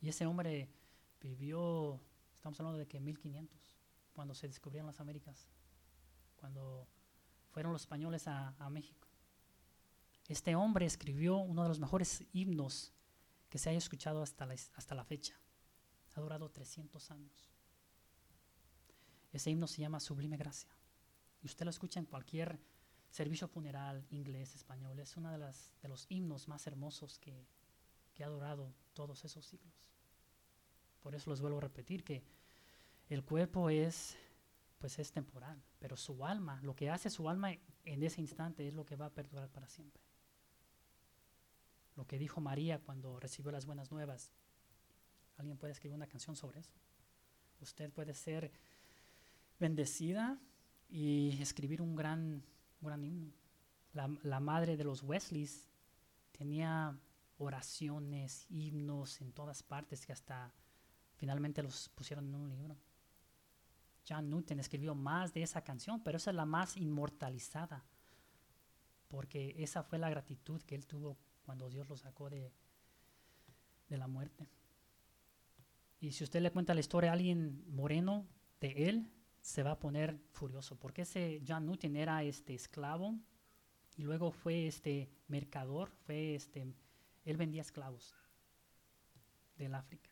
Y 0.00 0.10
ese 0.10 0.26
hombre 0.26 0.70
vivió, 1.20 2.00
estamos 2.46 2.60
hablando 2.60 2.78
de 2.78 2.86
que 2.86 3.00
1500, 3.00 3.60
cuando 4.12 4.32
se 4.32 4.46
descubrieron 4.46 4.86
las 4.86 5.00
Américas, 5.00 5.48
cuando 6.36 6.86
fueron 7.50 7.72
los 7.72 7.82
españoles 7.82 8.28
a, 8.28 8.54
a 8.60 8.70
México. 8.70 9.08
Este 10.28 10.54
hombre 10.54 10.86
escribió 10.86 11.38
uno 11.38 11.64
de 11.64 11.68
los 11.68 11.80
mejores 11.80 12.24
himnos 12.32 12.92
que 13.48 13.58
se 13.58 13.70
haya 13.70 13.78
escuchado 13.78 14.22
hasta 14.22 14.46
la, 14.46 14.54
hasta 14.54 14.94
la 14.94 15.02
fecha. 15.02 15.34
Ha 16.14 16.20
durado 16.20 16.48
300 16.48 17.10
años. 17.10 17.50
Ese 19.32 19.50
himno 19.50 19.66
se 19.66 19.80
llama 19.80 19.98
Sublime 19.98 20.36
Gracia. 20.36 20.70
Y 21.42 21.46
usted 21.46 21.64
lo 21.64 21.70
escucha 21.70 21.98
en 21.98 22.06
cualquier 22.06 22.60
servicio 23.10 23.48
funeral, 23.48 24.06
inglés, 24.10 24.54
español. 24.54 25.00
Es 25.00 25.16
uno 25.16 25.32
de, 25.32 25.38
las, 25.38 25.74
de 25.82 25.88
los 25.88 26.06
himnos 26.10 26.46
más 26.46 26.64
hermosos 26.68 27.18
que, 27.18 27.44
que 28.14 28.22
ha 28.22 28.28
durado 28.28 28.72
todos 28.94 29.24
esos 29.24 29.44
siglos. 29.46 29.74
Por 31.02 31.16
eso 31.16 31.30
les 31.30 31.40
vuelvo 31.40 31.58
a 31.58 31.62
repetir 31.62 32.04
que 32.04 32.35
el 33.08 33.24
cuerpo 33.24 33.70
es, 33.70 34.16
pues 34.78 34.98
es 34.98 35.12
temporal, 35.12 35.62
pero 35.78 35.96
su 35.96 36.24
alma, 36.24 36.60
lo 36.62 36.74
que 36.74 36.90
hace 36.90 37.10
su 37.10 37.28
alma 37.28 37.52
en 37.84 38.02
ese 38.02 38.20
instante 38.20 38.66
es 38.66 38.74
lo 38.74 38.84
que 38.84 38.96
va 38.96 39.06
a 39.06 39.14
perdurar 39.14 39.48
para 39.50 39.68
siempre. 39.68 40.02
Lo 41.94 42.06
que 42.06 42.18
dijo 42.18 42.40
María 42.40 42.80
cuando 42.80 43.18
recibió 43.18 43.50
las 43.52 43.64
buenas 43.64 43.90
nuevas. 43.90 44.32
Alguien 45.38 45.56
puede 45.56 45.72
escribir 45.72 45.94
una 45.94 46.06
canción 46.06 46.36
sobre 46.36 46.60
eso. 46.60 46.72
Usted 47.60 47.90
puede 47.90 48.12
ser 48.12 48.50
bendecida 49.58 50.38
y 50.88 51.40
escribir 51.40 51.80
un 51.80 51.94
gran, 51.94 52.42
gran 52.80 53.02
himno. 53.04 53.32
La, 53.92 54.10
la 54.22 54.40
madre 54.40 54.76
de 54.76 54.84
los 54.84 55.02
Wesleys 55.02 55.70
tenía 56.32 56.98
oraciones, 57.38 58.46
himnos 58.50 59.20
en 59.20 59.32
todas 59.32 59.62
partes 59.62 60.04
que 60.04 60.12
hasta 60.12 60.52
finalmente 61.16 61.62
los 61.62 61.88
pusieron 61.90 62.26
en 62.26 62.34
un 62.34 62.50
libro. 62.50 62.76
John 64.08 64.30
Newton 64.30 64.60
escribió 64.60 64.94
más 64.94 65.32
de 65.32 65.42
esa 65.42 65.62
canción, 65.62 66.02
pero 66.02 66.16
esa 66.16 66.30
es 66.30 66.36
la 66.36 66.46
más 66.46 66.76
inmortalizada, 66.76 67.84
porque 69.08 69.54
esa 69.58 69.82
fue 69.82 69.98
la 69.98 70.10
gratitud 70.10 70.62
que 70.62 70.74
él 70.74 70.86
tuvo 70.86 71.18
cuando 71.42 71.68
Dios 71.68 71.88
lo 71.88 71.96
sacó 71.96 72.30
de, 72.30 72.52
de 73.88 73.96
la 73.96 74.06
muerte. 74.06 74.48
Y 76.00 76.12
si 76.12 76.24
usted 76.24 76.40
le 76.40 76.50
cuenta 76.50 76.74
la 76.74 76.80
historia 76.80 77.10
a 77.10 77.14
alguien 77.14 77.64
moreno 77.68 78.26
de 78.60 78.88
él, 78.88 79.10
se 79.40 79.62
va 79.62 79.72
a 79.72 79.78
poner 79.78 80.18
furioso, 80.32 80.76
porque 80.76 81.02
ese 81.02 81.40
John 81.46 81.66
Newton 81.66 81.96
era 81.96 82.22
este 82.22 82.54
esclavo 82.54 83.16
y 83.96 84.02
luego 84.02 84.32
fue 84.32 84.66
este 84.66 85.08
mercador, 85.28 85.90
fue 86.04 86.34
este, 86.34 86.74
él 87.24 87.36
vendía 87.36 87.62
esclavos 87.62 88.14
del 89.56 89.74
África. 89.74 90.10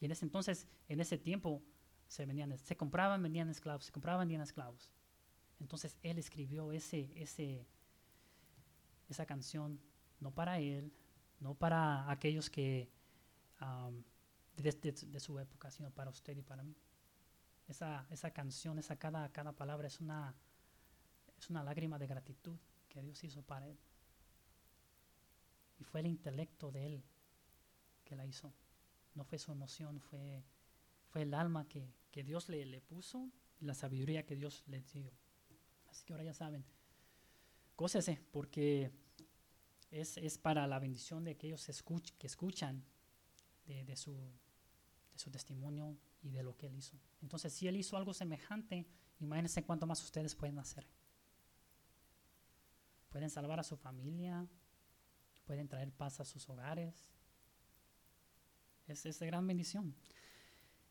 Y 0.00 0.06
en 0.06 0.12
ese 0.12 0.24
entonces, 0.24 0.66
en 0.88 1.00
ese 1.00 1.18
tiempo, 1.18 1.62
se, 2.10 2.26
se 2.58 2.76
compraban, 2.76 3.22
vendían 3.22 3.48
esclavos, 3.48 3.86
se 3.86 3.92
compraban, 3.92 4.20
vendían 4.20 4.42
esclavos. 4.42 4.90
Entonces 5.60 5.96
él 6.02 6.18
escribió 6.18 6.72
ese, 6.72 7.10
ese, 7.14 7.66
esa 9.08 9.24
canción, 9.24 9.80
no 10.20 10.30
para 10.30 10.58
él, 10.58 10.92
no 11.38 11.54
para 11.54 12.10
aquellos 12.10 12.50
que 12.50 12.90
de, 14.56 14.72
de, 14.72 14.92
de, 14.92 15.20
su 15.20 15.38
época, 15.38 15.70
sino 15.70 15.90
para 15.90 16.10
usted 16.10 16.36
y 16.36 16.42
para 16.42 16.62
mí. 16.62 16.76
Esa, 17.68 18.06
esa 18.10 18.30
canción, 18.32 18.78
esa 18.78 18.96
cada, 18.96 19.30
cada 19.30 19.52
palabra 19.52 19.86
es 19.86 20.00
una, 20.00 20.34
es 21.38 21.48
una 21.48 21.62
lágrima 21.62 21.98
de 21.98 22.06
gratitud 22.06 22.58
que 22.88 23.02
Dios 23.02 23.22
hizo 23.24 23.42
para 23.42 23.68
él. 23.68 23.78
Y 25.78 25.84
fue 25.84 26.00
el 26.00 26.06
intelecto 26.06 26.70
de 26.72 26.86
él 26.86 27.04
que 28.04 28.16
la 28.16 28.26
hizo 28.26 28.52
no 29.14 29.24
fue 29.24 29.38
su 29.38 29.52
emoción, 29.52 30.00
fue, 30.00 30.44
fue 31.08 31.22
el 31.22 31.34
alma 31.34 31.66
que, 31.68 31.92
que 32.10 32.24
Dios 32.24 32.48
le, 32.48 32.64
le, 32.66 32.80
puso 32.80 33.30
y 33.60 33.64
la 33.64 33.74
sabiduría 33.74 34.24
que 34.24 34.36
Dios 34.36 34.62
le 34.66 34.82
dio. 34.82 35.12
Así 35.88 36.04
que 36.04 36.12
ahora 36.12 36.24
ya 36.24 36.34
saben, 36.34 36.64
gócese, 37.76 38.20
porque 38.30 38.90
es, 39.90 40.16
es, 40.16 40.38
para 40.38 40.66
la 40.66 40.78
bendición 40.78 41.24
de 41.24 41.32
aquellos 41.32 41.68
escuch, 41.68 42.10
que 42.18 42.26
escuchan 42.26 42.84
de, 43.66 43.84
de, 43.84 43.96
su, 43.96 44.14
de 44.14 45.18
su 45.18 45.30
testimonio 45.30 45.96
y 46.22 46.30
de 46.30 46.42
lo 46.42 46.56
que 46.56 46.66
Él 46.66 46.76
hizo. 46.76 46.98
Entonces, 47.22 47.52
si 47.52 47.68
Él 47.68 47.76
hizo 47.76 47.96
algo 47.96 48.14
semejante, 48.14 48.86
imagínense 49.18 49.64
cuánto 49.64 49.86
más 49.86 50.02
ustedes 50.02 50.34
pueden 50.34 50.58
hacer. 50.58 50.86
Pueden 53.08 53.30
salvar 53.30 53.58
a 53.58 53.64
su 53.64 53.76
familia, 53.76 54.46
pueden 55.44 55.68
traer 55.68 55.90
paz 55.92 56.20
a 56.20 56.24
sus 56.24 56.48
hogares, 56.48 57.12
es, 58.86 59.06
es 59.06 59.18
de 59.18 59.26
gran 59.26 59.46
bendición. 59.46 59.94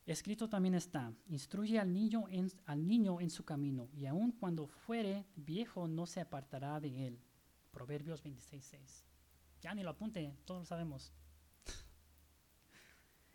Escrito 0.10 0.50
también 0.50 0.74
está, 0.74 1.14
instruye 1.28 1.78
al 1.78 1.94
niño, 1.94 2.26
en, 2.30 2.52
al 2.66 2.88
niño 2.88 3.22
en 3.22 3.30
su 3.30 3.46
camino, 3.46 3.90
y 3.94 4.08
aun 4.08 4.32
cuando 4.32 4.66
fuere 4.66 5.28
viejo 5.36 5.88
no 5.88 6.08
se 6.08 6.20
apartará 6.20 6.80
de 6.80 7.06
él. 7.06 7.20
Proverbios 7.70 8.24
26.6. 8.24 9.04
Ya 9.62 9.76
ni 9.76 9.84
lo 9.84 9.92
apunte, 9.92 10.36
todos 10.46 10.62
lo 10.62 10.66
sabemos. 10.66 11.14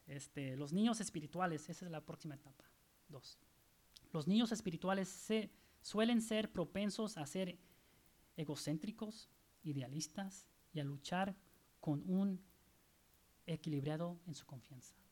Este, 0.08 0.56
los 0.56 0.72
niños 0.72 1.00
espirituales, 1.00 1.68
esa 1.70 1.84
es 1.86 1.90
la 1.92 2.04
próxima 2.04 2.34
etapa. 2.34 2.64
Dos. 3.08 3.38
Los 4.12 4.26
niños 4.26 4.50
espirituales 4.50 5.30
suelen 5.80 6.20
ser 6.20 6.52
propensos 6.52 7.16
a 7.16 7.24
ser 7.24 7.56
egocéntricos, 8.36 9.30
idealistas 9.62 10.48
y 10.72 10.80
a 10.80 10.84
luchar 10.84 11.36
con 11.80 12.02
un 12.10 12.44
equilibrado 13.46 14.18
en 14.26 14.34
su 14.34 14.44
confianza. 14.44 15.03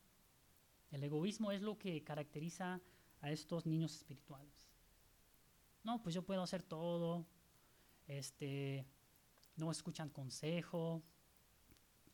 El 0.93 1.03
egoísmo 1.03 1.51
es 1.51 1.63
lo 1.63 1.79
que 1.79 2.05
caracteriza 2.05 2.81
a 3.21 3.31
estos 3.31 3.67
niños 3.67 3.97
espirituales. 3.97 4.69
No, 5.83 6.03
pues 6.03 6.15
yo 6.15 6.23
puedo 6.23 6.43
hacer 6.43 6.63
todo. 6.63 7.27
Este, 8.07 8.87
no 9.57 9.71
escuchan 9.71 10.11
consejo. 10.11 11.03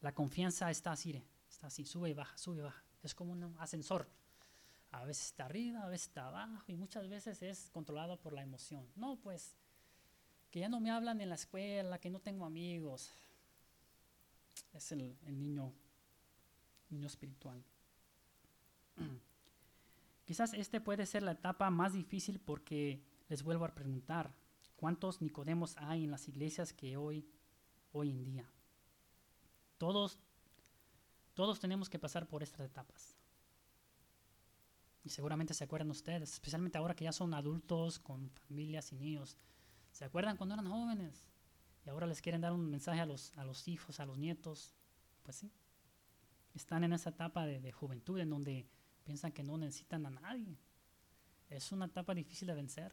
La 0.01 0.15
confianza 0.15 0.71
está 0.71 0.93
así, 0.93 1.23
está 1.49 1.67
así, 1.67 1.85
sube 1.85 2.11
y 2.11 2.15
baja, 2.15 2.39
sube 2.39 2.59
y 2.59 2.63
baja. 2.63 2.85
Es 3.03 3.15
como 3.15 3.33
un 3.33 3.57
ascensor. 3.59 4.09
A 4.93 5.05
veces 5.05 5.27
está 5.27 5.45
arriba, 5.45 5.83
a 5.83 5.89
veces 5.89 6.09
está 6.09 6.29
abajo 6.29 6.65
y 6.69 6.77
muchas 6.77 7.09
veces 7.09 7.43
es 7.43 7.69
controlado 7.71 8.19
por 8.19 8.33
la 8.33 8.43
emoción. 8.43 8.89
No, 8.97 9.17
pues 9.17 9.57
que 10.51 10.61
ya 10.61 10.69
no 10.69 10.81
me 10.81 10.91
hablan 10.91 11.21
en 11.21 11.29
la 11.29 11.35
escuela, 11.35 11.99
que 11.99 12.11
no 12.11 12.21
tengo 12.21 12.47
amigos. 12.47 13.13
Es 14.73 14.93
el, 14.93 15.19
el 15.27 15.39
niño 15.39 15.75
niño 16.91 17.07
espiritual. 17.07 17.63
Quizás 20.25 20.53
este 20.53 20.81
puede 20.81 21.07
ser 21.07 21.23
la 21.23 21.33
etapa 21.33 21.71
más 21.71 21.95
difícil 21.95 22.39
porque 22.39 23.03
les 23.29 23.43
vuelvo 23.43 23.65
a 23.65 23.75
preguntar, 23.75 24.35
¿cuántos 24.77 25.23
Nicodemos 25.23 25.77
hay 25.79 26.05
en 26.05 26.11
las 26.11 26.29
iglesias 26.29 26.73
que 26.73 26.97
hoy, 26.97 27.27
hoy 27.93 28.11
en 28.11 28.25
día? 28.25 28.51
Todos, 29.79 30.19
todos 31.35 31.61
tenemos 31.61 31.89
que 31.89 31.99
pasar 31.99 32.27
por 32.27 32.43
estas 32.43 32.67
etapas. 32.67 33.17
Y 35.05 35.11
seguramente 35.11 35.55
se 35.55 35.65
acuerdan 35.65 35.91
ustedes, 35.91 36.33
especialmente 36.35 36.77
ahora 36.77 36.95
que 36.95 37.05
ya 37.05 37.13
son 37.13 37.33
adultos 37.33 37.99
con 37.99 38.31
familias 38.31 38.93
y 38.93 38.97
niños. 38.97 39.39
¿Se 39.93 40.05
acuerdan 40.05 40.37
cuando 40.37 40.55
eran 40.55 40.69
jóvenes? 40.69 41.27
Y 41.87 41.89
ahora 41.89 42.07
les 42.07 42.21
quieren 42.21 42.43
dar 42.43 42.53
un 42.53 42.69
mensaje 42.69 43.01
a 43.01 43.07
los, 43.07 43.33
a 43.39 43.45
los 43.45 43.67
hijos, 43.69 44.01
a 44.01 44.05
los 44.05 44.19
nietos. 44.19 44.75
Pues 45.23 45.37
sí, 45.37 45.51
están 46.55 46.85
en 46.85 46.93
esa 46.93 47.11
etapa 47.11 47.47
de, 47.47 47.61
de, 47.61 47.73
juventud 47.73 48.19
en 48.19 48.31
donde 48.31 48.67
piensan 49.09 49.33
que 49.33 49.43
no 49.43 49.57
necesitan 49.57 50.05
a 50.05 50.11
nadie. 50.11 50.55
Es 51.49 51.73
una 51.73 51.87
etapa 51.87 52.15
difícil 52.15 52.47
de 52.47 52.53
vencer, 52.53 52.93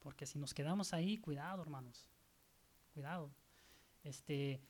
porque 0.00 0.26
si 0.26 0.38
nos 0.38 0.52
quedamos 0.52 0.92
ahí, 0.92 1.16
cuidado, 1.16 1.62
hermanos, 1.62 2.10
cuidado. 2.92 3.30
Este, 4.04 4.60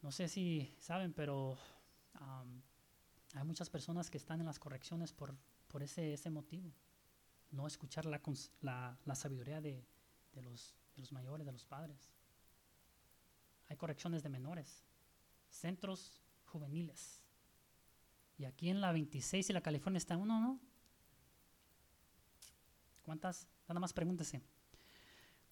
no 0.00 0.10
sé 0.10 0.26
si 0.26 0.74
saben, 0.80 1.12
pero 1.12 1.56
hay 3.32 3.44
muchas 3.44 3.70
personas 3.70 4.10
que 4.10 4.18
están 4.18 4.40
en 4.40 4.46
las 4.46 4.58
correcciones 4.58 5.12
por, 5.12 5.36
por 5.68 5.84
ese, 5.84 6.14
ese 6.14 6.30
motivo. 6.30 6.72
No 7.52 7.68
escuchar 7.68 8.04
la, 8.04 8.20
la, 8.60 9.14
sabiduría 9.14 9.60
de, 9.60 9.86
de 10.32 10.42
los 10.42 10.74
mayores, 11.12 11.46
de 11.46 11.52
los 11.52 11.64
padres. 11.64 12.10
Hay 13.68 13.76
correcciones 13.76 14.24
de 14.24 14.30
menores, 14.30 14.82
centros 15.48 16.20
juveniles 16.46 17.21
y 18.38 18.44
aquí 18.44 18.70
en 18.70 18.80
la 18.80 18.92
26 18.92 19.50
y 19.50 19.52
la 19.52 19.60
California 19.60 19.98
está 19.98 20.16
uno, 20.16 20.40
¿no? 20.40 20.60
¿Cuántas? 23.02 23.46
Nada 23.68 23.80
más 23.80 23.92
pregúntese. 23.92 24.42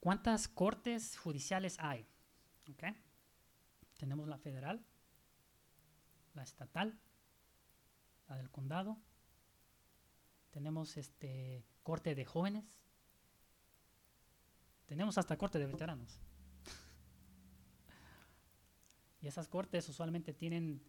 ¿Cuántas 0.00 0.48
cortes 0.48 1.18
judiciales 1.18 1.76
hay? 1.78 2.06
Tenemos 3.98 4.28
la 4.28 4.38
federal, 4.38 4.84
la 6.34 6.42
estatal, 6.42 6.98
la 8.28 8.36
del 8.36 8.50
condado. 8.50 8.98
Tenemos 10.50 10.96
este 10.96 11.64
corte 11.82 12.14
de 12.14 12.24
jóvenes. 12.24 12.80
Tenemos 14.86 15.18
hasta 15.18 15.36
corte 15.36 15.58
de 15.58 15.66
veteranos. 15.66 16.20
y 19.20 19.26
esas 19.26 19.48
cortes 19.48 19.88
usualmente 19.88 20.32
tienen 20.32 20.82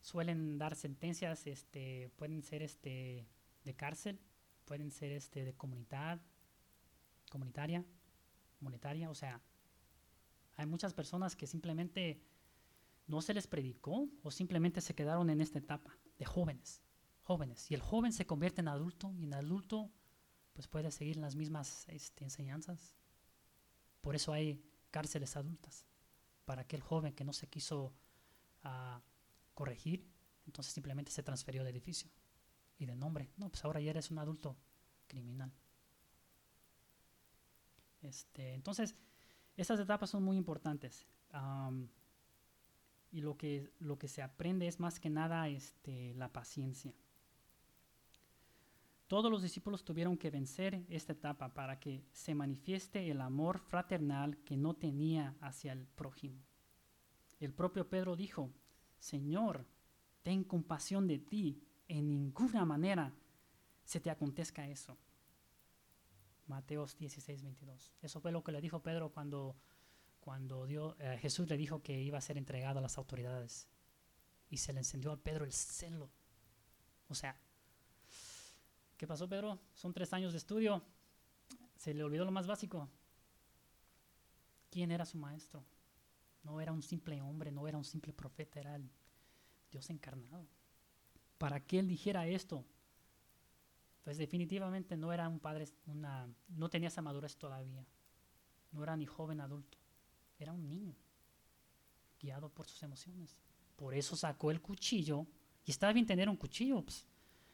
suelen 0.00 0.58
dar 0.58 0.74
sentencias, 0.74 1.46
este, 1.46 2.10
pueden 2.16 2.42
ser 2.42 2.62
este, 2.62 3.28
de 3.64 3.74
cárcel 3.74 4.20
pueden 4.68 4.90
ser 4.90 5.12
este, 5.12 5.44
de 5.44 5.54
comunidad, 5.54 6.20
comunitaria, 7.30 7.86
monetaria, 8.60 9.08
o 9.08 9.14
sea, 9.14 9.40
hay 10.56 10.66
muchas 10.66 10.92
personas 10.92 11.34
que 11.34 11.46
simplemente 11.46 12.20
no 13.06 13.22
se 13.22 13.32
les 13.32 13.46
predicó 13.46 14.10
o 14.22 14.30
simplemente 14.30 14.82
se 14.82 14.94
quedaron 14.94 15.30
en 15.30 15.40
esta 15.40 15.58
etapa 15.58 15.96
de 16.18 16.26
jóvenes, 16.26 16.82
jóvenes. 17.22 17.70
Y 17.70 17.74
el 17.74 17.80
joven 17.80 18.12
se 18.12 18.26
convierte 18.26 18.60
en 18.60 18.68
adulto 18.68 19.14
y 19.14 19.24
en 19.24 19.32
adulto 19.32 19.90
pues 20.52 20.68
puede 20.68 20.90
seguir 20.90 21.16
las 21.16 21.34
mismas 21.34 21.88
este, 21.88 22.24
enseñanzas. 22.24 22.94
Por 24.02 24.16
eso 24.16 24.34
hay 24.34 24.62
cárceles 24.90 25.34
adultas, 25.36 25.86
para 26.44 26.62
aquel 26.62 26.82
joven 26.82 27.14
que 27.14 27.24
no 27.24 27.32
se 27.32 27.46
quiso 27.46 27.94
uh, 28.64 29.00
corregir, 29.58 30.08
entonces 30.46 30.72
simplemente 30.72 31.10
se 31.10 31.24
transfirió 31.24 31.64
de 31.64 31.70
edificio 31.70 32.08
y 32.78 32.86
de 32.86 32.94
nombre. 32.94 33.28
No, 33.36 33.48
pues 33.48 33.64
ahora 33.64 33.80
ya 33.80 33.90
eres 33.90 34.08
un 34.12 34.20
adulto 34.20 34.56
criminal. 35.08 35.52
Este, 38.00 38.54
entonces, 38.54 38.94
estas 39.56 39.80
etapas 39.80 40.10
son 40.10 40.22
muy 40.22 40.36
importantes. 40.36 41.08
Y 43.10 43.20
lo 43.20 43.36
que, 43.36 43.72
lo 43.80 43.98
que 43.98 44.06
se 44.06 44.22
aprende 44.22 44.68
es 44.68 44.78
más 44.78 45.00
que 45.00 45.10
nada 45.10 45.48
este, 45.48 46.14
la 46.14 46.32
paciencia. 46.32 46.94
Todos 49.08 49.32
los 49.32 49.42
discípulos 49.42 49.84
tuvieron 49.84 50.16
que 50.16 50.30
vencer 50.30 50.84
esta 50.88 51.14
etapa 51.14 51.52
para 51.52 51.80
que 51.80 52.04
se 52.12 52.32
manifieste 52.36 53.10
el 53.10 53.20
amor 53.20 53.58
fraternal 53.58 54.38
que 54.44 54.56
no 54.56 54.74
tenía 54.74 55.34
hacia 55.40 55.72
el 55.72 55.88
prójimo. 55.88 56.44
El 57.40 57.52
propio 57.52 57.88
Pedro 57.88 58.14
dijo, 58.14 58.52
Señor, 58.98 59.66
ten 60.22 60.44
compasión 60.44 61.06
de 61.06 61.18
ti, 61.18 61.62
en 61.88 62.08
ninguna 62.08 62.64
manera 62.64 63.12
se 63.84 64.00
te 64.00 64.10
acontezca 64.10 64.68
eso. 64.68 64.98
Mateos 66.46 66.96
16, 66.98 67.42
22. 67.42 67.92
Eso 68.02 68.20
fue 68.20 68.32
lo 68.32 68.42
que 68.42 68.52
le 68.52 68.60
dijo 68.60 68.82
Pedro 68.82 69.10
cuando, 69.10 69.56
cuando 70.20 70.66
eh, 70.98 71.18
Jesús 71.20 71.48
le 71.48 71.56
dijo 71.56 71.82
que 71.82 72.00
iba 72.00 72.18
a 72.18 72.22
ser 72.22 72.38
entregado 72.38 72.78
a 72.78 72.82
las 72.82 72.98
autoridades. 72.98 73.68
Y 74.50 74.56
se 74.56 74.72
le 74.72 74.80
encendió 74.80 75.12
a 75.12 75.16
Pedro 75.16 75.44
el 75.44 75.52
celo. 75.52 76.10
O 77.08 77.14
sea, 77.14 77.38
¿qué 78.96 79.06
pasó 79.06 79.28
Pedro? 79.28 79.58
Son 79.74 79.92
tres 79.92 80.12
años 80.12 80.32
de 80.32 80.38
estudio. 80.38 80.82
Se 81.76 81.94
le 81.94 82.02
olvidó 82.02 82.24
lo 82.24 82.32
más 82.32 82.46
básico. 82.46 82.88
¿Quién 84.70 84.90
era 84.90 85.06
su 85.06 85.18
maestro? 85.18 85.64
No 86.48 86.62
era 86.62 86.72
un 86.72 86.82
simple 86.82 87.20
hombre, 87.20 87.52
no 87.52 87.68
era 87.68 87.76
un 87.76 87.84
simple 87.84 88.14
profeta, 88.14 88.58
era 88.58 88.74
el 88.74 88.90
Dios 89.70 89.90
encarnado. 89.90 90.46
Para 91.36 91.60
que 91.60 91.78
él 91.78 91.86
dijera 91.86 92.26
esto, 92.26 92.64
pues 94.02 94.16
definitivamente 94.16 94.96
no 94.96 95.12
era 95.12 95.28
un 95.28 95.40
padre, 95.40 95.68
una, 95.84 96.26
no 96.48 96.70
tenía 96.70 96.88
esa 96.88 97.02
madurez 97.02 97.36
todavía. 97.36 97.84
No 98.72 98.82
era 98.82 98.96
ni 98.96 99.04
joven 99.04 99.42
adulto, 99.42 99.76
era 100.38 100.54
un 100.54 100.66
niño, 100.66 100.94
guiado 102.18 102.48
por 102.48 102.66
sus 102.66 102.82
emociones. 102.82 103.42
Por 103.76 103.94
eso 103.94 104.16
sacó 104.16 104.50
el 104.50 104.62
cuchillo, 104.62 105.26
y 105.66 105.70
estaba 105.70 105.92
bien 105.92 106.06
tener 106.06 106.30
un 106.30 106.36
cuchillo, 106.36 106.82
pues, 106.82 107.06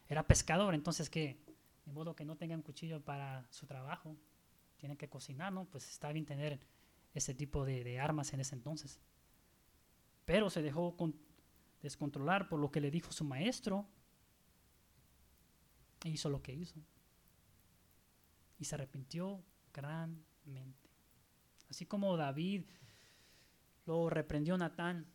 era 0.08 0.24
pescador, 0.24 0.72
entonces 0.72 1.10
que, 1.10 1.36
de 1.84 1.92
modo 1.92 2.14
que 2.14 2.24
no 2.24 2.36
tenga 2.36 2.54
un 2.54 2.62
cuchillo 2.62 3.00
para 3.00 3.44
su 3.50 3.66
trabajo, 3.66 4.16
tiene 4.76 4.96
que 4.96 5.08
cocinar, 5.08 5.52
¿no? 5.52 5.64
Pues 5.64 5.90
está 5.90 6.12
bien 6.12 6.24
tener 6.24 6.60
ese 7.14 7.32
tipo 7.32 7.64
de, 7.64 8.00
armas 8.00 8.32
en 8.32 8.40
ese 8.40 8.54
entonces. 8.54 9.00
Pero 10.24 10.50
se 10.50 10.62
dejó 10.62 10.96
con, 10.96 11.14
descontrolar 11.80 12.48
por 12.48 12.58
lo 12.58 12.70
que 12.70 12.80
le 12.80 12.90
dijo 12.90 13.12
su 13.12 13.24
maestro. 13.24 13.86
E 16.04 16.10
hizo 16.10 16.28
lo 16.28 16.42
que 16.42 16.52
hizo. 16.52 16.74
Y 18.58 18.64
se 18.64 18.74
arrepintió 18.74 19.42
grandemente. 19.72 20.90
Así 21.70 21.86
como 21.86 22.16
David 22.16 22.64
lo 23.86 24.10
reprendió 24.10 24.56
Natán, 24.56 25.06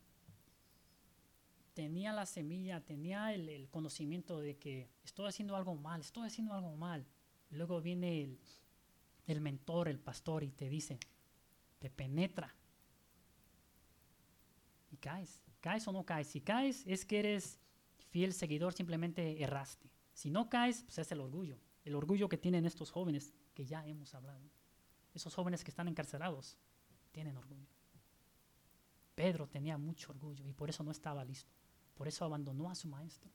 tenía 1.74 2.14
la 2.14 2.26
semilla, 2.26 2.82
tenía 2.86 3.34
el, 3.34 3.70
conocimiento 3.70 4.40
de 4.40 4.58
que 4.58 4.90
estoy 5.04 5.28
haciendo 5.28 5.56
algo 5.56 5.76
mal, 5.76 6.02
estoy 6.02 6.28
haciendo 6.28 6.54
algo 6.54 6.76
mal. 6.76 7.06
Luego 7.52 7.82
viene 7.82 8.22
el, 8.22 8.40
el 9.28 9.42
mentor, 9.42 9.88
el 9.88 10.00
pastor, 10.00 10.44
y 10.44 10.52
te 10.52 10.70
dice, 10.70 11.00
te 11.80 11.90
penetra. 11.90 12.56
Y 14.92 14.98
caes. 14.98 15.42
¿Caes 15.62 15.88
o 15.88 15.92
no 15.92 16.06
caes? 16.06 16.28
Si 16.28 16.42
caes 16.42 16.84
es 16.86 17.06
que 17.06 17.20
eres 17.20 17.60
fiel 18.10 18.34
seguidor, 18.34 18.74
simplemente 18.74 19.42
erraste. 19.42 19.90
Si 20.14 20.30
no 20.30 20.50
caes, 20.50 20.84
pues 20.84 20.98
es 21.00 21.12
el 21.12 21.22
orgullo. 21.22 21.60
El 21.84 21.96
orgullo 21.96 22.30
que 22.30 22.38
tienen 22.38 22.66
estos 22.66 22.92
jóvenes 22.92 23.34
que 23.54 23.66
ya 23.66 23.86
hemos 23.88 24.14
hablado. 24.14 24.50
Esos 25.14 25.34
jóvenes 25.34 25.64
que 25.64 25.72
están 25.72 25.88
encarcelados 25.88 26.58
tienen 27.12 27.38
orgullo. 27.38 27.68
Pedro 29.16 29.48
tenía 29.48 29.78
mucho 29.78 30.12
orgullo 30.12 30.48
y 30.48 30.54
por 30.54 30.70
eso 30.70 30.84
no 30.84 30.92
estaba 30.92 31.26
listo. 31.26 31.52
Por 31.96 32.08
eso 32.08 32.24
abandonó 32.24 32.70
a 32.70 32.76
su 32.76 32.88
maestro. 32.88 33.30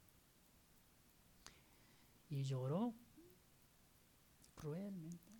Y 2.30 2.42
lloró 2.42 2.94
cruelmente. 4.54 5.33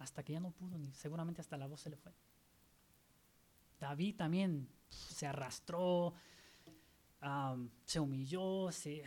Hasta 0.00 0.24
que 0.24 0.32
ya 0.32 0.40
no 0.40 0.50
pudo, 0.50 0.76
ni 0.78 0.92
seguramente 0.92 1.40
hasta 1.40 1.56
la 1.56 1.66
voz 1.66 1.82
se 1.82 1.90
le 1.90 1.96
fue. 1.96 2.12
David 3.78 4.16
también 4.16 4.68
se 4.88 5.26
arrastró, 5.26 6.14
se 7.84 8.00
humilló, 8.00 8.72
se, 8.72 9.04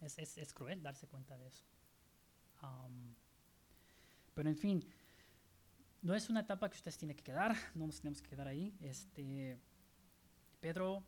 es, 0.00 0.54
cruel 0.54 0.82
darse 0.82 1.06
cuenta 1.06 1.36
de 1.36 1.48
eso. 1.48 1.64
pero 4.34 4.48
en 4.48 4.56
fin, 4.56 4.84
no 6.02 6.14
es 6.14 6.28
una 6.28 6.40
etapa 6.40 6.68
que 6.68 6.76
ustedes 6.76 6.98
tienen 6.98 7.16
que 7.16 7.24
quedar, 7.24 7.56
no 7.74 7.86
nos 7.86 8.00
tenemos 8.00 8.20
que 8.22 8.28
quedar 8.28 8.48
ahí. 8.48 8.74
Este, 8.80 9.58
Pedro 10.60 11.02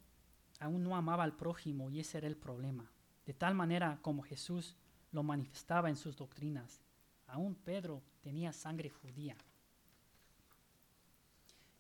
aún 0.59 0.83
no 0.83 0.97
amaba 0.97 1.25
al 1.25 1.37
prójimo 1.37 1.91
y 1.91 2.01
ese 2.01 2.19
era 2.19 2.27
el 2.27 2.37
problema. 2.37 2.91
De 3.27 3.35
tal 3.35 3.55
manera 3.55 3.99
como 4.03 4.23
Jesús 4.23 4.77
lo 5.13 5.23
manifestaba 5.23 5.89
en 5.89 5.97
sus 5.97 6.17
doctrinas, 6.17 6.83
aún 7.27 7.55
Pedro 7.55 8.03
tenía 8.21 8.53
sangre 8.53 8.91
judía 8.91 9.37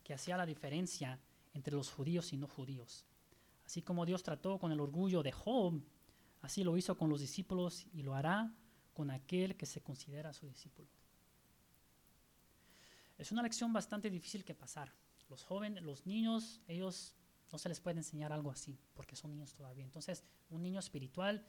que 0.03 0.14
hacía 0.14 0.36
la 0.36 0.47
diferencia 0.47 1.18
entre 1.55 1.74
los 1.74 1.90
judíos 1.90 2.32
y 2.32 2.36
no 2.36 2.47
judíos. 2.47 3.07
Así 3.64 3.80
como 3.80 4.05
Dios 4.05 4.22
trató 4.22 4.59
con 4.59 4.70
el 4.70 4.80
orgullo 4.80 5.22
de 5.22 5.32
Job, 5.32 5.80
así 6.42 6.62
lo 6.62 6.76
hizo 6.76 6.97
con 6.97 7.09
los 7.09 7.20
discípulos 7.20 7.86
y 7.92 8.03
lo 8.03 8.14
hará 8.14 8.55
con 8.92 9.11
aquel 9.11 9.57
que 9.57 9.66
se 9.66 9.80
considera 9.80 10.34
su 10.34 10.47
discípulo. 10.47 10.88
Es 13.16 13.32
una 13.32 13.42
lección 13.42 13.72
bastante 13.72 14.11
difícil 14.11 14.45
que 14.45 14.55
pasar. 14.55 14.92
Los 15.30 15.45
jóvenes, 15.45 15.82
los 15.82 16.05
niños, 16.05 16.61
ellos 16.68 17.14
no 17.51 17.59
se 17.59 17.68
les 17.68 17.80
puede 17.80 17.99
enseñar 17.99 18.32
algo 18.32 18.51
así, 18.51 18.78
porque 18.95 19.16
son 19.16 19.30
niños 19.30 19.55
todavía. 19.55 19.84
Entonces, 19.84 20.24
un 20.51 20.62
niño 20.62 20.80
espiritual 20.80 21.47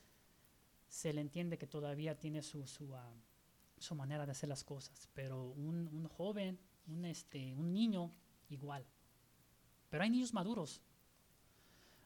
se 0.87 1.11
le 1.11 1.21
entiende 1.21 1.57
que 1.57 1.67
todavía 1.67 2.17
tiene 2.17 2.41
su, 2.41 2.65
su, 2.67 2.95
ah, 2.95 3.13
su 3.77 3.95
manera 3.95 4.25
de 4.25 4.31
hacer 4.31 4.49
las 4.49 4.63
cosas, 4.63 5.09
pero 5.13 5.43
un, 5.43 5.87
un 5.87 6.07
joven, 6.07 6.59
un, 6.87 7.05
este, 7.05 7.53
un 7.55 7.73
niño 7.73 8.11
igual. 8.49 8.85
Pero 9.89 10.03
hay 10.03 10.09
niños 10.09 10.33
maduros. 10.33 10.81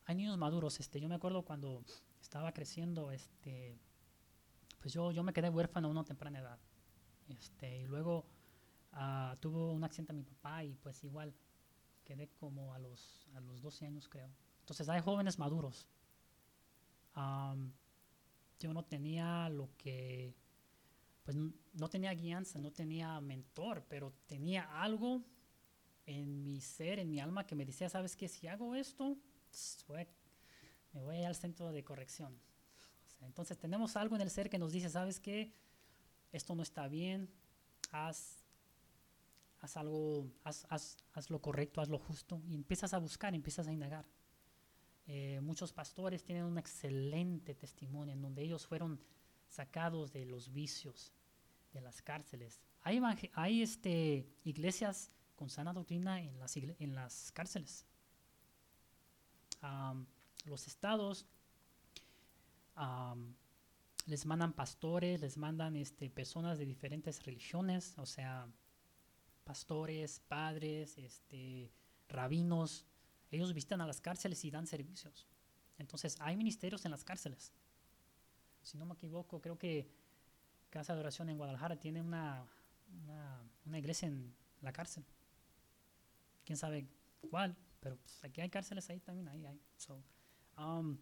Hay 0.06 0.16
niños 0.16 0.38
maduros. 0.38 0.80
Este, 0.80 1.00
yo 1.00 1.08
me 1.08 1.16
acuerdo 1.16 1.44
cuando 1.44 1.84
estaba 2.22 2.52
creciendo, 2.54 3.12
este, 3.12 3.80
pues 4.80 4.94
yo, 4.94 5.12
yo 5.12 5.24
me 5.24 5.34
quedé 5.34 5.50
huérfano 5.50 5.88
a 5.88 5.92
una 5.92 6.04
temprana 6.04 6.40
edad. 6.40 6.60
Este, 7.30 7.82
y 7.82 7.88
luego 7.88 8.26
uh, 8.94 9.36
tuvo 9.38 9.72
un 9.72 9.84
accidente 9.84 10.14
a 10.14 10.16
mi 10.16 10.24
papá 10.24 10.64
y 10.64 10.76
pues 10.76 11.04
igual 11.04 11.34
quedé 12.04 12.28
como 12.40 12.74
a 12.74 12.80
los, 12.80 13.28
a 13.36 13.40
los 13.42 13.62
12 13.62 13.86
años 13.86 14.10
creo. 14.10 14.30
Entonces 14.62 14.90
hay 14.90 15.02
jóvenes 15.02 15.38
maduros. 15.38 15.88
yo 18.60 18.74
no 18.74 18.84
tenía 18.84 19.50
lo 19.50 19.70
que, 19.78 20.36
pues 21.30 21.38
no 21.74 21.90
tenía 21.92 22.12
guianza, 22.16 22.58
no 22.58 22.72
tenía 22.72 23.22
mentor, 23.22 23.86
pero 23.88 24.12
tenía 24.26 24.64
algo 24.82 25.24
en 26.08 26.42
mi 26.42 26.60
ser, 26.60 26.98
en 26.98 27.12
mi 27.12 27.20
alma, 27.20 27.46
que 27.46 27.54
me 27.54 27.68
decía, 27.68 27.88
¿sabes 27.88 28.16
qué? 28.16 28.28
Si 28.28 28.48
hago 28.48 28.74
esto, 28.74 29.16
me 30.92 31.04
voy 31.04 31.24
al 31.24 31.36
centro 31.36 31.72
de 31.72 31.84
corrección. 31.84 32.36
entonces 33.22 33.60
tenemos 33.60 33.96
algo 33.96 34.16
en 34.16 34.24
el 34.24 34.32
ser 34.32 34.50
que 34.50 34.58
nos 34.58 34.72
dice, 34.72 34.90
¿sabes 34.90 35.20
qué? 35.20 35.54
Esto 36.32 36.56
no 36.56 36.64
está 36.64 36.88
bien, 36.88 37.30
haz, 37.92 38.44
algo, 39.76 40.32
haz, 40.44 41.30
lo 41.30 41.40
correcto, 41.44 41.80
haz 41.80 41.90
lo 41.90 42.00
justo, 42.00 42.42
y 42.48 42.56
empiezas 42.56 42.96
a 42.96 42.98
buscar, 42.98 43.36
empiezas 43.36 43.68
a 43.68 43.72
indagar. 43.72 44.08
Eh, 45.06 45.42
muchos 45.42 45.74
pastores 45.74 46.24
tienen 46.24 46.46
un 46.46 46.58
excelente 46.58 47.54
testimonio 47.54 48.16
en 48.16 48.22
donde 48.24 48.42
ellos 48.42 48.66
fueron 48.66 49.00
sacados 49.48 50.12
de 50.12 50.26
los 50.26 50.52
vicios, 50.52 51.14
de 51.74 51.82
las 51.82 52.02
cárceles. 52.02 52.60
Hay, 52.82 53.02
hay 53.34 53.62
este, 53.62 54.28
iglesias 54.44 55.12
con 55.36 55.50
sana 55.50 55.74
doctrina 55.74 56.22
en 56.22 56.40
las, 56.40 56.56
en 56.58 56.96
las 56.96 57.32
cárceles. 57.32 57.86
los 60.46 60.68
estados 60.68 61.26
les 64.06 64.26
mandan 64.26 64.54
pastores, 64.54 65.22
les 65.22 65.38
mandan 65.38 65.76
este, 65.76 66.10
personas 66.10 66.58
de 66.58 66.66
diferentes 66.66 67.24
religiones, 67.24 67.94
o 67.98 68.06
sea, 68.06 68.48
pastores, 69.44 70.20
padres, 70.28 70.98
este, 70.98 71.72
rabinos. 72.08 72.86
Ellos 73.32 73.54
visitan 73.54 73.82
a 73.82 73.88
las 73.88 74.02
cárceles 74.02 74.44
y 74.46 74.52
dan 74.52 74.66
servicios. 74.66 75.28
Entonces, 75.78 76.18
hay 76.20 76.36
ministerios 76.36 76.84
en 76.86 76.92
las 76.92 77.04
cárceles. 77.04 77.54
Si 78.64 78.78
no 78.78 78.86
me 78.86 78.94
equivoco, 78.94 79.40
creo 79.40 79.58
que 79.58 79.88
Casa 80.70 80.94
de 80.94 81.00
Oración 81.00 81.30
en 81.30 81.38
Guadalajara 81.38 81.80
tiene 81.80 82.02
una, 82.02 82.46
una, 83.66 83.80
iglesia 83.80 84.08
en 84.08 84.34
la 84.62 84.72
cárcel. 84.72 85.06
Quién 86.46 86.58
sabe 86.58 86.88
cuál, 87.30 87.56
pero 87.80 87.98
pues, 87.98 88.24
aquí 88.24 88.42
hay 88.42 88.50
cárceles 88.50 88.90
ahí 88.90 89.00
también. 89.00 89.28
Ahí 89.28 89.46
hay. 89.46 89.62
Um, 90.58 90.98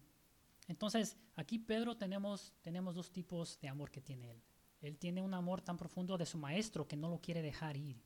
entonces, 0.68 1.16
aquí 1.34 1.58
Pedro 1.58 1.96
tenemos, 1.96 2.54
tenemos 2.62 2.94
dos 2.94 3.10
tipos 3.10 3.58
de 3.60 3.68
amor 3.68 3.90
que 3.90 4.00
tiene 4.00 4.30
él. 4.30 4.42
Él 4.80 4.96
tiene 4.96 5.22
un 5.22 5.34
amor 5.34 5.60
tan 5.60 5.76
profundo 5.76 6.16
de 6.16 6.26
su 6.26 6.38
maestro 6.38 6.86
que 6.86 6.96
no 6.96 7.08
lo 7.08 7.20
quiere 7.20 7.42
dejar 7.42 7.76
ir. 7.76 8.00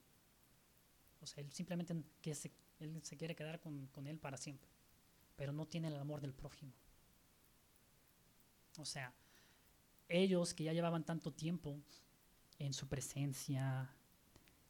O 1.21 1.27
sea, 1.27 1.45
él 1.45 1.53
simplemente 1.53 1.95
que 2.21 2.35
se, 2.35 2.51
él 2.81 3.01
se 3.03 3.17
quiere 3.17 3.37
quedar 3.37 3.61
con, 3.61 3.87
con 3.89 4.07
él 4.07 4.19
para 4.19 4.37
siempre. 4.37 4.69
Pero 5.37 5.53
no 5.53 5.67
tiene 5.67 5.89
el 5.89 5.97
amor 5.97 6.21
del 6.21 6.33
prójimo. 6.33 6.73
O 8.79 8.85
sea, 8.85 9.13
ellos 10.09 10.55
que 10.55 10.65
ya 10.65 10.73
llevaban 10.73 11.05
tanto 11.05 11.33
tiempo 11.33 11.81
en 12.59 12.73
su 12.73 12.89
presencia, 12.89 13.91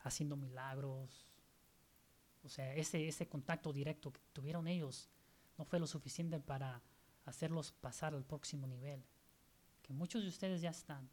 haciendo 0.00 0.36
milagros, 0.36 1.26
o 2.44 2.48
sea, 2.48 2.74
ese, 2.74 3.06
ese 3.06 3.28
contacto 3.28 3.72
directo 3.72 4.12
que 4.12 4.20
tuvieron 4.32 4.66
ellos 4.66 5.08
no 5.58 5.64
fue 5.64 5.78
lo 5.78 5.86
suficiente 5.86 6.40
para 6.40 6.82
hacerlos 7.24 7.72
pasar 7.72 8.14
al 8.14 8.24
próximo 8.24 8.66
nivel, 8.66 9.04
que 9.82 9.92
muchos 9.92 10.22
de 10.22 10.28
ustedes 10.28 10.60
ya 10.60 10.70
están. 10.70 11.08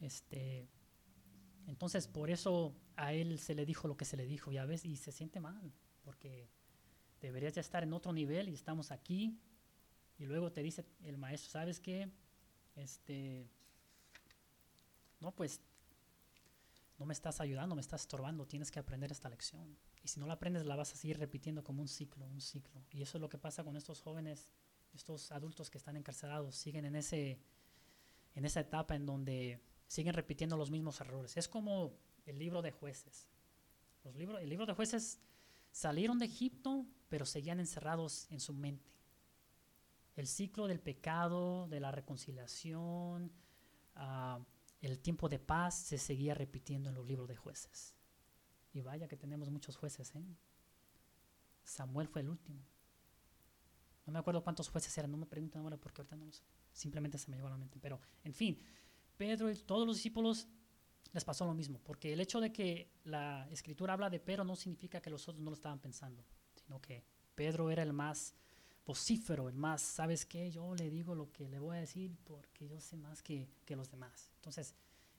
Este, 0.00 0.68
entonces, 1.66 2.06
por 2.06 2.30
eso 2.30 2.74
a 2.96 3.12
él 3.12 3.38
se 3.38 3.54
le 3.54 3.66
dijo 3.66 3.88
lo 3.88 3.96
que 3.96 4.04
se 4.04 4.16
le 4.16 4.26
dijo, 4.26 4.52
ya 4.52 4.64
ves, 4.64 4.84
y 4.84 4.96
se 4.96 5.12
siente 5.12 5.40
mal, 5.40 5.72
porque 6.04 6.48
deberías 7.20 7.54
ya 7.54 7.60
estar 7.60 7.82
en 7.82 7.92
otro 7.92 8.12
nivel 8.12 8.48
y 8.48 8.54
estamos 8.54 8.90
aquí. 8.92 9.38
Y 10.20 10.26
luego 10.26 10.52
te 10.52 10.62
dice 10.62 10.84
el 11.02 11.16
maestro, 11.16 11.50
¿sabes 11.50 11.80
qué? 11.80 12.10
Este, 12.76 13.48
no, 15.18 15.34
pues, 15.34 15.62
no 16.98 17.06
me 17.06 17.14
estás 17.14 17.40
ayudando, 17.40 17.74
me 17.74 17.80
estás 17.80 18.02
estorbando, 18.02 18.46
tienes 18.46 18.70
que 18.70 18.78
aprender 18.78 19.10
esta 19.10 19.30
lección. 19.30 19.78
Y 20.04 20.08
si 20.08 20.20
no 20.20 20.26
la 20.26 20.34
aprendes, 20.34 20.66
la 20.66 20.76
vas 20.76 20.92
a 20.92 20.96
seguir 20.96 21.18
repitiendo 21.18 21.64
como 21.64 21.80
un 21.80 21.88
ciclo, 21.88 22.26
un 22.26 22.42
ciclo. 22.42 22.84
Y 22.90 23.00
eso 23.00 23.16
es 23.16 23.22
lo 23.22 23.30
que 23.30 23.38
pasa 23.38 23.64
con 23.64 23.78
estos 23.78 24.02
jóvenes, 24.02 24.46
estos 24.92 25.32
adultos 25.32 25.70
que 25.70 25.78
están 25.78 25.96
encarcelados, 25.96 26.54
siguen 26.54 26.84
en, 26.84 26.96
ese, 26.96 27.40
en 28.34 28.44
esa 28.44 28.60
etapa 28.60 28.94
en 28.94 29.06
donde 29.06 29.62
siguen 29.86 30.12
repitiendo 30.12 30.58
los 30.58 30.70
mismos 30.70 31.00
errores. 31.00 31.38
Es 31.38 31.48
como 31.48 31.94
el 32.26 32.38
libro 32.38 32.60
de 32.60 32.72
jueces. 32.72 33.26
Los 34.04 34.14
libros, 34.16 34.42
el 34.42 34.50
libro 34.50 34.66
de 34.66 34.74
jueces 34.74 35.18
salieron 35.72 36.18
de 36.18 36.26
Egipto, 36.26 36.84
pero 37.08 37.24
seguían 37.24 37.58
encerrados 37.58 38.26
en 38.30 38.40
su 38.40 38.52
mente. 38.52 38.99
El 40.20 40.26
ciclo 40.26 40.66
del 40.66 40.80
pecado, 40.80 41.66
de 41.68 41.80
la 41.80 41.90
reconciliación, 41.90 43.32
uh, 43.96 44.44
el 44.82 45.00
tiempo 45.00 45.30
de 45.30 45.38
paz 45.38 45.74
se 45.74 45.96
seguía 45.96 46.34
repitiendo 46.34 46.90
en 46.90 46.94
los 46.94 47.06
libros 47.06 47.26
de 47.26 47.36
jueces. 47.36 47.96
Y 48.74 48.82
vaya 48.82 49.08
que 49.08 49.16
tenemos 49.16 49.48
muchos 49.48 49.76
jueces, 49.76 50.14
¿eh? 50.14 50.22
Samuel 51.64 52.06
fue 52.06 52.20
el 52.20 52.28
último. 52.28 52.62
No 54.04 54.12
me 54.12 54.18
acuerdo 54.18 54.44
cuántos 54.44 54.68
jueces 54.68 54.98
eran, 54.98 55.10
no 55.10 55.16
me 55.16 55.24
pregunten 55.24 55.62
ahora 55.62 55.78
porque 55.78 56.02
ahorita 56.02 56.16
no 56.16 56.26
lo 56.26 56.32
sé. 56.32 56.44
Simplemente 56.70 57.16
se 57.16 57.30
me 57.30 57.38
llegó 57.38 57.48
a 57.48 57.52
la 57.52 57.56
mente. 57.56 57.80
Pero, 57.80 57.98
en 58.22 58.34
fin, 58.34 58.62
Pedro 59.16 59.50
y 59.50 59.56
todos 59.56 59.86
los 59.86 59.96
discípulos 59.96 60.48
les 61.14 61.24
pasó 61.24 61.46
lo 61.46 61.54
mismo. 61.54 61.78
Porque 61.82 62.12
el 62.12 62.20
hecho 62.20 62.40
de 62.40 62.52
que 62.52 62.92
la 63.04 63.48
escritura 63.50 63.94
habla 63.94 64.10
de 64.10 64.20
Pedro 64.20 64.44
no 64.44 64.54
significa 64.54 65.00
que 65.00 65.08
los 65.08 65.26
otros 65.26 65.42
no 65.42 65.48
lo 65.48 65.56
estaban 65.56 65.78
pensando, 65.78 66.26
sino 66.56 66.78
que 66.78 67.06
Pedro 67.34 67.70
era 67.70 67.82
el 67.82 67.94
más 67.94 68.34
vocífero, 68.90 69.48
el 69.48 69.54
más, 69.54 69.82
¿sabes 69.82 70.26
qué? 70.26 70.50
Yo 70.50 70.74
le 70.74 70.90
digo 70.90 71.14
lo 71.14 71.30
que 71.30 71.48
le 71.48 71.60
voy 71.60 71.76
a 71.76 71.80
decir 71.80 72.18
porque 72.24 72.66
yo 72.66 72.80
sé 72.80 72.96
más 72.96 73.22
que, 73.22 73.48
que 73.64 73.76
los 73.76 73.88
demás. 73.88 74.32
Entonces, 74.34 74.74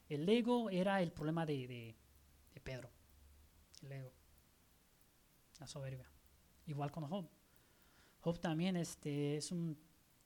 el 0.10 0.28
ego 0.28 0.70
era 0.70 1.02
el 1.02 1.14
problema 1.14 1.46
de, 1.46 1.96
de, 2.54 2.60
Pedro 2.62 2.92
el 3.82 3.94
ego, 3.94 4.12
la 5.58 5.68
soberbia. 5.68 6.06
Igual 6.66 6.92
con 6.92 7.08
Job. 7.08 7.30
Job 8.20 8.40
también 8.42 8.76
este, 8.76 9.38
es, 9.38 9.54
un, 9.54 9.78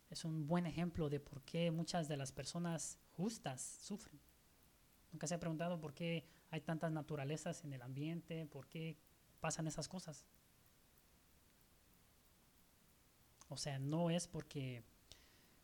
es 0.10 0.26
un 0.26 0.48
buen 0.48 0.66
ejemplo 0.66 1.08
de 1.08 1.20
por 1.20 1.44
qué 1.44 1.70
muchas 1.70 2.08
de 2.08 2.18
las 2.18 2.32
personas 2.32 2.98
justas 3.12 3.62
sufren. 3.62 4.20
Nunca 5.12 5.28
se 5.28 5.36
ha 5.36 5.40
preguntado 5.40 5.80
por 5.80 5.94
qué 5.94 6.26
hay 6.50 6.62
tantas 6.62 6.92
naturalezas 6.92 7.64
en 7.64 7.74
el 7.74 7.84
ambiente, 7.84 8.48
por 8.48 8.68
qué 8.68 8.98
pasan 9.40 9.68
esas 9.68 9.88
cosas. 9.88 10.26
O 13.50 13.58
sea, 13.58 13.80
no 13.80 14.10
es 14.10 14.28
porque 14.28 14.84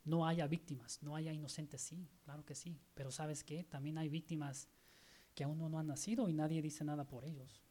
no 0.04 0.26
haya 0.26 0.46
víctimas, 0.46 1.02
no 1.02 1.16
haya 1.16 1.32
inocentes, 1.32 1.80
sí, 1.80 2.08
claro 2.24 2.44
que 2.44 2.54
sí, 2.54 2.80
pero 2.94 3.10
sabes 3.10 3.44
qué, 3.44 3.64
también 3.64 3.98
hay 3.98 4.08
víctimas 4.08 4.68
que 5.34 5.44
aún 5.44 5.58
no 5.58 5.78
han 5.78 5.86
nacido 5.86 6.28
y 6.28 6.32
nadie 6.32 6.60
dice 6.60 6.84
nada 6.84 7.04
por 7.04 7.24
ellos 7.24 7.62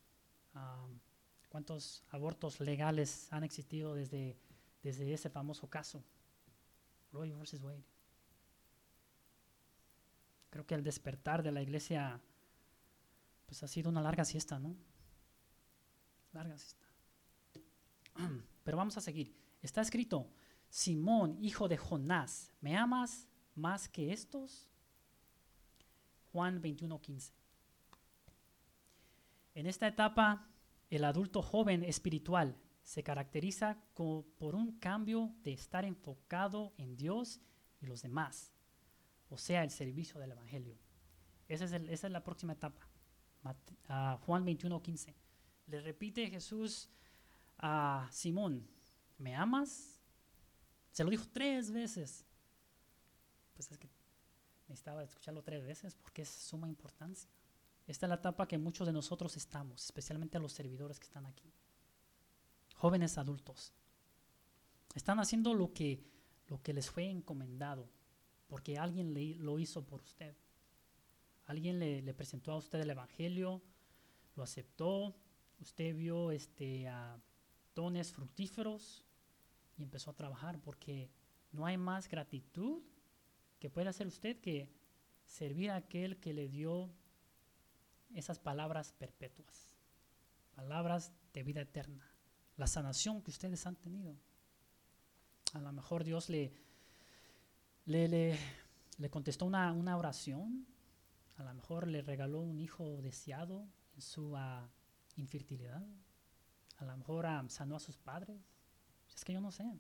cuántos 1.52 2.04
abortos 2.10 2.62
legales 2.62 3.28
han 3.32 3.44
existido 3.44 3.94
desde, 3.94 4.38
desde 4.84 5.14
ese 5.14 5.30
famoso 5.30 5.70
caso, 5.70 6.02
Roy 7.12 7.32
versus 7.32 7.62
Wade. 7.62 7.84
Creo 10.50 10.66
que 10.66 10.76
el 10.76 10.84
despertar 10.84 11.44
de 11.44 11.52
la 11.52 11.62
iglesia 11.62 12.22
pues 13.46 13.64
ha 13.64 13.68
sido 13.68 13.90
una 13.90 14.02
larga 14.02 14.24
siesta, 14.24 14.60
¿no? 14.60 14.76
Larga 16.32 16.58
siesta. 16.58 16.88
Pero 18.64 18.78
vamos 18.78 18.96
a 18.96 19.02
seguir. 19.02 19.36
Está 19.62 19.82
escrito, 19.82 20.28
Simón, 20.70 21.38
hijo 21.42 21.68
de 21.68 21.78
Jonás, 21.78 22.54
¿me 22.62 22.78
amas 22.78 23.28
más 23.56 23.88
que 23.90 24.12
estos? 24.12 24.70
Juan 26.32 26.62
21:15. 26.62 27.34
En 29.54 29.68
esta 29.68 29.88
etapa, 29.88 30.48
el 30.90 31.04
adulto 31.04 31.42
joven 31.42 31.84
espiritual 31.84 32.58
se 32.84 33.04
caracteriza 33.04 33.78
por 33.94 34.56
un 34.56 34.80
cambio 34.80 35.36
de 35.44 35.54
estar 35.54 35.86
enfocado 35.86 36.74
en 36.78 36.96
Dios 36.96 37.42
y 37.80 37.86
los 37.86 38.02
demás, 38.02 38.52
o 39.30 39.38
sea, 39.38 39.64
el 39.64 39.72
servicio 39.72 40.20
del 40.20 40.32
Evangelio. 40.32 40.78
Esa 41.48 41.66
es, 41.66 42.04
la 42.04 42.24
próxima 42.24 42.54
etapa. 42.54 42.88
Juan 44.22 44.46
21, 44.46 44.82
15. 44.82 45.16
Le 45.68 45.82
repite 45.82 46.30
Jesús 46.30 46.90
a 47.58 48.08
Simón, 48.12 48.68
¿me 49.22 49.36
amas? 49.36 50.00
Se 50.92 51.04
lo 51.04 51.10
dijo 51.10 51.26
tres 51.32 51.72
veces. 51.72 52.26
Pues 53.54 53.72
es 53.72 53.78
que 53.78 53.90
necesitaba 54.68 55.04
escucharlo 55.04 55.44
tres 55.44 55.64
veces 55.64 55.96
porque 55.96 56.24
es 56.24 56.30
suma 56.30 56.68
importancia. 56.68 57.30
Esta 57.88 58.06
es 58.06 58.10
la 58.10 58.16
etapa 58.16 58.48
que 58.48 58.58
muchos 58.58 58.88
de 58.88 58.94
nosotros 58.94 59.38
estamos, 59.38 59.86
especialmente 59.86 60.40
los 60.40 60.54
servidores 60.54 61.00
que 61.00 61.06
están 61.06 61.26
aquí. 61.26 61.52
Jóvenes 62.76 63.18
adultos. 63.18 63.74
Están 64.96 65.20
haciendo 65.20 65.54
lo 65.54 65.72
que, 65.74 66.04
lo 66.48 66.62
que 66.62 66.74
les 66.74 66.90
fue 66.90 67.10
encomendado, 67.10 67.90
porque 68.48 68.78
alguien 68.78 69.14
le, 69.14 69.36
lo 69.36 69.60
hizo 69.60 69.86
por 69.86 70.02
usted. 70.02 70.36
Alguien 71.46 71.80
le, 71.80 72.14
presentó 72.14 72.52
a 72.52 72.58
usted 72.58 72.80
el 72.80 72.90
Evangelio, 72.90 73.62
lo 74.36 74.44
aceptó, 74.44 75.16
usted 75.60 75.96
vio 75.96 76.32
este, 76.32 76.90
dones 77.76 78.14
fructíferos 78.14 79.06
y 79.82 79.84
empezó 79.84 80.12
a 80.12 80.16
trabajar, 80.16 80.60
porque 80.62 81.10
no 81.52 81.66
hay 81.66 81.78
más 81.78 82.08
gratitud 82.08 82.84
que 83.60 83.70
pueda 83.70 83.90
hacer 83.90 84.08
usted 84.08 84.40
que 84.40 84.70
servir 85.26 85.72
a 85.72 85.78
aquel 85.78 86.20
que 86.20 86.34
le 86.34 86.48
dio 86.48 86.94
esas 88.14 88.40
palabras 88.40 88.94
perpetuas, 88.94 89.76
palabras 90.56 91.12
de 91.34 91.44
vida 91.44 91.62
eterna, 91.62 92.06
la 92.58 92.68
sanación 92.68 93.22
que 93.22 93.32
ustedes 93.32 93.66
han 93.66 93.76
tenido. 93.76 94.16
A 95.54 95.60
lo 95.60 95.72
mejor 95.74 96.04
Dios 96.04 96.30
le, 96.30 96.54
le, 97.86 98.38
le, 98.98 99.10
contestó 99.10 99.46
una, 99.46 99.72
una, 99.74 99.98
oración, 99.98 100.68
a 101.38 101.44
lo 101.44 101.54
mejor 101.54 101.88
le 101.88 102.02
regaló 102.02 102.40
un 102.40 102.60
hijo 102.60 103.02
deseado 103.02 103.68
en 103.96 104.02
su 104.02 104.34
uh, 104.34 104.70
infertilidad, 105.16 105.86
a 106.78 106.86
lo 106.86 106.98
mejor 106.98 107.26
uh, 107.26 107.50
sanó 107.50 107.76
a 107.76 107.80
sus 107.80 107.98
padres. 107.98 108.51
Es 109.16 109.24
que 109.24 109.34
yo 109.34 109.42
no 109.42 109.52
sé. 109.52 109.80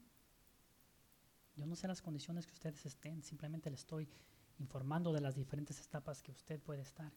Yo 1.56 1.66
no 1.66 1.76
sé 1.76 1.88
las 1.88 2.02
condiciones 2.02 2.48
que 2.48 2.54
ustedes 2.54 2.86
estén, 2.86 3.24
simplemente 3.24 3.70
le 3.70 3.76
estoy 3.76 4.10
informando 4.60 5.12
de 5.12 5.22
las 5.22 5.36
diferentes 5.36 5.80
etapas 5.82 6.22
que 6.22 6.32
usted 6.32 6.60
puede 6.60 6.82
estar. 6.82 7.12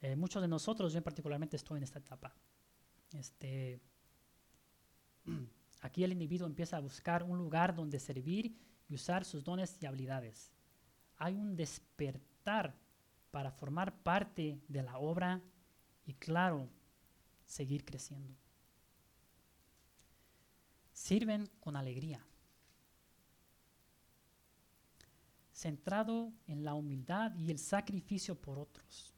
Eh, 0.00 0.16
muchos 0.16 0.40
de 0.40 0.48
nosotros, 0.48 0.92
yo 0.92 1.02
particularmente 1.02 1.56
estoy 1.56 1.78
en 1.78 1.84
esta 1.84 1.98
etapa. 1.98 2.34
Este, 3.12 3.80
Aquí 5.80 6.02
el 6.02 6.12
individuo 6.12 6.46
empieza 6.46 6.76
a 6.76 6.80
buscar 6.80 7.22
un 7.22 7.38
lugar 7.38 7.74
donde 7.74 8.00
servir 8.00 8.56
y 8.88 8.94
usar 8.94 9.24
sus 9.24 9.44
dones 9.44 9.78
y 9.80 9.86
habilidades. 9.86 10.52
Hay 11.16 11.34
un 11.34 11.54
despertar 11.54 12.74
para 13.30 13.52
formar 13.52 14.02
parte 14.02 14.60
de 14.68 14.82
la 14.82 14.98
obra 14.98 15.40
y 16.04 16.14
claro, 16.14 16.68
seguir 17.44 17.84
creciendo. 17.84 18.34
Sirven 21.08 21.48
con 21.60 21.74
alegría. 21.74 22.22
Centrado 25.54 26.34
en 26.46 26.62
la 26.62 26.74
humildad 26.74 27.34
y 27.34 27.50
el 27.50 27.58
sacrificio 27.58 28.38
por 28.38 28.58
otros. 28.58 29.14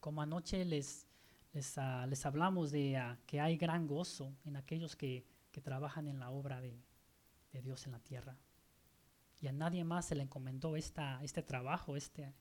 Como 0.00 0.22
anoche 0.22 0.64
les, 0.64 1.06
les, 1.52 1.76
ah, 1.76 2.08
hablamos 2.24 2.70
de 2.70 2.96
ah, 2.96 3.18
que 3.26 3.38
hay 3.38 3.58
gran 3.58 3.86
gozo 3.86 4.34
en 4.46 4.56
aquellos 4.56 4.96
que, 4.96 5.26
trabajan 5.62 6.08
en 6.08 6.18
la 6.18 6.30
obra 6.30 6.58
de, 6.62 6.82
de, 7.52 7.60
Dios 7.60 7.84
en 7.84 7.92
la 7.92 8.00
tierra. 8.00 8.34
Y 9.42 9.46
a 9.48 9.52
nadie 9.52 9.84
más 9.84 10.06
se 10.06 10.14
le 10.14 10.22
encomendó 10.22 10.74
esta, 10.74 11.22
este 11.22 11.42
trabajo, 11.42 11.98
este, 11.98 12.32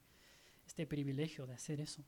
este 0.65 0.87
privilegio 0.87 1.45
de 1.45 1.55
hacer 1.55 1.81
eso. 1.81 2.05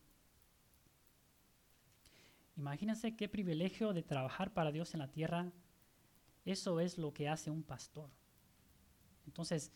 Imagínense 2.56 3.18
qué 3.18 3.28
privilegio 3.28 3.92
de 3.92 4.04
trabajar 4.04 4.54
para 4.54 4.72
Dios 4.72 4.94
en 4.94 5.02
la 5.02 5.12
tierra. 5.12 5.52
Eso 6.46 6.80
es 6.80 6.98
lo 6.98 7.14
que 7.14 7.28
hace 7.28 7.50
un 7.50 7.64
pastor. 7.64 8.10
Entonces, 9.26 9.72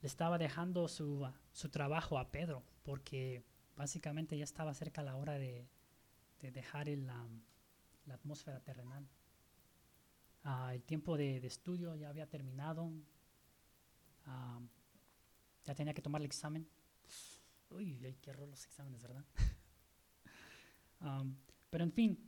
le 0.00 0.06
estaba 0.08 0.38
dejando 0.38 0.88
su, 0.88 1.28
su 1.52 1.68
trabajo 1.68 2.18
a 2.18 2.30
Pedro, 2.32 2.64
porque 2.82 3.44
básicamente 3.76 4.36
ya 4.36 4.44
estaba 4.44 4.74
cerca 4.74 5.02
la 5.02 5.16
hora 5.16 5.38
de, 5.38 5.68
de 6.40 6.50
dejar 6.50 6.88
el, 6.88 7.06
la 7.06 8.14
atmósfera 8.14 8.60
terrenal. 8.60 9.06
Ah, 10.44 10.74
el 10.74 10.82
tiempo 10.82 11.16
de, 11.16 11.40
de, 11.40 11.46
estudio 11.46 11.94
ya 11.94 12.08
había 12.08 12.28
terminado. 12.28 12.90
Ah, 14.26 14.60
ya 15.64 15.74
tenía 15.74 15.94
que 15.94 16.02
tomar 16.02 16.20
el 16.20 16.26
examen. 16.26 16.68
Uy, 17.70 18.04
hay 18.04 18.14
que 18.14 18.34
los 18.34 18.64
exámenes, 18.64 19.02
¿verdad? 19.02 19.24
Um, 21.00 21.36
pero 21.70 21.84
en 21.84 21.92
fin, 21.92 22.18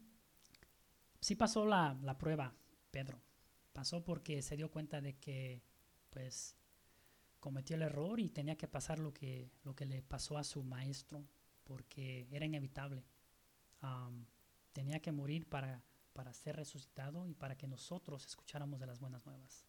sí 1.21 1.35
pasó 1.35 1.67
la, 1.67 1.99
la, 2.03 2.17
prueba, 2.17 2.55
Pedro. 2.91 3.21
Pasó 3.75 4.05
porque 4.05 4.41
se 4.41 4.57
dio 4.57 4.71
cuenta 4.71 5.01
de 5.01 5.17
que, 5.19 5.61
pues, 6.11 6.57
cometió 7.41 7.75
el 7.75 7.83
error 7.83 8.21
y 8.21 8.31
tenía 8.31 8.57
que 8.57 8.69
pasar 8.69 9.01
lo 9.01 9.13
que, 9.13 9.51
lo 9.65 9.75
que 9.75 9.85
le 9.85 10.01
pasó 10.01 10.39
a 10.39 10.45
su 10.45 10.63
maestro, 10.63 11.27
porque 11.65 12.29
era 12.31 12.47
inevitable. 12.47 13.05
Tenía 14.73 15.01
que 15.01 15.13
morir 15.13 15.47
para, 15.49 15.85
para 16.13 16.33
ser 16.33 16.57
resucitado 16.57 17.27
y 17.27 17.35
para 17.35 17.57
que 17.57 17.67
nosotros 17.67 18.25
escucháramos 18.25 18.79
de 18.79 18.87
las 18.87 19.01
buenas 19.01 19.27
nuevas. 19.27 19.67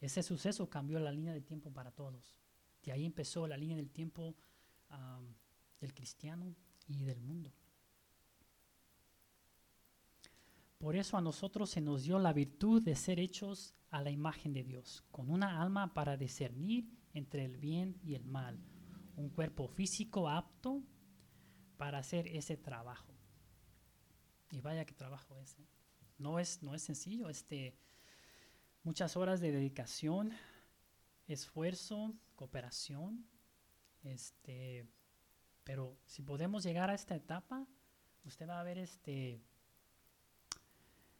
Ese 0.00 0.22
suceso 0.22 0.68
cambió 0.68 1.00
la 1.00 1.10
línea 1.10 1.32
de 1.32 1.40
tiempo 1.40 1.72
para 1.72 1.90
todos. 1.90 2.38
De 2.82 2.92
ahí 2.92 3.06
empezó 3.06 3.46
la 3.46 3.56
línea 3.56 3.78
del 3.78 3.90
tiempo 3.90 4.36
del 5.80 5.94
cristiano 5.94 6.54
y 6.86 7.04
del 7.04 7.20
mundo. 7.22 7.50
Por 10.78 10.96
eso 10.96 11.16
a 11.16 11.20
nosotros 11.20 11.70
se 11.70 11.80
nos 11.80 12.04
dio 12.04 12.18
la 12.18 12.32
virtud 12.32 12.82
de 12.82 12.94
ser 12.96 13.18
hechos 13.18 13.74
a 13.90 14.02
la 14.02 14.10
imagen 14.10 14.52
de 14.52 14.64
Dios, 14.64 15.04
con 15.10 15.30
una 15.30 15.62
alma 15.62 15.94
para 15.94 16.16
discernir 16.16 16.90
entre 17.14 17.44
el 17.44 17.56
bien 17.56 17.98
y 18.02 18.14
el 18.14 18.24
mal, 18.24 18.58
un 19.16 19.30
cuerpo 19.30 19.68
físico 19.68 20.28
apto 20.28 20.82
para 21.76 21.98
hacer 21.98 22.26
ese 22.28 22.56
trabajo. 22.56 23.14
Y 24.50 24.60
vaya 24.60 24.84
que 24.84 24.94
trabajo 24.94 25.38
ese. 25.38 25.62
¿eh? 25.62 25.68
No 26.18 26.38
es, 26.38 26.62
no 26.62 26.74
es 26.74 26.82
sencillo, 26.82 27.28
este, 27.28 27.76
muchas 28.82 29.16
horas 29.16 29.40
de 29.40 29.52
dedicación, 29.52 30.32
esfuerzo, 31.26 32.14
cooperación, 32.34 33.26
este, 34.02 34.86
pero 35.64 35.98
si 36.06 36.22
podemos 36.22 36.62
llegar 36.62 36.90
a 36.90 36.94
esta 36.94 37.16
etapa, 37.16 37.66
usted 38.24 38.48
va 38.48 38.60
a 38.60 38.64
ver 38.64 38.78
este, 38.78 39.42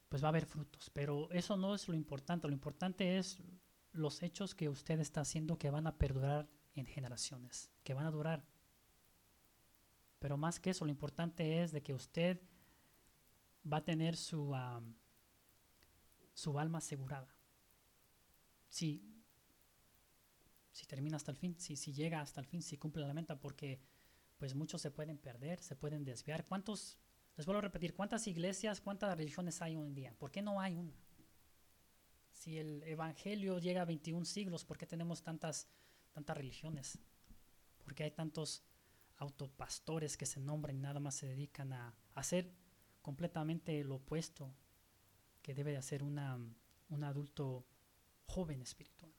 pues 0.09 0.23
va 0.23 0.29
a 0.29 0.31
haber 0.31 0.47
frutos. 0.47 0.91
Pero 0.91 1.31
eso 1.31 1.57
no 1.57 1.75
es 1.75 1.89
lo 1.89 1.95
importante. 1.95 2.47
Lo 2.47 2.53
importante 2.53 3.19
es 3.19 3.39
los 3.93 4.23
hechos 4.23 4.55
que 4.55 4.69
usted 4.69 5.01
está 5.01 5.21
haciendo 5.21 5.59
que 5.59 5.71
van 5.71 5.87
a 5.87 5.97
perdurar 5.97 6.49
en 6.75 6.87
generaciones, 6.87 7.71
que 7.83 7.95
van 7.95 8.07
a 8.07 8.11
durar. 8.11 8.45
Pero 10.19 10.37
más 10.37 10.59
que 10.59 10.71
eso, 10.71 10.85
lo 10.85 10.91
importante 10.91 11.63
es 11.63 11.73
de 11.73 11.83
que 11.83 11.95
usted 11.95 12.41
va 13.71 13.79
a 13.79 13.85
tener 13.85 14.17
su, 14.17 14.55
su 16.35 16.59
alma 16.59 16.79
asegurada. 16.79 17.35
Si 18.69 19.15
si 20.75 20.87
termina 20.87 21.17
hasta 21.17 21.31
el 21.31 21.37
fin, 21.37 21.55
si, 21.57 21.77
si 21.77 21.93
llega 21.93 22.21
hasta 22.21 22.41
el 22.41 22.47
fin, 22.47 22.61
si 22.61 22.77
cumple 22.77 23.07
la 23.07 23.15
meta, 23.15 23.39
porque 23.39 23.81
pues 24.39 24.57
muchos 24.57 24.83
se 24.83 24.91
pueden 24.91 25.19
perder, 25.19 25.61
se 25.61 25.77
pueden 25.77 26.05
desviar. 26.05 26.45
¿Cuántos, 26.47 26.99
les 27.37 27.47
vuelvo 27.47 27.59
a 27.59 27.63
repetir, 27.63 27.95
cuántas 27.95 28.27
iglesias, 28.27 28.81
cuántas 28.81 29.17
religiones 29.17 29.61
hay 29.61 29.77
hoy 29.77 29.87
en 29.87 29.95
día? 29.95 30.15
¿Por 30.19 30.31
qué 30.31 30.41
no 30.41 30.61
hay 30.61 30.77
una? 30.77 30.95
Si 32.31 32.59
el 32.59 32.83
Evangelio 32.85 33.59
llega 33.59 33.83
a 33.83 33.87
21 33.87 34.25
siglos, 34.25 34.65
¿por 34.65 34.79
qué 34.79 34.87
tenemos 34.87 35.23
tantas, 35.23 35.69
tantas 36.13 36.37
religiones? 36.37 36.99
¿Por 37.83 37.95
qué 37.95 38.05
hay 38.05 38.11
tantos 38.11 38.63
autopastores 39.17 40.17
que 40.17 40.27
se 40.27 40.41
nombran 40.41 40.77
y 40.77 40.81
nada 40.81 41.01
más 41.01 41.15
se 41.17 41.27
dedican 41.27 41.73
a 41.73 41.95
hacer 42.15 42.53
completamente 43.03 43.83
lo 43.85 43.97
opuesto 43.97 44.55
que 45.43 45.55
debe 45.55 45.73
de 45.73 45.79
hacer 45.79 46.03
un 46.03 46.19
adulto 47.05 47.67
joven 48.27 48.63
espiritual? 48.63 49.13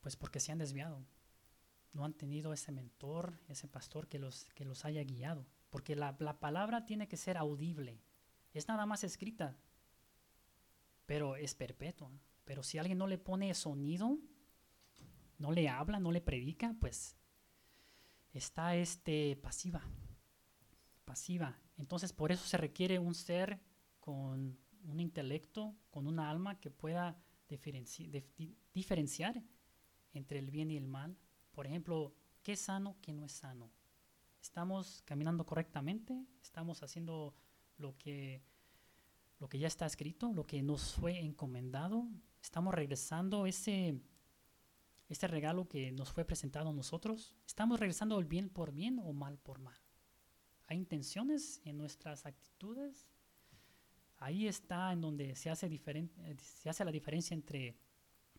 Pues 0.00 0.16
porque 0.16 0.40
se 0.40 0.50
han 0.52 0.58
desviado. 0.58 1.04
No 1.92 2.04
han 2.04 2.14
tenido 2.14 2.52
ese 2.52 2.72
mentor, 2.72 3.38
ese 3.48 3.68
pastor 3.68 4.08
que 4.08 4.18
los, 4.18 4.46
que 4.54 4.64
los 4.64 4.84
haya 4.84 5.02
guiado. 5.04 5.46
Porque 5.70 5.96
la, 5.96 6.16
palabra 6.16 6.86
tiene 6.86 7.08
que 7.08 7.16
ser 7.16 7.36
audible. 7.36 8.00
Es 8.52 8.68
nada 8.68 8.86
más 8.86 9.04
escrita, 9.04 9.56
pero 11.06 11.36
es 11.36 11.54
perpetua. 11.54 12.10
Pero 12.44 12.62
si 12.62 12.78
alguien 12.78 12.98
no 12.98 13.06
le 13.06 13.18
pone 13.18 13.52
sonido, 13.54 14.18
no 15.38 15.52
le 15.52 15.68
habla, 15.68 15.98
no 15.98 16.12
le 16.12 16.20
predica, 16.20 16.74
pues 16.80 17.16
está 18.32 18.76
este 18.76 19.36
pasiva. 19.36 19.82
Pasiva. 21.04 21.58
Entonces 21.78 22.12
por 22.12 22.32
eso 22.32 22.46
se 22.46 22.56
requiere 22.56 22.98
un 22.98 23.14
ser 23.14 23.60
con 24.00 24.58
un 24.84 25.00
intelecto, 25.00 25.74
con 25.90 26.06
una 26.06 26.30
alma 26.30 26.60
que 26.60 26.70
pueda 26.70 27.16
diferenciar 28.74 29.42
entre 30.12 30.38
el 30.38 30.50
bien 30.50 30.70
y 30.70 30.76
el 30.76 30.88
mal. 30.88 31.16
Por 31.52 31.66
ejemplo, 31.66 32.14
¿qué 32.42 32.52
es 32.52 32.60
sano, 32.60 32.96
qué 33.02 33.12
no 33.12 33.24
es 33.24 33.32
sano? 33.32 33.70
¿Estamos 34.40 35.02
caminando 35.04 35.44
correctamente? 35.44 36.26
¿Estamos 36.42 36.82
haciendo 36.82 37.34
lo 37.76 37.96
que, 37.98 38.42
lo 39.38 39.48
que 39.48 39.58
ya 39.58 39.68
está 39.68 39.86
escrito, 39.86 40.32
lo 40.32 40.44
que 40.44 40.62
nos 40.62 40.94
fue 40.94 41.20
encomendado? 41.20 42.08
¿Estamos 42.42 42.74
regresando 42.74 43.46
ese, 43.46 44.00
ese 45.08 45.26
regalo 45.26 45.68
que 45.68 45.92
nos 45.92 46.10
fue 46.10 46.24
presentado 46.24 46.70
a 46.70 46.72
nosotros? 46.72 47.36
¿Estamos 47.46 47.78
regresando 47.78 48.18
el 48.18 48.24
bien 48.24 48.48
por 48.48 48.72
bien 48.72 48.98
o 48.98 49.12
mal 49.12 49.38
por 49.38 49.60
mal? 49.60 49.78
¿Hay 50.66 50.78
intenciones 50.78 51.60
en 51.64 51.76
nuestras 51.76 52.24
actitudes? 52.24 53.06
Ahí 54.16 54.48
está 54.48 54.90
en 54.92 55.02
donde 55.02 55.36
se 55.36 55.50
hace, 55.50 55.68
se 56.38 56.70
hace 56.70 56.84
la 56.84 56.92
diferencia 56.92 57.34
entre 57.34 57.76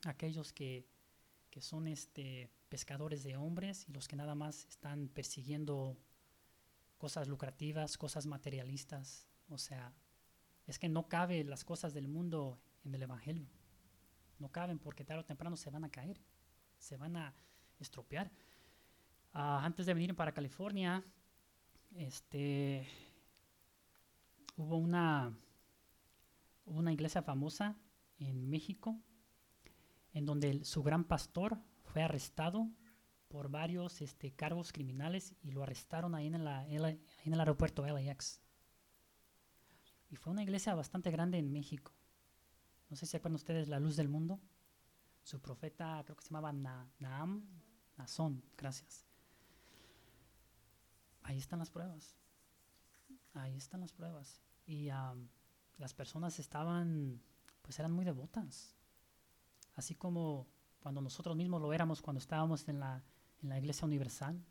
aquellos 0.04 0.52
que 0.52 0.88
que 1.54 1.62
son 1.62 1.88
este, 1.88 2.50
pescadores 2.74 3.22
de 3.22 3.38
hombres 3.38 3.88
y 3.88 3.94
los 3.94 4.08
que 4.08 4.16
nada 4.16 4.34
más 4.34 4.66
están 4.66 5.08
persiguiendo 5.08 5.96
cosas 6.98 7.28
lucrativas, 7.28 8.00
cosas 8.00 8.26
materialistas. 8.26 9.30
O 9.48 9.60
sea, 9.60 9.94
es 10.66 10.80
que 10.80 10.90
no 10.90 11.08
cabe 11.08 11.44
las 11.44 11.64
cosas 11.64 11.94
del 11.94 12.08
mundo 12.08 12.60
en 12.84 12.96
el 12.96 13.04
Evangelio. 13.04 13.48
No 14.40 14.52
caben 14.52 14.80
porque 14.80 15.06
tarde 15.06 15.22
o 15.22 15.24
temprano 15.24 15.56
se 15.56 15.70
van 15.70 15.84
a 15.84 15.92
caer, 15.92 16.20
se 16.80 16.98
van 16.98 17.16
a 17.16 17.36
estropear. 17.78 18.32
Ah, 19.34 19.64
antes 19.64 19.86
de 19.86 19.94
venir 19.94 20.16
para 20.16 20.34
California, 20.34 21.06
este, 21.94 22.88
hubo 24.58 24.78
una, 24.78 25.32
una 26.66 26.92
iglesia 26.92 27.22
famosa 27.22 27.78
en 28.18 28.50
México 28.50 29.00
en 30.12 30.26
donde 30.26 30.66
su 30.66 30.82
gran 30.82 31.04
pastor 31.04 31.60
fue 31.94 32.02
arrestado 32.02 32.68
por 33.28 33.50
varios 33.50 34.02
este, 34.02 34.34
cargos 34.34 34.74
criminales 34.74 35.36
y 35.44 35.52
lo 35.52 35.62
arrestaron 35.62 36.16
ahí 36.16 36.26
en, 36.26 36.36
en 36.36 37.34
el 37.34 37.40
aeropuerto 37.40 37.86
LAX. 37.86 38.42
Y 40.10 40.16
fue 40.16 40.34
una 40.34 40.42
iglesia 40.42 40.74
bastante 40.74 41.12
grande 41.12 41.38
en 41.38 41.52
México. 41.52 41.94
No 42.90 42.96
sé 42.96 43.06
si 43.06 43.16
acuerdan 43.16 43.36
ustedes 43.36 43.68
la 43.68 43.80
luz 43.80 43.96
del 43.96 44.10
mundo. 44.10 44.42
Su 45.22 45.40
profeta 45.40 46.02
creo 46.04 46.16
que 46.16 46.24
se 46.24 46.30
llamaba 46.30 46.52
Naam, 47.00 47.48
Nazón, 47.96 48.44
gracias. 48.58 49.06
Ahí 51.22 51.38
están 51.38 51.60
las 51.60 51.70
pruebas. 51.70 52.18
Ahí 53.36 53.56
están 53.56 53.82
las 53.82 53.94
pruebas. 53.94 54.42
Y 54.66 54.90
las 55.78 55.94
personas 55.94 56.40
estaban, 56.40 57.22
pues 57.62 57.78
eran 57.78 57.92
muy 57.92 58.04
devotas. 58.04 58.76
Así 59.76 59.94
como 59.94 60.48
cuando 60.84 61.00
nosotros 61.00 61.38
mismos 61.38 61.62
lo 61.62 61.72
éramos 61.72 62.02
cuando 62.02 62.20
estábamos 62.20 62.68
en 62.68 62.82
la, 62.82 63.02
en 63.42 63.48
la 63.48 63.58
iglesia 63.58 63.86
universal. 63.86 64.44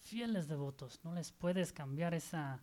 Fieles 0.00 0.48
devotos. 0.48 0.98
No 1.04 1.14
les 1.14 1.30
puedes 1.30 1.72
cambiar 1.72 2.12
esa... 2.12 2.60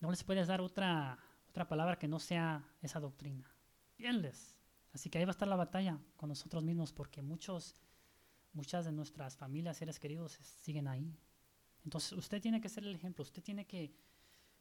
No 0.00 0.10
les 0.10 0.24
puedes 0.24 0.48
dar 0.48 0.62
otra, 0.62 1.18
otra 1.50 1.68
palabra 1.68 1.98
que 1.98 2.08
no 2.08 2.18
sea 2.18 2.66
esa 2.80 3.00
doctrina. 3.00 3.54
Fieles. 3.96 4.56
Así 4.94 5.10
que 5.10 5.18
ahí 5.18 5.26
va 5.26 5.30
a 5.30 5.32
estar 5.32 5.46
la 5.46 5.56
batalla 5.56 6.00
con 6.16 6.30
nosotros 6.30 6.64
mismos 6.64 6.90
porque 6.90 7.20
muchos, 7.20 7.74
muchas 8.54 8.86
de 8.86 8.92
nuestras 8.92 9.36
familias, 9.36 9.76
seres 9.76 10.00
queridos 10.00 10.32
siguen 10.62 10.88
ahí. 10.88 11.14
Entonces 11.84 12.12
usted 12.12 12.40
tiene 12.40 12.62
que 12.62 12.70
ser 12.70 12.84
el 12.84 12.94
ejemplo, 12.94 13.22
usted 13.22 13.42
tiene 13.42 13.66
que 13.66 13.94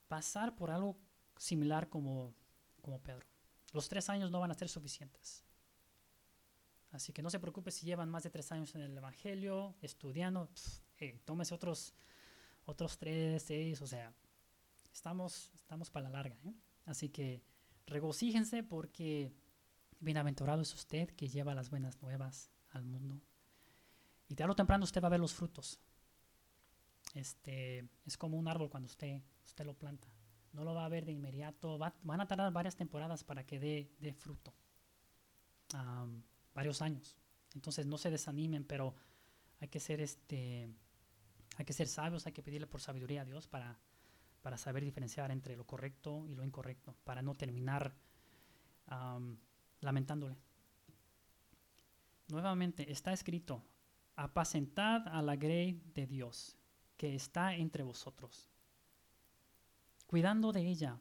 pasar 0.10 0.56
por 0.56 0.72
algo 0.72 0.98
similar 1.38 1.88
como, 1.88 2.36
como 2.82 3.00
Pedro. 3.00 3.26
Los 3.72 3.88
tres 3.88 4.10
años 4.10 4.30
no 4.30 4.42
van 4.42 4.52
a 4.52 4.56
ser 4.56 4.68
suficientes. 4.68 5.46
Así 6.92 7.14
que 7.14 7.22
no 7.22 7.30
se 7.30 7.40
preocupe 7.40 7.72
si 7.72 7.86
llevan 7.86 8.10
más 8.10 8.24
de 8.24 8.30
tres 8.30 8.52
años 8.52 8.76
en 8.76 8.82
el 8.82 8.98
Evangelio, 8.98 9.76
estudiando, 9.82 10.50
tómese 11.26 11.56
otros, 11.56 11.94
otros 12.66 12.98
tres, 12.98 13.44
seis, 13.44 13.82
o 13.82 13.88
sea, 13.88 14.14
estamos, 14.94 15.52
estamos 15.56 15.90
para 15.90 16.10
la 16.10 16.18
larga. 16.18 16.38
¿eh? 16.46 16.54
Así 16.86 17.10
que 17.10 17.42
regocíjense 17.86 18.64
porque 18.64 19.32
bienaventurado 20.00 20.62
es 20.62 20.74
usted 20.74 21.10
que 21.12 21.30
lleva 21.30 21.56
las 21.56 21.70
buenas 21.70 22.02
nuevas 22.02 22.52
al 22.72 22.84
mundo. 22.84 23.22
Y 24.28 24.36
tarde 24.36 24.52
o 24.52 24.56
temprano 24.56 24.84
usted 24.84 25.02
va 25.02 25.08
a 25.08 25.12
ver 25.12 25.20
los 25.20 25.34
frutos. 25.34 25.80
Este, 27.14 27.88
es 28.06 28.18
como 28.18 28.38
un 28.38 28.48
árbol 28.48 28.70
cuando 28.70 28.88
usted, 28.88 29.22
usted 29.46 29.66
lo 29.66 29.74
planta. 29.74 30.08
No 30.54 30.64
lo 30.64 30.74
va 30.74 30.86
a 30.86 30.90
ver 30.90 31.06
de 31.06 31.12
inmediato. 31.12 31.78
van 31.78 32.22
a 32.22 32.28
tardar 32.28 32.52
varias 32.52 32.76
temporadas 32.76 33.24
para 33.24 33.46
que 33.46 33.60
dé, 33.60 34.14
fruto. 34.14 34.54
Varios 36.54 36.82
años. 36.82 37.18
Entonces 37.56 37.86
no 37.86 37.98
se 37.98 38.10
desanimen, 38.10 38.64
pero 38.64 38.96
hay 39.60 39.68
que 39.68 39.80
ser 39.80 40.02
este, 40.02 40.70
hay 41.58 41.66
que 41.66 41.74
ser 41.74 41.88
sabios, 41.88 42.26
hay 42.26 42.34
que 42.34 42.44
pedirle 42.44 42.68
por 42.68 42.82
sabiduría 42.82 43.22
a 43.22 43.26
Dios 43.26 43.48
para, 43.48 43.78
para 44.42 44.58
saber 44.58 44.84
diferenciar 44.84 45.32
entre 45.32 45.56
lo 45.56 45.66
correcto 45.66 46.26
y 46.28 46.36
lo 46.36 46.44
incorrecto, 46.44 46.96
para 47.04 47.22
no 47.22 47.36
terminar 47.36 47.94
lamentándole. 49.80 50.36
Nuevamente 52.28 52.92
está 52.92 53.14
escrito, 53.14 53.64
apacentad 54.16 55.08
a 55.08 55.22
la 55.22 55.38
grey 55.38 55.82
de 55.94 56.08
Dios 56.08 56.58
que 56.98 57.16
está 57.16 57.56
entre 57.56 57.84
vosotros, 57.84 58.50
cuidando 60.08 60.52
de 60.52 60.68
ella, 60.68 61.00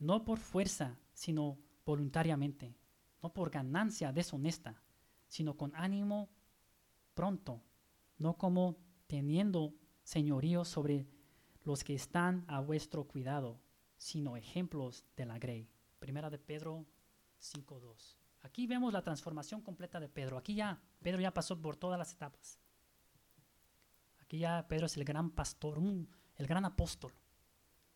no 0.00 0.24
por 0.24 0.38
fuerza, 0.38 0.98
sino 1.12 1.58
voluntariamente, 1.86 2.74
no 3.24 3.32
por 3.32 3.48
ganancia 3.48 4.12
deshonesta, 4.12 4.82
sino 5.28 5.56
con 5.56 5.74
ánimo 5.74 6.28
pronto, 7.14 7.62
no 8.18 8.36
como 8.36 8.76
teniendo 9.06 9.72
señorío 10.02 10.66
sobre 10.66 11.06
los 11.62 11.82
que 11.84 11.94
están 11.94 12.44
a 12.48 12.60
vuestro 12.60 13.04
cuidado, 13.04 13.62
sino 13.96 14.36
ejemplos 14.36 15.06
de 15.16 15.24
la 15.24 15.38
grey. 15.38 15.70
Primera 16.00 16.28
de 16.28 16.38
Pedro 16.38 16.84
5.2. 17.40 18.18
Aquí 18.42 18.66
vemos 18.66 18.92
la 18.92 19.00
transformación 19.00 19.62
completa 19.62 19.98
de 19.98 20.10
Pedro. 20.10 20.36
Aquí 20.36 20.54
ya, 20.54 20.82
Pedro 21.00 21.22
ya 21.22 21.32
pasó 21.32 21.58
por 21.58 21.76
todas 21.76 21.98
las 21.98 22.12
etapas. 22.12 22.60
Aquí 24.20 24.36
ya 24.36 24.68
Pedro 24.68 24.84
es 24.84 24.98
el 24.98 25.04
gran 25.04 25.30
pastor, 25.30 25.78
el 25.78 26.46
gran 26.46 26.66
apóstol. 26.66 27.14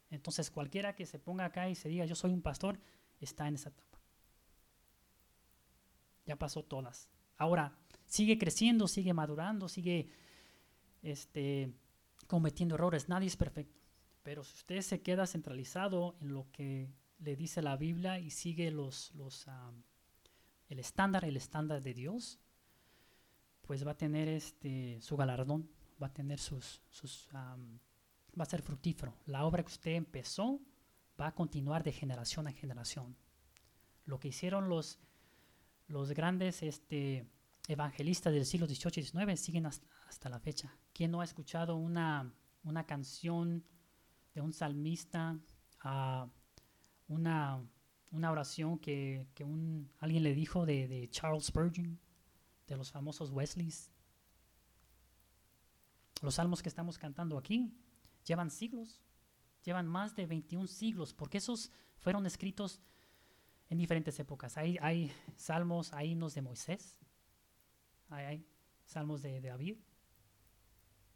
Entonces 0.08 0.50
cualquiera 0.50 0.96
que 0.96 1.04
se 1.04 1.18
ponga 1.18 1.44
acá 1.44 1.68
y 1.68 1.74
se 1.74 1.90
diga 1.90 2.06
yo 2.06 2.14
soy 2.14 2.32
un 2.32 2.40
pastor, 2.40 2.80
está 3.20 3.46
en 3.46 3.56
esa 3.56 3.68
etapa. 3.68 3.87
Ya 6.28 6.36
pasó 6.36 6.62
todas. 6.62 7.08
Ahora, 7.38 7.76
sigue 8.06 8.38
creciendo, 8.38 8.86
sigue 8.86 9.12
madurando, 9.12 9.68
sigue 9.68 10.08
este, 11.02 11.72
cometiendo 12.26 12.76
errores. 12.76 13.08
Nadie 13.08 13.26
es 13.26 13.36
perfecto. 13.36 13.74
Pero 14.22 14.44
si 14.44 14.54
usted 14.54 14.82
se 14.82 15.00
queda 15.00 15.26
centralizado 15.26 16.14
en 16.20 16.34
lo 16.34 16.52
que 16.52 16.92
le 17.18 17.34
dice 17.34 17.62
la 17.62 17.76
Biblia 17.76 18.20
y 18.20 18.30
sigue 18.30 18.70
los, 18.70 19.12
los, 19.14 19.46
el 20.68 20.78
estándar, 20.78 21.24
el 21.24 21.36
estándar 21.36 21.82
de 21.82 21.94
Dios, 21.94 22.38
pues 23.62 23.84
va 23.86 23.92
a 23.92 23.96
tener 23.96 24.28
este, 24.28 25.00
su 25.00 25.16
galardón 25.16 25.68
va 26.00 26.08
a 26.08 26.12
tener 26.12 26.38
sus, 26.38 26.82
sus 26.90 27.28
va 27.32 28.42
a 28.42 28.46
ser 28.46 28.62
fructífero. 28.62 29.14
La 29.26 29.44
obra 29.44 29.62
que 29.62 29.72
usted 29.72 29.92
empezó 29.92 30.60
va 31.20 31.28
a 31.28 31.34
continuar 31.34 31.82
de 31.82 31.92
generación 31.92 32.46
a 32.46 32.52
generación. 32.52 33.16
Lo 34.04 34.20
que 34.20 34.28
hicieron 34.28 34.68
los, 34.68 34.98
los 35.88 36.12
grandes 36.12 36.62
este, 36.62 37.26
evangelistas 37.66 38.32
del 38.32 38.44
siglo 38.44 38.66
XVIII 38.66 39.00
y 39.00 39.02
XIX 39.02 39.40
siguen 39.40 39.66
hasta, 39.66 40.28
la 40.28 40.38
fecha. 40.38 40.76
¿Quién 40.92 41.10
no 41.10 41.20
ha 41.20 41.24
escuchado 41.24 41.76
una, 41.76 42.32
una 42.62 42.84
canción 42.86 43.64
de 44.34 44.40
un 44.40 44.52
salmista, 44.52 45.38
uh, 45.84 46.28
una, 47.08 47.62
una 48.10 48.30
oración 48.30 48.78
que, 48.78 49.26
que 49.34 49.44
un, 49.44 49.90
alguien 49.98 50.22
le 50.22 50.34
dijo 50.34 50.66
de, 50.66 50.88
de 50.88 51.08
Charles 51.10 51.46
Spurgeon, 51.46 51.98
de 52.66 52.76
los 52.76 52.90
famosos 52.90 53.30
Wesleys? 53.30 53.90
Los 56.20 56.34
salmos 56.34 56.62
que 56.62 56.68
estamos 56.68 56.98
cantando 56.98 57.38
aquí 57.38 57.72
llevan 58.24 58.50
siglos, 58.50 59.00
llevan 59.64 59.86
más 59.86 60.14
de 60.16 60.26
21 60.26 60.66
siglos, 60.66 61.14
porque 61.14 61.38
esos 61.38 61.70
fueron 61.96 62.26
escritos 62.26 62.80
en 63.68 63.78
diferentes 63.78 64.18
épocas. 64.18 64.56
Hay, 64.56 64.78
hay 64.80 65.12
salmos, 65.36 65.92
hay 65.92 66.12
himnos 66.12 66.34
de 66.34 66.42
Moisés, 66.42 66.98
hay, 68.08 68.46
salmos 68.84 69.22
de, 69.22 69.40
David, 69.40 69.76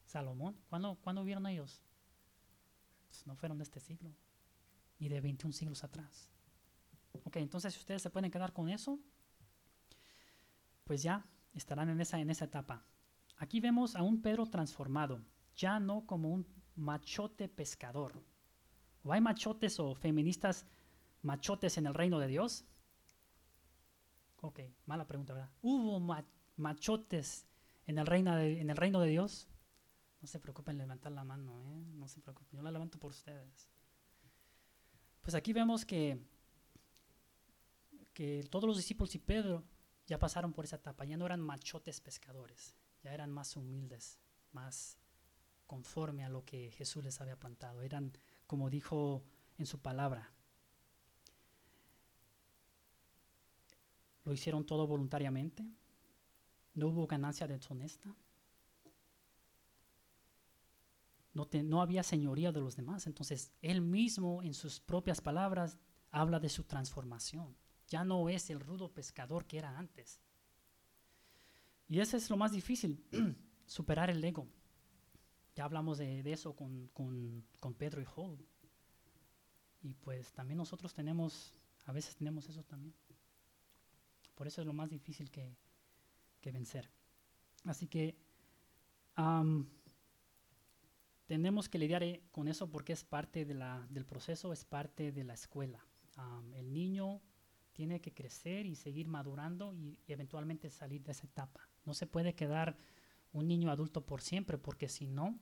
Salomón. 0.04 0.58
¿Cuándo, 0.68 0.96
¿Cuándo 0.96 1.24
vieron 1.24 1.46
ellos? 1.46 1.82
Pues 3.08 3.26
no 3.26 3.34
fueron 3.36 3.58
de 3.58 3.64
este 3.64 3.80
siglo, 3.80 4.14
ni 4.98 5.08
de 5.08 5.20
21 5.20 5.52
siglos 5.52 5.84
atrás. 5.84 6.28
Ok, 7.24 7.36
entonces 7.36 7.74
si 7.74 7.80
ustedes 7.80 8.02
se 8.02 8.10
pueden 8.10 8.30
quedar 8.30 8.52
con 8.52 8.68
eso, 8.68 8.98
pues 10.84 11.02
ya 11.02 11.26
estarán 11.54 11.88
en 11.88 12.00
esa, 12.00 12.18
en 12.18 12.30
esa 12.30 12.46
etapa. 12.46 12.84
Aquí 13.36 13.60
vemos 13.60 13.96
a 13.96 14.02
un 14.02 14.20
Pedro 14.22 14.46
transformado, 14.46 15.20
ya 15.56 15.80
no 15.80 16.06
como 16.06 16.30
un 16.30 16.46
machote 16.74 17.48
pescador. 17.48 18.22
¿O 19.04 19.12
hay 19.12 19.20
machotes 19.20 19.80
o 19.80 19.94
feministas 19.94 20.66
machotes 21.22 21.78
en 21.78 21.86
el 21.86 21.94
reino 21.94 22.18
de 22.18 22.26
Dios? 22.26 22.64
Ok, 24.40 24.60
mala 24.86 25.06
pregunta, 25.06 25.34
¿verdad? 25.34 25.50
¿Hubo 25.62 26.00
machotes 26.56 27.46
en 27.86 27.98
el, 27.98 28.06
reino 28.06 28.36
de, 28.36 28.60
en 28.60 28.70
el 28.70 28.76
reino 28.76 29.00
de 29.00 29.08
Dios? 29.08 29.48
No 30.20 30.28
se 30.28 30.38
preocupen 30.38 30.78
levantar 30.78 31.12
la 31.12 31.24
mano, 31.24 31.60
¿eh? 31.60 31.84
No 31.94 32.08
se 32.08 32.20
preocupen, 32.20 32.58
yo 32.58 32.62
la 32.62 32.70
levanto 32.70 32.98
por 32.98 33.10
ustedes. 33.10 33.70
Pues 35.20 35.34
aquí 35.34 35.52
vemos 35.52 35.84
que, 35.84 36.18
que 38.12 38.46
todos 38.50 38.66
los 38.66 38.76
discípulos 38.76 39.14
y 39.14 39.18
Pedro 39.18 39.64
ya 40.06 40.18
pasaron 40.18 40.52
por 40.52 40.64
esa 40.64 40.76
etapa, 40.76 41.04
ya 41.04 41.16
no 41.16 41.26
eran 41.26 41.40
machotes 41.40 42.00
pescadores 42.00 42.76
ya 43.02 43.12
eran 43.12 43.30
más 43.30 43.56
humildes, 43.56 44.18
más 44.52 44.98
conforme 45.66 46.24
a 46.24 46.28
lo 46.28 46.44
que 46.44 46.70
Jesús 46.70 47.04
les 47.04 47.20
había 47.20 47.38
plantado. 47.38 47.82
Eran, 47.82 48.12
como 48.46 48.70
dijo 48.70 49.24
en 49.58 49.66
su 49.66 49.80
palabra, 49.80 50.31
lo 54.24 54.32
hicieron 54.32 54.64
todo 54.64 54.86
voluntariamente, 54.86 55.64
no 56.74 56.88
hubo 56.88 57.06
ganancia 57.06 57.46
deshonesta, 57.46 58.14
no, 61.34 61.48
no 61.64 61.82
había 61.82 62.02
señoría 62.02 62.52
de 62.52 62.60
los 62.60 62.76
demás. 62.76 63.06
Entonces, 63.06 63.52
él 63.62 63.80
mismo 63.80 64.42
en 64.42 64.54
sus 64.54 64.80
propias 64.80 65.20
palabras 65.20 65.78
habla 66.10 66.38
de 66.40 66.50
su 66.50 66.64
transformación. 66.64 67.56
Ya 67.88 68.04
no 68.04 68.28
es 68.28 68.50
el 68.50 68.60
rudo 68.60 68.92
pescador 68.92 69.46
que 69.46 69.58
era 69.58 69.78
antes 69.78 70.20
y 71.92 72.00
ese 72.00 72.16
es 72.16 72.30
lo 72.30 72.38
más 72.38 72.52
difícil, 72.52 73.04
superar 73.66 74.08
el 74.08 74.24
ego. 74.24 74.48
Ya 75.54 75.64
hablamos 75.66 75.98
de, 75.98 76.22
eso 76.32 76.56
con, 76.56 76.90
Pedro 77.76 78.00
y 78.00 78.06
Job. 78.06 78.38
Y 79.82 79.92
pues 79.92 80.32
también 80.32 80.56
nosotros 80.56 80.94
tenemos, 80.94 81.52
a 81.84 81.92
veces 81.92 82.16
tenemos 82.16 82.48
eso 82.48 82.64
también. 82.64 82.94
Por 84.34 84.46
eso 84.46 84.60
es 84.60 84.66
lo 84.66 84.72
más 84.72 84.90
difícil 84.90 85.30
que, 85.30 85.56
vencer. 86.52 86.90
Así 87.64 87.86
que 87.86 88.16
tenemos 91.26 91.68
que 91.68 91.78
lidiar 91.78 92.02
eh, 92.02 92.22
con 92.32 92.48
eso 92.48 92.70
porque 92.70 92.92
es 92.92 93.04
parte 93.04 93.44
de 93.44 93.54
la, 93.54 93.86
del 93.90 94.04
proceso, 94.04 94.52
es 94.52 94.64
parte 94.64 95.12
de 95.12 95.24
la 95.24 95.34
escuela. 95.34 95.84
el 96.54 96.72
niño 96.72 97.20
tiene 97.72 98.00
que 98.00 98.12
crecer 98.12 98.66
y 98.66 98.74
seguir 98.74 99.08
madurando 99.08 99.72
y 99.72 99.98
eventualmente 100.06 100.68
salir 100.70 101.02
de 101.02 101.12
esa 101.12 101.26
etapa. 101.26 101.68
No 101.84 101.94
se 101.94 102.06
puede 102.06 102.34
quedar 102.34 102.76
un 103.32 103.48
niño 103.48 103.70
adulto 103.70 104.04
por 104.04 104.20
siempre, 104.20 104.58
porque 104.58 104.88
si 104.88 105.06
no, 105.06 105.38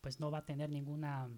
pues 0.00 0.20
no 0.20 0.30
va 0.30 0.38
a 0.38 0.44
tener 0.44 0.70
ninguna 0.70 1.28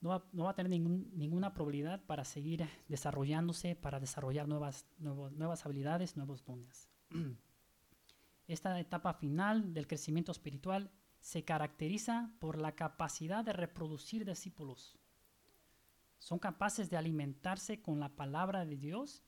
no 0.00 0.10
va, 0.10 0.50
a 0.50 0.54
tener 0.54 0.70
ninguna 0.70 1.52
probabilidad 1.54 2.04
para 2.04 2.24
seguir 2.24 2.68
desarrollándose, 2.88 3.74
para 3.74 3.98
desarrollar 3.98 4.46
nuevas, 4.46 4.86
nuevas 4.98 5.64
habilidades, 5.64 6.16
nuevos 6.16 6.44
dones. 6.44 6.88
Esta 8.46 8.78
etapa 8.78 9.14
final 9.14 9.74
del 9.74 9.86
crecimiento 9.86 10.32
espiritual 10.32 10.90
se 11.18 11.44
caracteriza 11.44 12.30
por 12.38 12.58
la 12.58 12.76
capacidad 12.76 13.44
de 13.44 13.52
reproducir 13.52 14.24
discípulos. 14.24 14.96
Son 16.18 16.38
capaces 16.38 16.88
de 16.88 16.96
alimentarse 16.96 17.80
con 17.80 17.98
la 17.98 18.14
palabra 18.14 18.64
de 18.64 18.76
Dios 18.76 19.24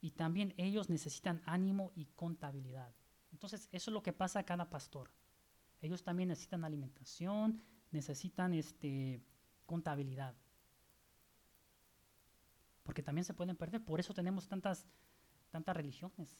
y 0.00 0.12
también 0.12 0.54
ellos 0.56 0.90
necesitan 0.90 1.42
ánimo 1.46 1.92
y 1.96 2.06
contabilidad. 2.06 2.94
Entonces, 3.32 3.68
eso 3.72 3.90
es 3.90 3.92
lo 3.92 4.02
que 4.02 4.12
pasa 4.12 4.40
a 4.40 4.44
cada 4.44 4.70
pastor. 4.70 5.10
Ellos 5.80 6.04
también 6.04 6.28
necesitan 6.28 6.64
alimentación, 6.64 7.62
necesitan 7.90 8.54
este, 8.54 9.22
contabilidad. 9.66 10.34
Porque 12.82 13.02
también 13.02 13.24
se 13.24 13.34
pueden 13.34 13.56
perder. 13.56 13.84
Por 13.84 14.00
eso 14.00 14.14
tenemos 14.14 14.46
tantas, 14.48 14.86
tantas 15.50 15.76
religiones 15.76 16.38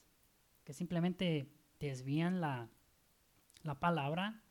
que 0.64 0.72
simplemente 0.72 1.50
desvían 1.78 2.40
la, 2.40 2.68
la 3.62 3.78
palabra 3.78 4.42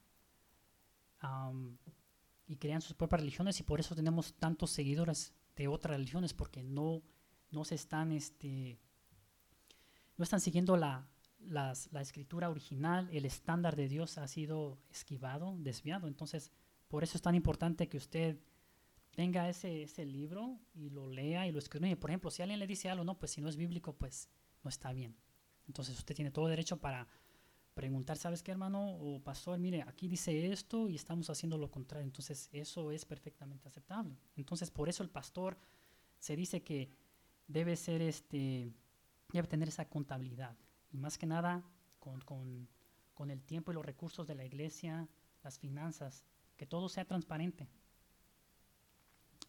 y 2.48 2.58
crean 2.58 2.82
sus 2.82 2.96
propias 2.96 3.22
religiones 3.22 3.60
y 3.60 3.64
por 3.64 3.80
eso 3.80 3.96
tenemos 3.96 4.34
tantos 4.34 4.72
seguidores 4.72 5.34
de 5.56 5.68
otras 5.68 5.96
religiones 5.96 6.34
porque 6.34 6.64
no, 6.64 7.02
no 7.52 7.64
se 7.64 7.76
están 7.76 8.12
este 8.12 8.78
no 10.18 10.24
están 10.24 10.42
siguiendo 10.42 10.76
la, 10.76 11.08
la 11.40 12.02
escritura 12.02 12.50
original, 12.50 13.10
el 13.12 13.26
estándar 13.26 13.76
de 13.76 13.88
Dios 13.88 14.18
ha 14.18 14.28
sido 14.28 14.78
esquivado, 14.92 15.56
desviado. 15.58 16.08
Entonces, 16.08 16.52
por 16.88 17.04
eso 17.04 17.18
es 17.18 17.22
tan 17.22 17.34
importante 17.34 17.90
que 17.90 17.98
usted 17.98 18.38
tenga 19.14 19.48
ese, 19.50 19.84
ese 19.84 20.06
libro 20.06 20.60
y 20.74 20.90
lo 20.90 21.08
lea 21.08 21.48
y 21.48 21.52
lo 21.52 21.60
escriba. 21.60 21.96
Por 22.00 22.10
ejemplo, 22.10 22.32
si 22.32 22.42
alguien 22.42 22.60
le 22.60 22.68
dice 22.68 22.90
algo, 22.90 23.04
no, 23.04 23.18
pues 23.18 23.32
si 23.32 23.42
no 23.42 23.50
es 23.50 23.56
bíblico, 23.56 23.94
pues 23.94 24.30
no 24.64 24.70
está 24.70 24.92
bien. 24.92 25.16
Entonces 25.68 25.98
usted 25.98 26.16
tiene 26.16 26.32
todo 26.32 26.48
derecho 26.48 26.78
para 26.78 27.08
preguntar, 27.74 28.18
¿sabes 28.18 28.44
qué, 28.44 28.52
hermano 28.52 28.96
o 28.98 29.24
pastor? 29.24 29.58
Mire, 29.60 29.84
aquí 29.84 30.08
dice 30.08 30.52
esto 30.52 30.90
y 30.90 30.96
estamos 30.96 31.30
haciendo 31.30 31.58
lo 31.58 31.70
contrario. 31.72 32.06
Entonces 32.06 32.50
eso 32.52 32.92
es 32.92 33.06
perfectamente 33.06 33.68
aceptable. 33.68 34.18
Entonces 34.36 34.72
por 34.72 34.90
eso 34.90 35.04
el 35.04 35.10
pastor 35.10 35.58
se 36.20 36.36
dice 36.36 36.64
que 36.64 36.90
debe 37.48 37.76
ser 37.76 38.02
este, 38.02 38.74
debe 39.32 39.48
tener 39.48 39.68
esa 39.68 39.88
contabilidad. 39.90 40.58
Y 40.92 40.98
más 40.98 41.18
que 41.18 41.26
nada 41.26 41.64
con, 42.00 42.22
con, 42.22 42.68
con 43.14 43.30
el 43.30 43.44
tiempo 43.44 43.72
y 43.72 43.76
los 43.76 43.86
recursos 43.86 44.28
de 44.28 44.36
la 44.36 44.46
iglesia, 44.46 45.08
las 45.44 45.60
finanzas, 45.60 46.26
que 46.56 46.66
todo 46.66 46.90
sea 46.90 47.06
transparente. 47.06 47.68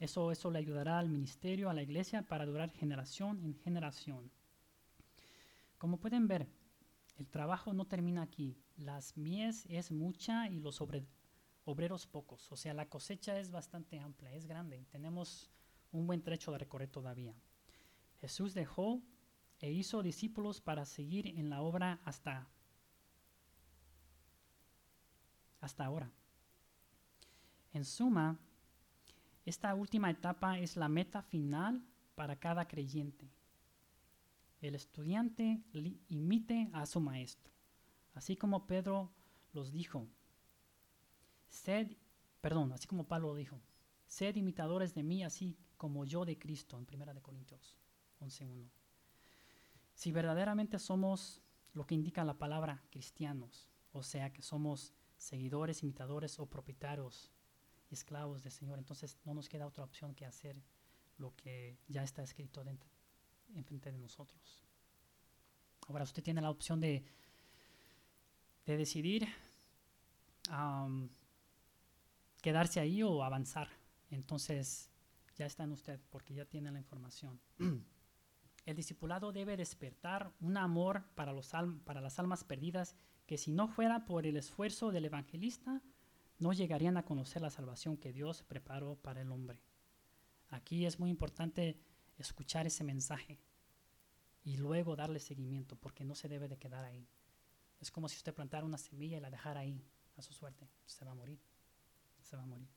Eso, 0.01 0.33
eso 0.33 0.51
le 0.51 0.59
ayudará 0.59 0.99
al 0.99 1.09
ministerio, 1.09 1.71
a 1.71 1.75
la 1.75 1.83
iglesia, 1.83 2.23
para 2.23 2.47
durar 2.47 2.71
generación 2.71 3.41
en 3.45 3.55
generación. 3.55 4.31
Como 5.79 5.99
pueden 5.99 6.27
ver, 6.27 6.49
el 7.17 7.29
trabajo 7.29 7.73
no 7.73 7.87
termina 7.87 8.23
aquí. 8.23 8.57
Las 8.77 9.17
mies 9.17 9.67
es 9.69 9.93
mucha 9.93 10.49
y 10.49 10.59
los 10.59 10.81
obreros 11.65 12.07
pocos. 12.07 12.51
O 12.51 12.57
sea, 12.57 12.75
la 12.75 12.89
cosecha 12.89 13.39
es 13.39 13.51
bastante 13.51 14.01
amplia, 14.01 14.33
es 14.33 14.47
grande. 14.47 14.85
Tenemos 14.91 15.51
un 15.93 16.07
buen 16.07 16.23
trecho 16.23 16.51
de 16.53 16.59
recorrer 16.59 16.89
todavía. 16.89 17.35
Jesús 18.21 18.55
dejó 18.55 19.01
e 19.61 19.71
hizo 19.71 20.03
discípulos 20.03 20.61
para 20.61 20.85
seguir 20.85 21.29
en 21.39 21.51
la 21.51 21.63
obra 21.63 22.01
hasta, 22.05 22.49
hasta 25.61 25.85
ahora. 25.85 26.11
En 27.73 27.85
suma, 27.85 28.39
esta 29.45 29.75
última 29.75 30.11
etapa 30.11 30.59
es 30.59 30.77
la 30.77 30.89
meta 30.89 31.23
final 31.23 31.85
para 32.15 32.39
cada 32.39 32.67
creyente. 32.67 33.31
El 34.61 34.75
estudiante 34.75 35.63
imite 36.09 36.71
a 36.73 36.87
su 36.87 37.01
maestro, 37.01 37.53
así 38.15 38.37
como 38.37 38.67
Pedro 38.67 39.13
los 39.53 39.73
dijo. 39.73 40.09
Sed, 41.49 41.97
perdón, 42.41 42.73
así 42.73 42.87
como 42.87 43.07
Pablo 43.07 43.29
lo 43.29 43.35
dijo. 43.35 43.61
Sed 44.07 44.37
imitadores 44.37 44.95
de 44.95 45.03
mí, 45.03 45.23
así 45.23 45.59
como 45.77 46.07
yo 46.07 46.25
de 46.25 46.39
Cristo, 46.39 46.79
en 46.79 46.87
1 46.91 47.23
Corintios 47.23 47.77
11.1. 48.21 48.71
Si 49.93 50.13
verdaderamente 50.13 50.79
somos 50.79 51.43
lo 51.75 51.87
que 51.87 51.95
indica 51.95 52.25
la 52.25 52.39
palabra 52.39 52.83
cristianos, 52.91 53.69
o 53.93 54.03
sea 54.03 54.33
que 54.33 54.41
somos 54.41 54.95
seguidores, 55.17 55.83
imitadores 55.83 56.39
o 56.39 56.47
propietarios 56.47 57.34
esclavos 57.95 58.43
del 58.43 58.53
Señor. 58.53 58.79
Entonces 58.79 59.17
no 59.25 59.35
nos 59.35 59.49
queda 59.49 59.67
otra 59.67 59.85
opción 59.85 60.15
que 60.15 60.27
hacer 60.27 60.63
lo 61.19 61.35
que 61.37 61.79
ya 61.89 62.03
está 62.03 62.23
escrito 62.23 62.63
dentro, 62.63 62.91
enfrente 63.55 63.91
de 63.91 63.99
nosotros. 63.99 64.63
Ahora 65.89 66.05
usted 66.05 66.23
tiene 66.23 66.41
la 66.41 66.51
opción 66.51 66.81
de, 66.81 67.05
de 68.67 68.77
decidir 68.77 69.29
quedarse 72.41 72.81
ahí 72.81 73.03
o 73.03 73.23
avanzar. 73.23 73.69
Entonces 74.11 74.91
ya 75.37 75.47
está 75.47 75.65
en 75.65 75.73
usted 75.73 76.01
porque 76.11 76.35
ya 76.35 76.45
tiene 76.45 76.71
la 76.71 76.79
información. 76.79 77.41
El 78.67 78.77
discipulado 78.77 79.33
debe 79.33 79.57
despertar 79.57 80.33
un 80.41 80.57
amor 80.57 81.05
para, 81.15 81.33
los 81.33 81.53
para 81.85 82.01
las 82.01 82.19
almas 82.19 82.45
perdidas 82.45 82.97
que 83.27 83.37
si 83.37 83.53
no 83.53 83.69
fuera 83.69 84.07
por 84.07 84.27
el 84.27 84.37
esfuerzo 84.37 84.91
del 84.91 85.05
evangelista, 85.05 85.83
no 86.39 86.53
llegarían 86.53 86.97
a 86.97 87.05
conocer 87.05 87.43
la 87.43 87.51
salvación 87.51 87.97
que 87.97 88.13
Dios 88.13 88.43
preparó 88.43 88.97
para 88.97 89.21
el 89.21 89.31
hombre. 89.31 89.63
Aquí 90.49 90.87
es 90.87 90.99
muy 90.99 91.11
importante 91.11 91.81
escuchar 92.17 92.67
ese 92.67 92.85
mensaje 92.85 93.41
y 94.43 94.57
luego 94.57 94.95
darle 94.95 95.21
seguimiento, 95.21 95.77
porque 95.77 96.05
no 96.05 96.15
se 96.15 96.29
debe 96.29 96.49
de 96.49 96.59
quedar 96.59 96.85
ahí. 96.85 97.09
Es 97.81 97.91
como 97.91 98.09
si 98.09 98.17
usted 98.17 98.35
plantara 98.35 98.65
una 98.65 98.79
semilla 98.79 99.17
y 99.17 99.21
la 99.21 99.31
dejara 99.31 99.61
ahí 99.61 99.85
a 100.17 100.23
su 100.23 100.33
suerte. 100.33 100.69
Se 100.87 101.05
va 101.05 101.13
a 101.13 101.15
morir. 101.15 101.41
Se 102.23 102.37
va 102.37 102.43
a 102.43 102.47
morir. 102.47 102.69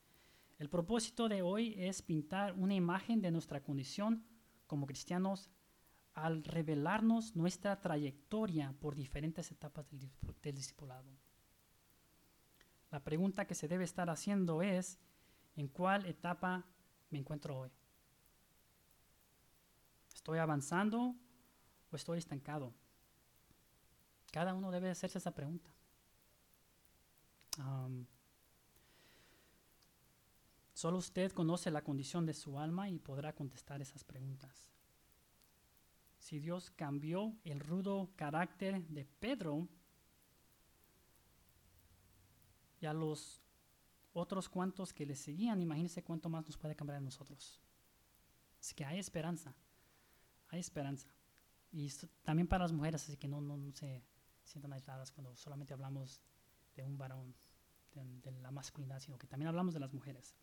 El 0.57 0.69
propósito 0.69 1.29
de 1.29 1.41
hoy 1.41 1.75
es 1.77 2.01
pintar 2.01 2.53
una 2.53 2.73
imagen 2.73 3.21
de 3.21 3.31
nuestra 3.31 3.61
condición 3.61 4.25
como 4.65 4.87
cristianos 4.87 5.49
al 6.13 6.43
revelarnos 6.43 7.35
nuestra 7.35 7.79
trayectoria 7.79 8.73
por 8.79 8.95
diferentes 8.95 9.51
etapas 9.51 9.87
del, 9.89 10.09
del 10.41 10.55
discipulado. 10.55 11.11
La 12.91 13.03
pregunta 13.03 13.45
que 13.45 13.55
se 13.55 13.67
debe 13.67 13.83
estar 13.83 14.09
haciendo 14.09 14.61
es, 14.61 14.97
¿en 15.55 15.67
cuál 15.67 16.05
etapa 16.05 16.65
me 17.09 17.19
encuentro 17.19 17.57
hoy? 17.59 17.71
¿Estoy 20.13 20.39
avanzando 20.39 21.15
o 21.91 21.95
estoy 21.95 22.19
estancado? 22.19 22.73
Cada 24.31 24.53
uno 24.53 24.71
debe 24.71 24.89
hacerse 24.89 25.17
esa 25.17 25.31
pregunta. 25.31 25.69
solo 30.73 30.99
usted 30.99 31.31
conoce 31.31 31.71
la 31.71 31.83
condición 31.83 32.27
de 32.27 32.35
su 32.35 32.59
alma 32.59 32.87
y 32.87 32.99
podrá 32.99 33.33
contestar 33.33 33.81
esas 33.81 34.03
preguntas. 34.03 34.69
Si 36.19 36.39
Dios 36.39 36.69
cambió 36.69 37.35
el 37.43 37.59
rudo 37.59 38.11
carácter 38.15 38.85
de 38.87 39.05
Pedro, 39.05 39.67
y 42.79 42.85
a 42.85 42.93
los 42.93 43.41
otros 44.13 44.49
cuantos 44.49 44.93
que 44.93 45.05
le 45.05 45.15
seguían, 45.15 45.61
imagínense 45.61 46.03
cuánto 46.03 46.29
más 46.29 46.45
nos 46.45 46.57
puede 46.57 46.75
cambiar 46.75 46.97
a 46.97 47.01
nosotros. 47.01 47.59
Así 48.59 48.73
que 48.73 48.85
hay 48.85 48.99
esperanza, 48.99 49.55
hay 50.49 50.59
esperanza. 50.59 51.07
Y 51.71 51.89
también 52.23 52.47
para 52.47 52.63
las 52.63 52.71
mujeres, 52.71 53.03
así 53.03 53.17
que 53.17 53.27
no, 53.27 53.41
no, 53.41 53.71
se 53.73 54.03
sientan 54.43 54.73
aisladas 54.73 55.11
cuando 55.11 55.35
solamente 55.35 55.73
hablamos 55.73 56.21
de 56.75 56.83
un 56.83 56.97
varón, 56.97 57.35
de, 57.93 58.31
la 58.31 58.51
masculinidad, 58.51 58.99
sino 58.99 59.17
que 59.17 59.27
también 59.27 59.47
hablamos 59.49 59.73
de 59.73 59.79
las 59.79 59.93
mujeres. 59.93 60.35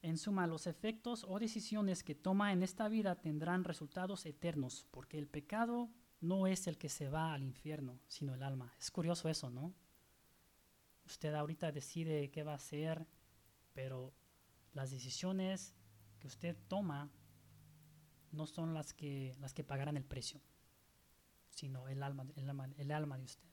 En 0.00 0.18
suma, 0.18 0.46
los 0.46 0.66
efectos 0.66 1.24
o 1.28 1.38
decisiones 1.38 2.02
que 2.02 2.14
toma 2.14 2.52
en 2.52 2.62
esta 2.62 2.88
vida 2.88 3.20
tendrán 3.20 3.64
resultados 3.64 4.26
eternos, 4.26 4.86
porque 4.90 5.18
el 5.18 5.28
pecado 5.28 5.90
no 6.20 6.46
es 6.46 6.66
el 6.66 6.76
que 6.76 6.88
se 6.88 7.08
va 7.08 7.32
al 7.32 7.42
infierno, 7.42 8.00
sino 8.08 8.34
el 8.34 8.42
alma. 8.42 8.74
Es 8.78 8.90
curioso 8.90 9.28
eso, 9.28 9.50
¿no? 9.50 9.74
Usted 11.12 11.34
ahorita 11.34 11.72
decide 11.72 12.30
qué 12.30 12.42
va 12.42 12.52
a 12.52 12.54
hacer, 12.56 13.06
pero 13.74 14.14
las 14.72 14.90
decisiones 14.90 15.74
que 16.18 16.26
usted 16.26 16.56
toma 16.68 17.10
no 18.30 18.46
son 18.46 18.72
las 18.72 18.94
que, 18.94 19.36
las 19.38 19.52
que 19.52 19.62
pagarán 19.62 19.98
el 19.98 20.06
precio, 20.06 20.40
sino 21.50 21.86
el 21.88 22.02
alma, 22.02 22.26
el, 22.34 22.48
alma, 22.48 22.70
el 22.78 22.90
alma 22.90 23.18
de 23.18 23.24
usted. 23.24 23.46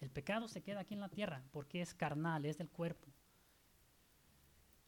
El 0.00 0.10
pecado 0.10 0.48
se 0.48 0.64
queda 0.64 0.80
aquí 0.80 0.94
en 0.94 1.00
la 1.00 1.08
tierra 1.08 1.44
porque 1.52 1.82
es 1.82 1.94
carnal, 1.94 2.44
es 2.46 2.58
del 2.58 2.68
cuerpo. 2.68 3.06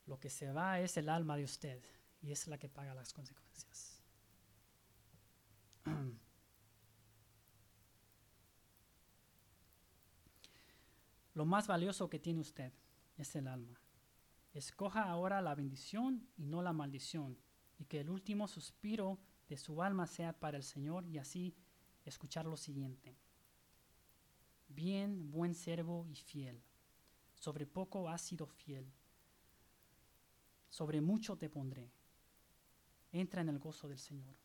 Lo 0.07 0.19
que 0.19 0.29
se 0.29 0.51
va 0.51 0.81
es 0.81 0.97
el 0.97 1.09
alma 1.09 1.37
de 1.37 1.45
usted 1.45 1.81
y 2.23 2.33
es 2.33 2.49
la 2.49 2.59
que 2.59 2.69
paga 2.69 2.93
las 2.93 3.13
consecuencias. 3.13 4.03
Lo 11.37 11.45
más 11.45 11.67
valioso 11.67 12.09
que 12.09 12.19
tiene 12.19 12.41
usted 12.41 12.73
es 13.19 13.37
el 13.37 13.47
alma. 13.47 13.79
Escoja 14.55 15.03
ahora 15.03 15.43
la 15.43 15.55
bendición 15.55 16.27
y 16.39 16.47
no 16.47 16.63
la 16.63 16.73
maldición, 16.73 17.37
y 17.79 17.85
que 17.85 18.01
el 18.01 18.09
último 18.09 18.49
suspiro 18.49 19.19
de 19.47 19.59
su 19.59 19.83
alma 19.83 20.07
sea 20.07 20.33
para 20.33 20.57
el 20.57 20.63
Señor 20.63 21.05
y 21.05 21.19
así 21.19 21.55
escuchar 22.07 22.47
lo 22.47 22.57
siguiente. 22.57 23.19
Bien, 24.69 25.31
buen 25.31 25.55
servo 25.55 26.07
y 26.09 26.15
fiel. 26.15 26.63
Sobre 27.35 27.67
poco 27.67 28.09
has 28.09 28.23
sido 28.23 28.47
fiel. 28.47 28.91
Sobre 30.71 31.03
mucho 31.03 31.37
te 31.37 31.51
pondré. 31.51 31.93
Entra 33.13 33.43
en 33.43 33.51
el 33.51 33.59
gozo 33.59 33.89
del 33.89 33.99
Señor. 33.99 34.37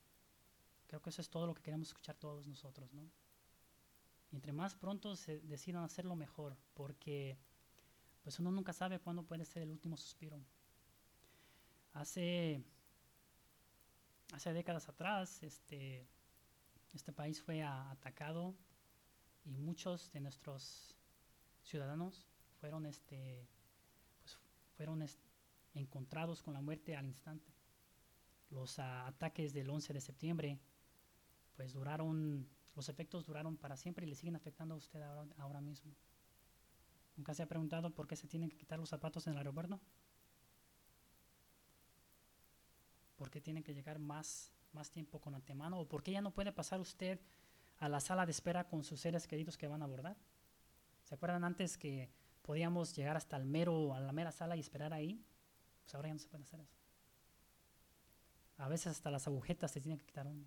Creo 0.88 1.01
que 1.01 1.09
eso 1.09 1.22
es 1.22 1.30
todo 1.30 1.47
lo 1.47 1.53
que 1.53 1.61
queremos 1.61 1.88
escuchar 1.88 2.18
todos 2.18 2.47
nosotros, 2.47 2.91
¿no? 2.91 3.09
Entre 4.32 4.53
más 4.53 4.76
pronto 4.76 5.16
se 5.16 5.40
decidan 5.41 5.84
hacerlo 5.84 6.16
mejor, 6.16 6.56
porque 6.74 7.38
pues 8.24 8.40
uno 8.40 8.52
nunca 8.52 8.74
sabe 8.74 8.99
cuándo 8.99 9.24
puede 9.24 9.45
ser 9.45 9.64
el 9.64 9.72
último 9.72 9.98
suspiro. 9.98 10.40
Hace, 11.94 12.64
hace 14.34 14.53
décadas 14.53 14.88
atrás, 14.88 15.44
este, 15.44 16.08
este 16.94 17.12
país 17.12 17.41
fue 17.41 17.64
atacado 17.64 18.56
y 19.45 19.58
muchos 19.58 20.12
de 20.12 20.22
nuestros 20.22 20.95
ciudadanos 21.64 22.28
fueron, 22.60 22.86
este, 22.86 23.48
pues, 24.22 24.38
fueron 24.78 25.06
encontrados 25.74 26.41
con 26.44 26.53
la 26.53 26.62
muerte 26.62 26.95
al 26.95 27.06
instante. 27.06 27.52
Los 28.49 28.80
ataques 28.80 29.53
del 29.53 29.70
11 29.70 29.94
de 29.94 30.02
septiembre, 30.02 30.60
pues 31.56 31.74
duraron, 31.74 32.48
los 32.76 32.89
efectos 32.89 33.26
duraron 33.26 33.57
para 33.57 33.77
siempre 33.77 34.06
y 34.06 34.10
le 34.10 34.15
siguen 34.15 34.35
afectando 34.35 34.76
a 34.76 34.77
usted 34.77 35.02
ahora 35.38 35.61
mismo. 35.61 35.93
¿Nunca 37.18 37.34
se 37.34 37.43
ha 37.43 37.48
preguntado 37.48 37.93
por 37.93 38.07
qué 38.07 38.15
se 38.15 38.27
tienen 38.27 38.49
que 38.49 38.57
quitar 38.57 38.80
los 38.80 38.89
zapatos 38.89 39.27
en 39.27 39.34
el 39.34 39.38
aeropuerto? 39.39 39.80
¿Por 43.18 43.30
qué 43.30 43.41
tienen 43.41 43.64
que 43.64 43.73
llegar 43.73 43.99
más, 43.99 44.52
más 44.73 44.89
tiempo 44.89 45.19
con 45.19 45.35
antemano? 45.35 45.80
¿O 45.80 45.88
por 45.88 46.02
qué 46.02 46.11
ya 46.11 46.22
no 46.22 46.31
puede 46.31 46.52
pasar 46.52 46.80
usted 46.80 47.19
a 47.77 47.89
la 47.89 47.99
sala 47.99 48.26
de 48.26 48.31
espera 48.31 48.68
con 48.68 48.84
sus 48.84 49.02
seres 49.02 49.27
queridos 49.27 49.57
que 49.57 49.68
van 49.68 49.81
a 49.81 49.85
abordar? 49.85 50.18
¿Se 51.03 51.15
acuerdan 51.15 51.43
antes 51.43 51.77
que 51.77 52.10
podíamos 52.41 52.95
llegar 52.95 53.18
hasta 53.18 53.38
el 53.38 53.45
mero, 53.45 53.93
a 53.93 53.99
la 53.99 54.14
mera 54.14 54.31
sala 54.31 54.56
y 54.56 54.61
esperar 54.61 54.93
ahí? 54.93 55.23
Pues 55.84 55.93
ahora 55.93 56.07
ya 56.07 56.14
no 56.14 56.19
se 56.19 56.27
puede 56.30 56.43
hacer 56.43 56.61
eso. 56.61 56.77
A 58.57 58.69
veces 58.69 58.88
hasta 58.88 59.11
las 59.11 59.27
agujetas 59.27 59.72
se 59.72 59.81
tienen 59.81 59.98
que 59.98 60.06
quitar 60.06 60.27
uno. 60.27 60.45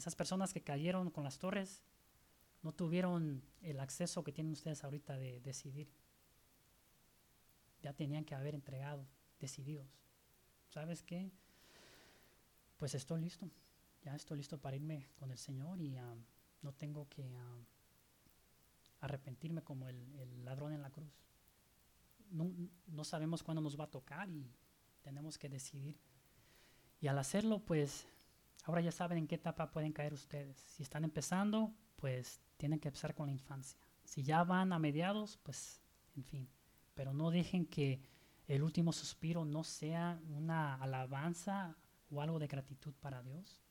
Esas 0.00 0.16
personas 0.16 0.54
que 0.54 0.62
cayeron 0.62 1.10
con 1.10 1.24
las 1.24 1.38
torres 1.38 1.82
no 2.62 2.72
tuvieron 2.72 3.42
el 3.60 3.78
acceso 3.80 4.24
que 4.24 4.32
tienen 4.32 4.54
ustedes 4.54 4.82
ahorita 4.82 5.18
de 5.18 5.42
decidir. 5.42 5.90
Ya 7.82 7.92
tenían 7.92 8.24
que 8.24 8.34
haber 8.34 8.54
entregado, 8.54 9.06
decididos. 9.40 10.00
¿Sabes 10.70 11.02
qué? 11.02 11.30
Pues 12.78 12.94
estoy 12.94 13.20
listo. 13.20 13.50
Ya 14.02 14.16
estoy 14.16 14.38
listo 14.38 14.56
para 14.56 14.76
irme 14.76 15.06
con 15.18 15.30
el 15.30 15.36
Señor 15.36 15.78
y 15.82 15.98
ah, 15.98 16.16
no 16.62 16.72
tengo 16.72 17.06
que 17.10 17.36
ah, 17.36 17.58
arrepentirme 19.02 19.60
como 19.60 19.86
el, 19.86 20.44
ladrón 20.46 20.72
en 20.72 20.80
la 20.80 20.88
cruz. 20.88 21.12
No, 22.30 22.50
no 22.86 23.04
sabemos 23.04 23.42
cuándo 23.42 23.60
nos 23.60 23.78
va 23.78 23.84
a 23.84 23.90
tocar 23.90 24.30
y 24.30 24.50
tenemos 25.02 25.36
que 25.36 25.50
decidir. 25.50 26.00
Y 27.02 27.08
al 27.08 27.18
hacerlo, 27.18 27.58
pues 27.58 28.06
ahora 28.66 28.80
ya 28.80 28.92
saben 28.92 29.18
en 29.18 29.26
qué 29.26 29.36
etapa 29.36 29.70
pueden 29.70 29.92
caer 29.92 30.12
ustedes. 30.12 30.56
Si 30.58 30.82
están 30.82 31.04
empezando, 31.04 31.74
pues 31.96 32.40
tienen 32.56 32.78
que 32.80 32.88
empezar 32.88 33.14
con 33.14 33.26
la 33.26 33.32
infancia. 33.32 33.78
Si 34.04 34.22
ya 34.22 34.44
van 34.44 34.72
a 34.72 34.78
mediados, 34.78 35.38
pues, 35.42 35.82
en 36.16 36.24
fin. 36.24 36.48
Pero 36.94 37.12
no 37.12 37.30
dejen 37.30 37.66
que 37.66 38.02
el 38.46 38.62
último 38.62 38.92
suspiro 38.92 39.44
no 39.44 39.64
sea 39.64 40.20
una 40.28 40.74
alabanza 40.74 41.76
o 42.10 42.20
algo 42.20 42.38
de 42.38 42.48
gratitud 42.48 42.92
para 43.00 43.22
Dios. 43.22 43.62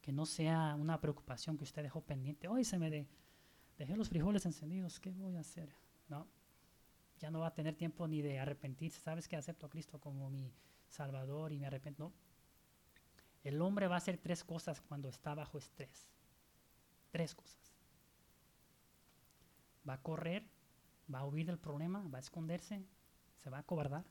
Que 0.00 0.12
no 0.12 0.26
sea 0.26 0.76
una 0.78 1.00
preocupación 1.00 1.56
que 1.56 1.64
usted 1.64 1.82
dejó 1.82 2.02
pendiente. 2.02 2.48
Hoy 2.48 2.64
se 2.64 2.78
me 2.78 3.08
dejé 3.78 3.96
los 3.96 4.08
frijoles 4.08 4.44
encendidos, 4.46 5.00
¿qué 5.00 5.10
voy 5.12 5.36
a 5.36 5.40
hacer? 5.40 5.74
No, 6.08 6.26
ya 7.18 7.30
no 7.30 7.40
va 7.40 7.48
a 7.48 7.54
tener 7.54 7.74
tiempo 7.74 8.06
ni 8.06 8.22
de 8.22 8.38
arrepentirse. 8.38 9.00
¿Sabes 9.00 9.28
que 9.28 9.36
acepto 9.36 9.66
a 9.66 9.70
Cristo 9.70 9.98
como 10.00 10.30
mi 10.30 10.52
Salvador 10.88 11.52
y 11.52 11.58
me 11.58 11.66
arrepiento? 11.66 12.04
No. 12.04 12.27
El 13.44 13.62
hombre 13.62 13.86
va 13.86 13.94
a 13.94 13.98
hacer 13.98 14.18
tres 14.18 14.44
cosas 14.44 14.80
cuando 14.80 15.08
está 15.08 15.34
bajo 15.34 15.58
estrés. 15.58 16.08
Tres 17.10 17.34
cosas 17.34 17.68
va 19.88 19.94
a 19.94 20.02
correr, 20.02 20.44
va 21.12 21.20
a 21.20 21.24
huir 21.24 21.46
del 21.46 21.58
problema, 21.58 22.02
va 22.12 22.18
a 22.18 22.20
esconderse, 22.20 22.84
se 23.42 23.50
va 23.50 23.58
a 23.58 23.62
cobardar, 23.62 24.04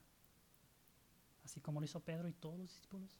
así 1.43 1.61
como 1.61 1.79
lo 1.79 1.85
hizo 1.85 1.99
Pedro 1.99 2.27
y 2.27 2.33
todos 2.33 2.57
los 2.57 2.69
discípulos. 2.69 3.19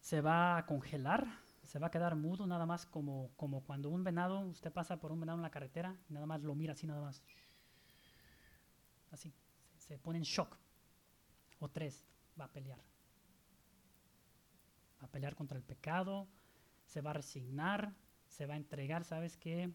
Se 0.00 0.20
va 0.22 0.56
a 0.56 0.66
congelar, 0.66 1.26
se 1.64 1.78
va 1.78 1.88
a 1.88 1.90
quedar 1.90 2.16
mudo 2.16 2.46
nada 2.46 2.64
más 2.64 2.86
como, 2.86 3.30
como 3.36 3.62
cuando 3.62 3.90
un 3.90 4.02
venado, 4.02 4.40
usted 4.40 4.72
pasa 4.72 4.98
por 4.98 5.12
un 5.12 5.20
venado 5.20 5.38
en 5.38 5.42
la 5.42 5.50
carretera 5.50 5.94
y 6.08 6.14
nada 6.14 6.26
más 6.26 6.42
lo 6.42 6.54
mira 6.54 6.72
así 6.72 6.86
nada 6.86 7.02
más. 7.02 7.22
Así, 9.10 9.32
se, 9.76 9.98
pone 9.98 10.18
en 10.18 10.24
shock. 10.24 10.56
O 11.58 11.68
tres, 11.68 12.06
va 12.40 12.46
a 12.46 12.52
pelear. 12.52 12.78
A 15.00 15.08
pelear 15.08 15.34
contra 15.34 15.56
el 15.56 15.64
pecado, 15.64 16.28
se 16.84 17.00
va 17.00 17.10
a 17.10 17.14
resignar, 17.14 17.94
se 18.28 18.46
va 18.46 18.54
a 18.54 18.56
entregar, 18.56 19.04
¿sabes 19.04 19.36
qué? 19.36 19.72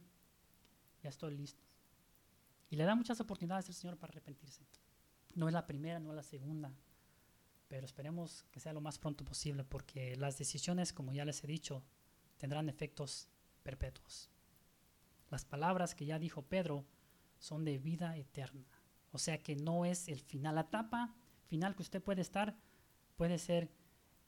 ya 1.05 1.09
estoy 1.09 1.37
listo. 1.37 1.63
Y 2.71 2.75
le 2.77 2.83
da 2.83 2.95
muchas 2.95 3.21
oportunidades 3.21 3.67
al 3.67 3.75
Señor 3.75 3.97
para 3.97 4.11
arrepentirse. 4.11 4.65
No 5.35 5.47
es 5.47 5.53
la 5.53 5.67
primera, 5.67 5.99
no 5.99 6.09
es 6.09 6.15
la 6.15 6.23
segunda, 6.23 6.73
pero 7.67 7.85
esperemos 7.85 8.43
que 8.51 8.59
sea 8.59 8.73
lo 8.73 8.81
más 8.81 8.97
pronto 8.97 9.23
posible 9.23 9.63
porque 9.63 10.15
las 10.15 10.39
decisiones, 10.39 10.93
como 10.93 11.13
ya 11.13 11.23
les 11.23 11.43
he 11.43 11.47
dicho, 11.47 11.83
tendrán 12.37 12.69
efectos 12.69 13.29
perpetuos. 13.61 14.31
Las 15.29 15.45
palabras 15.45 15.93
que 15.93 16.07
ya 16.07 16.17
dijo 16.17 16.41
Pedro 16.41 16.85
son 17.37 17.65
de 17.65 17.77
vida 17.77 18.17
eterna. 18.17 18.65
O 19.11 19.19
sea 19.19 19.43
que 19.43 19.55
no 19.55 19.85
es 19.85 20.07
el 20.07 20.19
final. 20.19 20.55
La 20.55 20.61
etapa 20.61 21.13
final 21.45 21.75
que 21.75 21.83
usted 21.83 22.01
puede 22.01 22.21
estar 22.21 22.57
puede 23.15 23.37
ser 23.37 23.69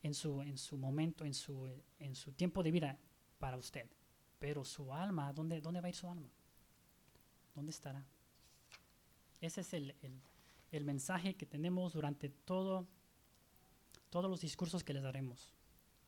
en 0.07 0.13
su, 0.13 0.41
en 0.41 0.57
su 0.57 0.77
momento, 0.77 1.25
en 1.25 1.33
su, 1.33 1.69
en 1.99 2.15
su 2.15 2.31
tiempo 2.31 2.63
de 2.63 2.71
vida 2.71 2.97
para 3.37 3.57
usted. 3.57 3.87
Pero 4.39 4.63
su 4.63 4.93
alma, 4.93 5.31
¿dónde, 5.33 5.61
¿dónde 5.61 5.81
va 5.81 5.87
a 5.87 5.89
ir 5.89 5.95
su 5.95 6.09
alma? 6.09 6.29
¿Dónde 7.53 7.71
estará? 7.71 8.05
Ese 9.41 9.61
es 9.61 9.73
el, 9.73 10.83
mensaje 10.83 11.35
que 11.35 11.45
tenemos 11.45 11.93
durante 11.93 12.29
todo, 12.29 12.87
todos 14.09 14.29
los 14.29 14.41
discursos 14.41 14.83
que 14.83 14.93
les 14.93 15.03
daremos. 15.03 15.53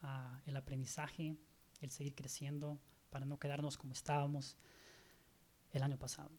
Ah, 0.02 0.42
el 0.46 0.56
aprendizaje, 0.56 1.36
el 1.82 1.92
seguir 1.92 2.16
creciendo 2.16 2.80
para 3.10 3.26
no 3.26 3.38
quedarnos 3.38 3.78
como 3.78 3.94
estábamos 3.94 4.58
el 5.72 5.84
año 5.84 5.98
pasado. 5.98 6.32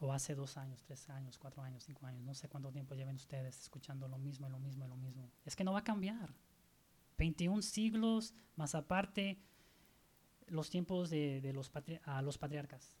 O 0.00 0.12
hace 0.12 0.34
dos 0.34 0.56
años, 0.56 0.82
tres 0.82 1.08
años, 1.10 1.38
cuatro 1.38 1.62
años, 1.62 1.84
cinco 1.84 2.06
años. 2.06 2.24
No 2.24 2.34
sé 2.34 2.48
cuánto 2.48 2.72
tiempo 2.72 2.94
lleven 2.94 3.16
ustedes 3.16 3.60
escuchando 3.60 4.08
lo 4.08 4.18
mismo 4.18 4.48
y 4.48 4.50
lo 4.50 4.58
mismo 4.58 4.84
y 4.86 4.88
lo 4.88 4.96
mismo. 4.96 5.30
Es 5.44 5.54
que 5.54 5.64
no 5.64 5.72
va 5.72 5.80
a 5.80 5.84
cambiar. 5.84 6.34
21 7.18 7.62
siglos, 7.62 8.34
más 8.56 8.74
aparte 8.74 9.38
los 10.46 10.70
tiempos 10.70 11.10
de, 11.10 11.52
los, 11.54 11.70
a 12.04 12.22
los 12.22 12.38
patriarcas. 12.38 12.94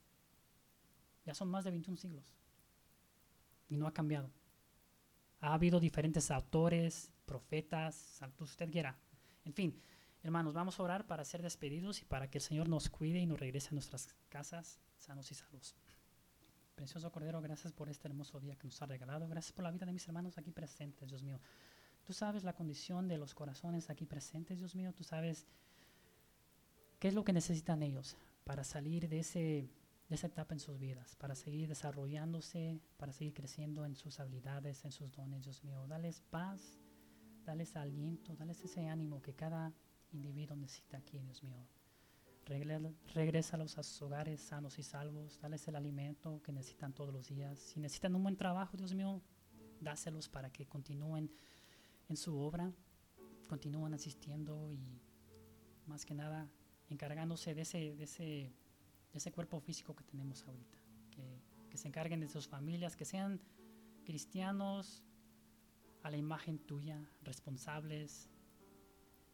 Ya 1.24 1.34
son 1.34 1.48
más 1.48 1.64
de 1.64 1.70
21 1.70 1.96
siglos. 1.96 2.34
Y 3.68 3.76
no 3.76 3.86
ha 3.86 3.92
cambiado. 3.92 4.30
Ha 5.40 5.54
habido 5.54 5.80
diferentes 5.80 6.30
autores, 6.30 7.12
profetas, 7.26 8.20
usted 8.38 8.70
quiera. 8.70 8.98
En 9.44 9.52
fin, 9.52 9.80
hermanos, 10.22 10.54
vamos 10.54 10.78
a 10.78 10.82
orar 10.82 11.06
para 11.06 11.24
ser 11.24 11.42
despedidos 11.42 12.00
y 12.02 12.04
para 12.04 12.30
que 12.30 12.38
el 12.38 12.42
Señor 12.42 12.68
nos 12.68 12.88
cuide 12.88 13.18
y 13.18 13.26
nos 13.26 13.40
regrese 13.40 13.68
a 13.68 13.72
nuestras 13.72 14.14
casas 14.28 14.80
sanos 14.98 15.30
y 15.30 15.34
salvos. 15.34 15.74
Precioso 16.74 17.12
Cordero, 17.12 17.40
gracias 17.40 17.72
por 17.72 17.88
este 17.88 18.08
hermoso 18.08 18.40
día 18.40 18.56
que 18.56 18.66
nos 18.66 18.80
ha 18.82 18.86
regalado. 18.86 19.28
Gracias 19.28 19.52
por 19.52 19.64
la 19.64 19.70
vida 19.70 19.86
de 19.86 19.92
mis 19.92 20.06
hermanos 20.08 20.38
aquí 20.38 20.50
presentes, 20.50 21.08
Dios 21.08 21.22
mío. 21.22 21.40
Tú 22.04 22.12
sabes 22.12 22.44
la 22.44 22.54
condición 22.54 23.08
de 23.08 23.18
los 23.18 23.34
corazones 23.34 23.90
aquí 23.90 24.06
presentes, 24.06 24.58
Dios 24.58 24.74
mío. 24.74 24.92
Tú 24.92 25.04
sabes 25.04 25.46
qué 26.98 27.08
es 27.08 27.14
lo 27.14 27.24
que 27.24 27.32
necesitan 27.32 27.82
ellos 27.82 28.16
para 28.44 28.64
salir 28.64 29.08
de 29.08 29.20
ese 29.20 29.70
esa 30.10 30.26
etapa 30.26 30.54
en 30.54 30.60
sus 30.60 30.78
vidas, 30.78 31.16
para 31.16 31.34
seguir 31.34 31.68
desarrollándose, 31.68 32.80
para 32.98 33.12
seguir 33.12 33.34
creciendo 33.34 33.84
en 33.84 33.96
sus 33.96 34.20
habilidades, 34.20 34.84
en 34.84 34.92
sus 34.92 35.12
dones, 35.12 35.44
Dios 35.44 35.64
mío. 35.64 35.86
Dales 35.86 36.22
paz, 36.30 36.78
dales 37.44 37.74
aliento, 37.76 38.34
dales 38.36 38.62
ese 38.62 38.86
ánimo 38.86 39.22
que 39.22 39.34
cada 39.34 39.72
individuo 40.12 40.56
necesita 40.56 40.98
aquí, 40.98 41.18
Dios 41.18 41.42
mío. 41.42 41.66
Regrésalos 43.14 43.78
a 43.78 43.82
sus 43.82 44.02
hogares 44.02 44.40
sanos 44.40 44.78
y 44.78 44.82
salvos, 44.82 45.40
dales 45.40 45.66
el 45.66 45.76
alimento 45.76 46.42
que 46.42 46.52
necesitan 46.52 46.92
todos 46.92 47.12
los 47.12 47.28
días. 47.28 47.58
Si 47.58 47.80
necesitan 47.80 48.14
un 48.14 48.22
buen 48.22 48.36
trabajo, 48.36 48.76
Dios 48.76 48.94
mío, 48.94 49.22
dáselos 49.80 50.28
para 50.28 50.50
que 50.50 50.66
continúen 50.66 51.30
en 52.08 52.16
su 52.16 52.38
obra, 52.38 52.72
continúen 53.48 53.94
asistiendo 53.94 54.72
y 54.72 55.00
más 55.86 56.04
que 56.04 56.14
nada 56.14 56.50
encargándose 56.88 57.54
de 57.54 57.62
ese, 57.62 57.96
de 57.96 58.04
ese 58.04 58.54
de 59.14 59.18
ese 59.18 59.30
cuerpo 59.30 59.60
físico 59.60 59.94
que 59.94 60.02
tenemos 60.02 60.42
ahorita. 60.42 60.76
Que, 61.12 61.40
que 61.70 61.78
se 61.78 61.86
encarguen 61.86 62.18
de 62.18 62.28
sus 62.28 62.48
familias, 62.48 62.96
que 62.96 63.04
sean 63.04 63.40
cristianos 64.04 65.04
a 66.02 66.10
la 66.10 66.16
imagen 66.16 66.58
tuya, 66.58 67.08
responsables, 67.22 68.28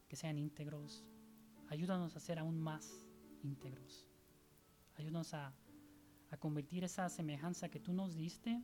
que 0.07 0.15
sean 0.15 0.37
íntegros. 0.37 1.03
Ayúdanos 1.67 2.15
a 2.15 2.19
ser 2.19 2.37
aún 2.37 2.59
más 2.59 3.07
íntegros. 3.41 4.05
Ayúdanos 4.97 5.33
a, 5.33 5.51
a 6.29 6.37
convertir 6.37 6.83
esa 6.83 7.09
semejanza 7.09 7.69
que 7.69 7.79
tú 7.79 7.91
nos 7.91 8.13
diste. 8.13 8.63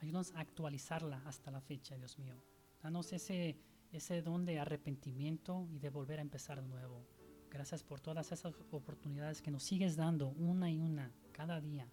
Ayúdanos 0.00 0.32
a 0.34 0.40
actualizarla 0.40 1.22
hasta 1.26 1.50
la 1.50 1.60
fecha, 1.60 1.96
Dios 1.96 2.18
mío. 2.18 2.36
Danos 2.82 3.12
ese, 3.12 3.58
ese 3.90 4.22
don 4.22 4.44
de 4.44 4.58
arrepentimiento 4.58 5.66
y 5.70 5.78
de 5.78 5.90
volver 5.90 6.18
a 6.20 6.22
empezar 6.22 6.62
de 6.62 6.68
nuevo. 6.68 7.04
Gracias 7.50 7.82
por 7.82 8.00
todas 8.00 8.30
esas 8.30 8.54
oportunidades 8.70 9.42
que 9.42 9.50
nos 9.50 9.62
sigues 9.64 9.96
dando 9.96 10.28
una 10.28 10.70
y 10.70 10.78
una 10.78 11.12
cada 11.32 11.60
día 11.60 11.90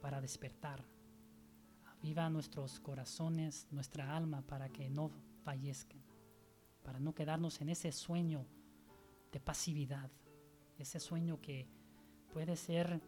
para 0.00 0.20
despertar. 0.20 0.84
Viva 2.00 2.30
nuestros 2.30 2.78
corazones, 2.80 3.66
nuestra 3.70 4.16
alma 4.16 4.42
para 4.42 4.68
que 4.68 4.88
no 4.88 5.10
fallezcan, 5.42 6.02
para 6.82 7.00
no 7.00 7.14
quedarnos 7.14 7.60
en 7.60 7.70
ese 7.70 7.90
sueño 7.90 8.46
de 9.32 9.40
pasividad, 9.40 10.10
ese 10.78 11.00
sueño 11.00 11.40
que 11.40 11.68
puede 12.32 12.54
ser 12.56 13.00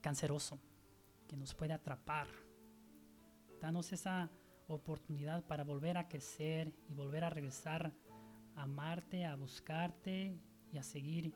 canceroso, 0.00 0.58
que 1.26 1.36
nos 1.36 1.54
puede 1.54 1.72
atrapar. 1.72 2.43
Danos 3.60 3.92
esa 3.92 4.30
oportunidad 4.68 5.44
para 5.46 5.64
volver 5.64 5.96
a 5.96 6.08
crecer 6.08 6.72
y 6.88 6.94
volver 6.94 7.24
a 7.24 7.30
regresar 7.30 7.92
a 8.54 8.62
amarte, 8.62 9.24
a 9.24 9.36
buscarte 9.36 10.38
y 10.72 10.78
a 10.78 10.82
seguir 10.82 11.34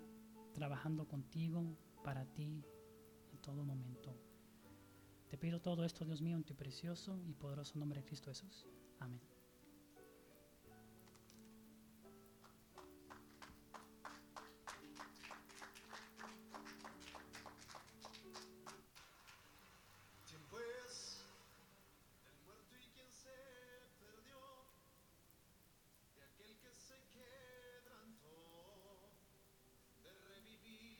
trabajando 0.54 1.06
contigo, 1.06 1.76
para 2.02 2.24
ti, 2.24 2.64
en 3.32 3.38
todo 3.38 3.64
momento. 3.64 4.14
Te 5.28 5.36
pido 5.36 5.60
todo 5.60 5.84
esto, 5.84 6.04
Dios 6.04 6.22
mío, 6.22 6.36
en 6.36 6.44
tu 6.44 6.54
precioso 6.54 7.20
y 7.26 7.34
poderoso 7.34 7.78
nombre 7.78 8.00
de 8.00 8.06
Cristo 8.06 8.30
Jesús. 8.30 8.66
Amén. 8.98 9.20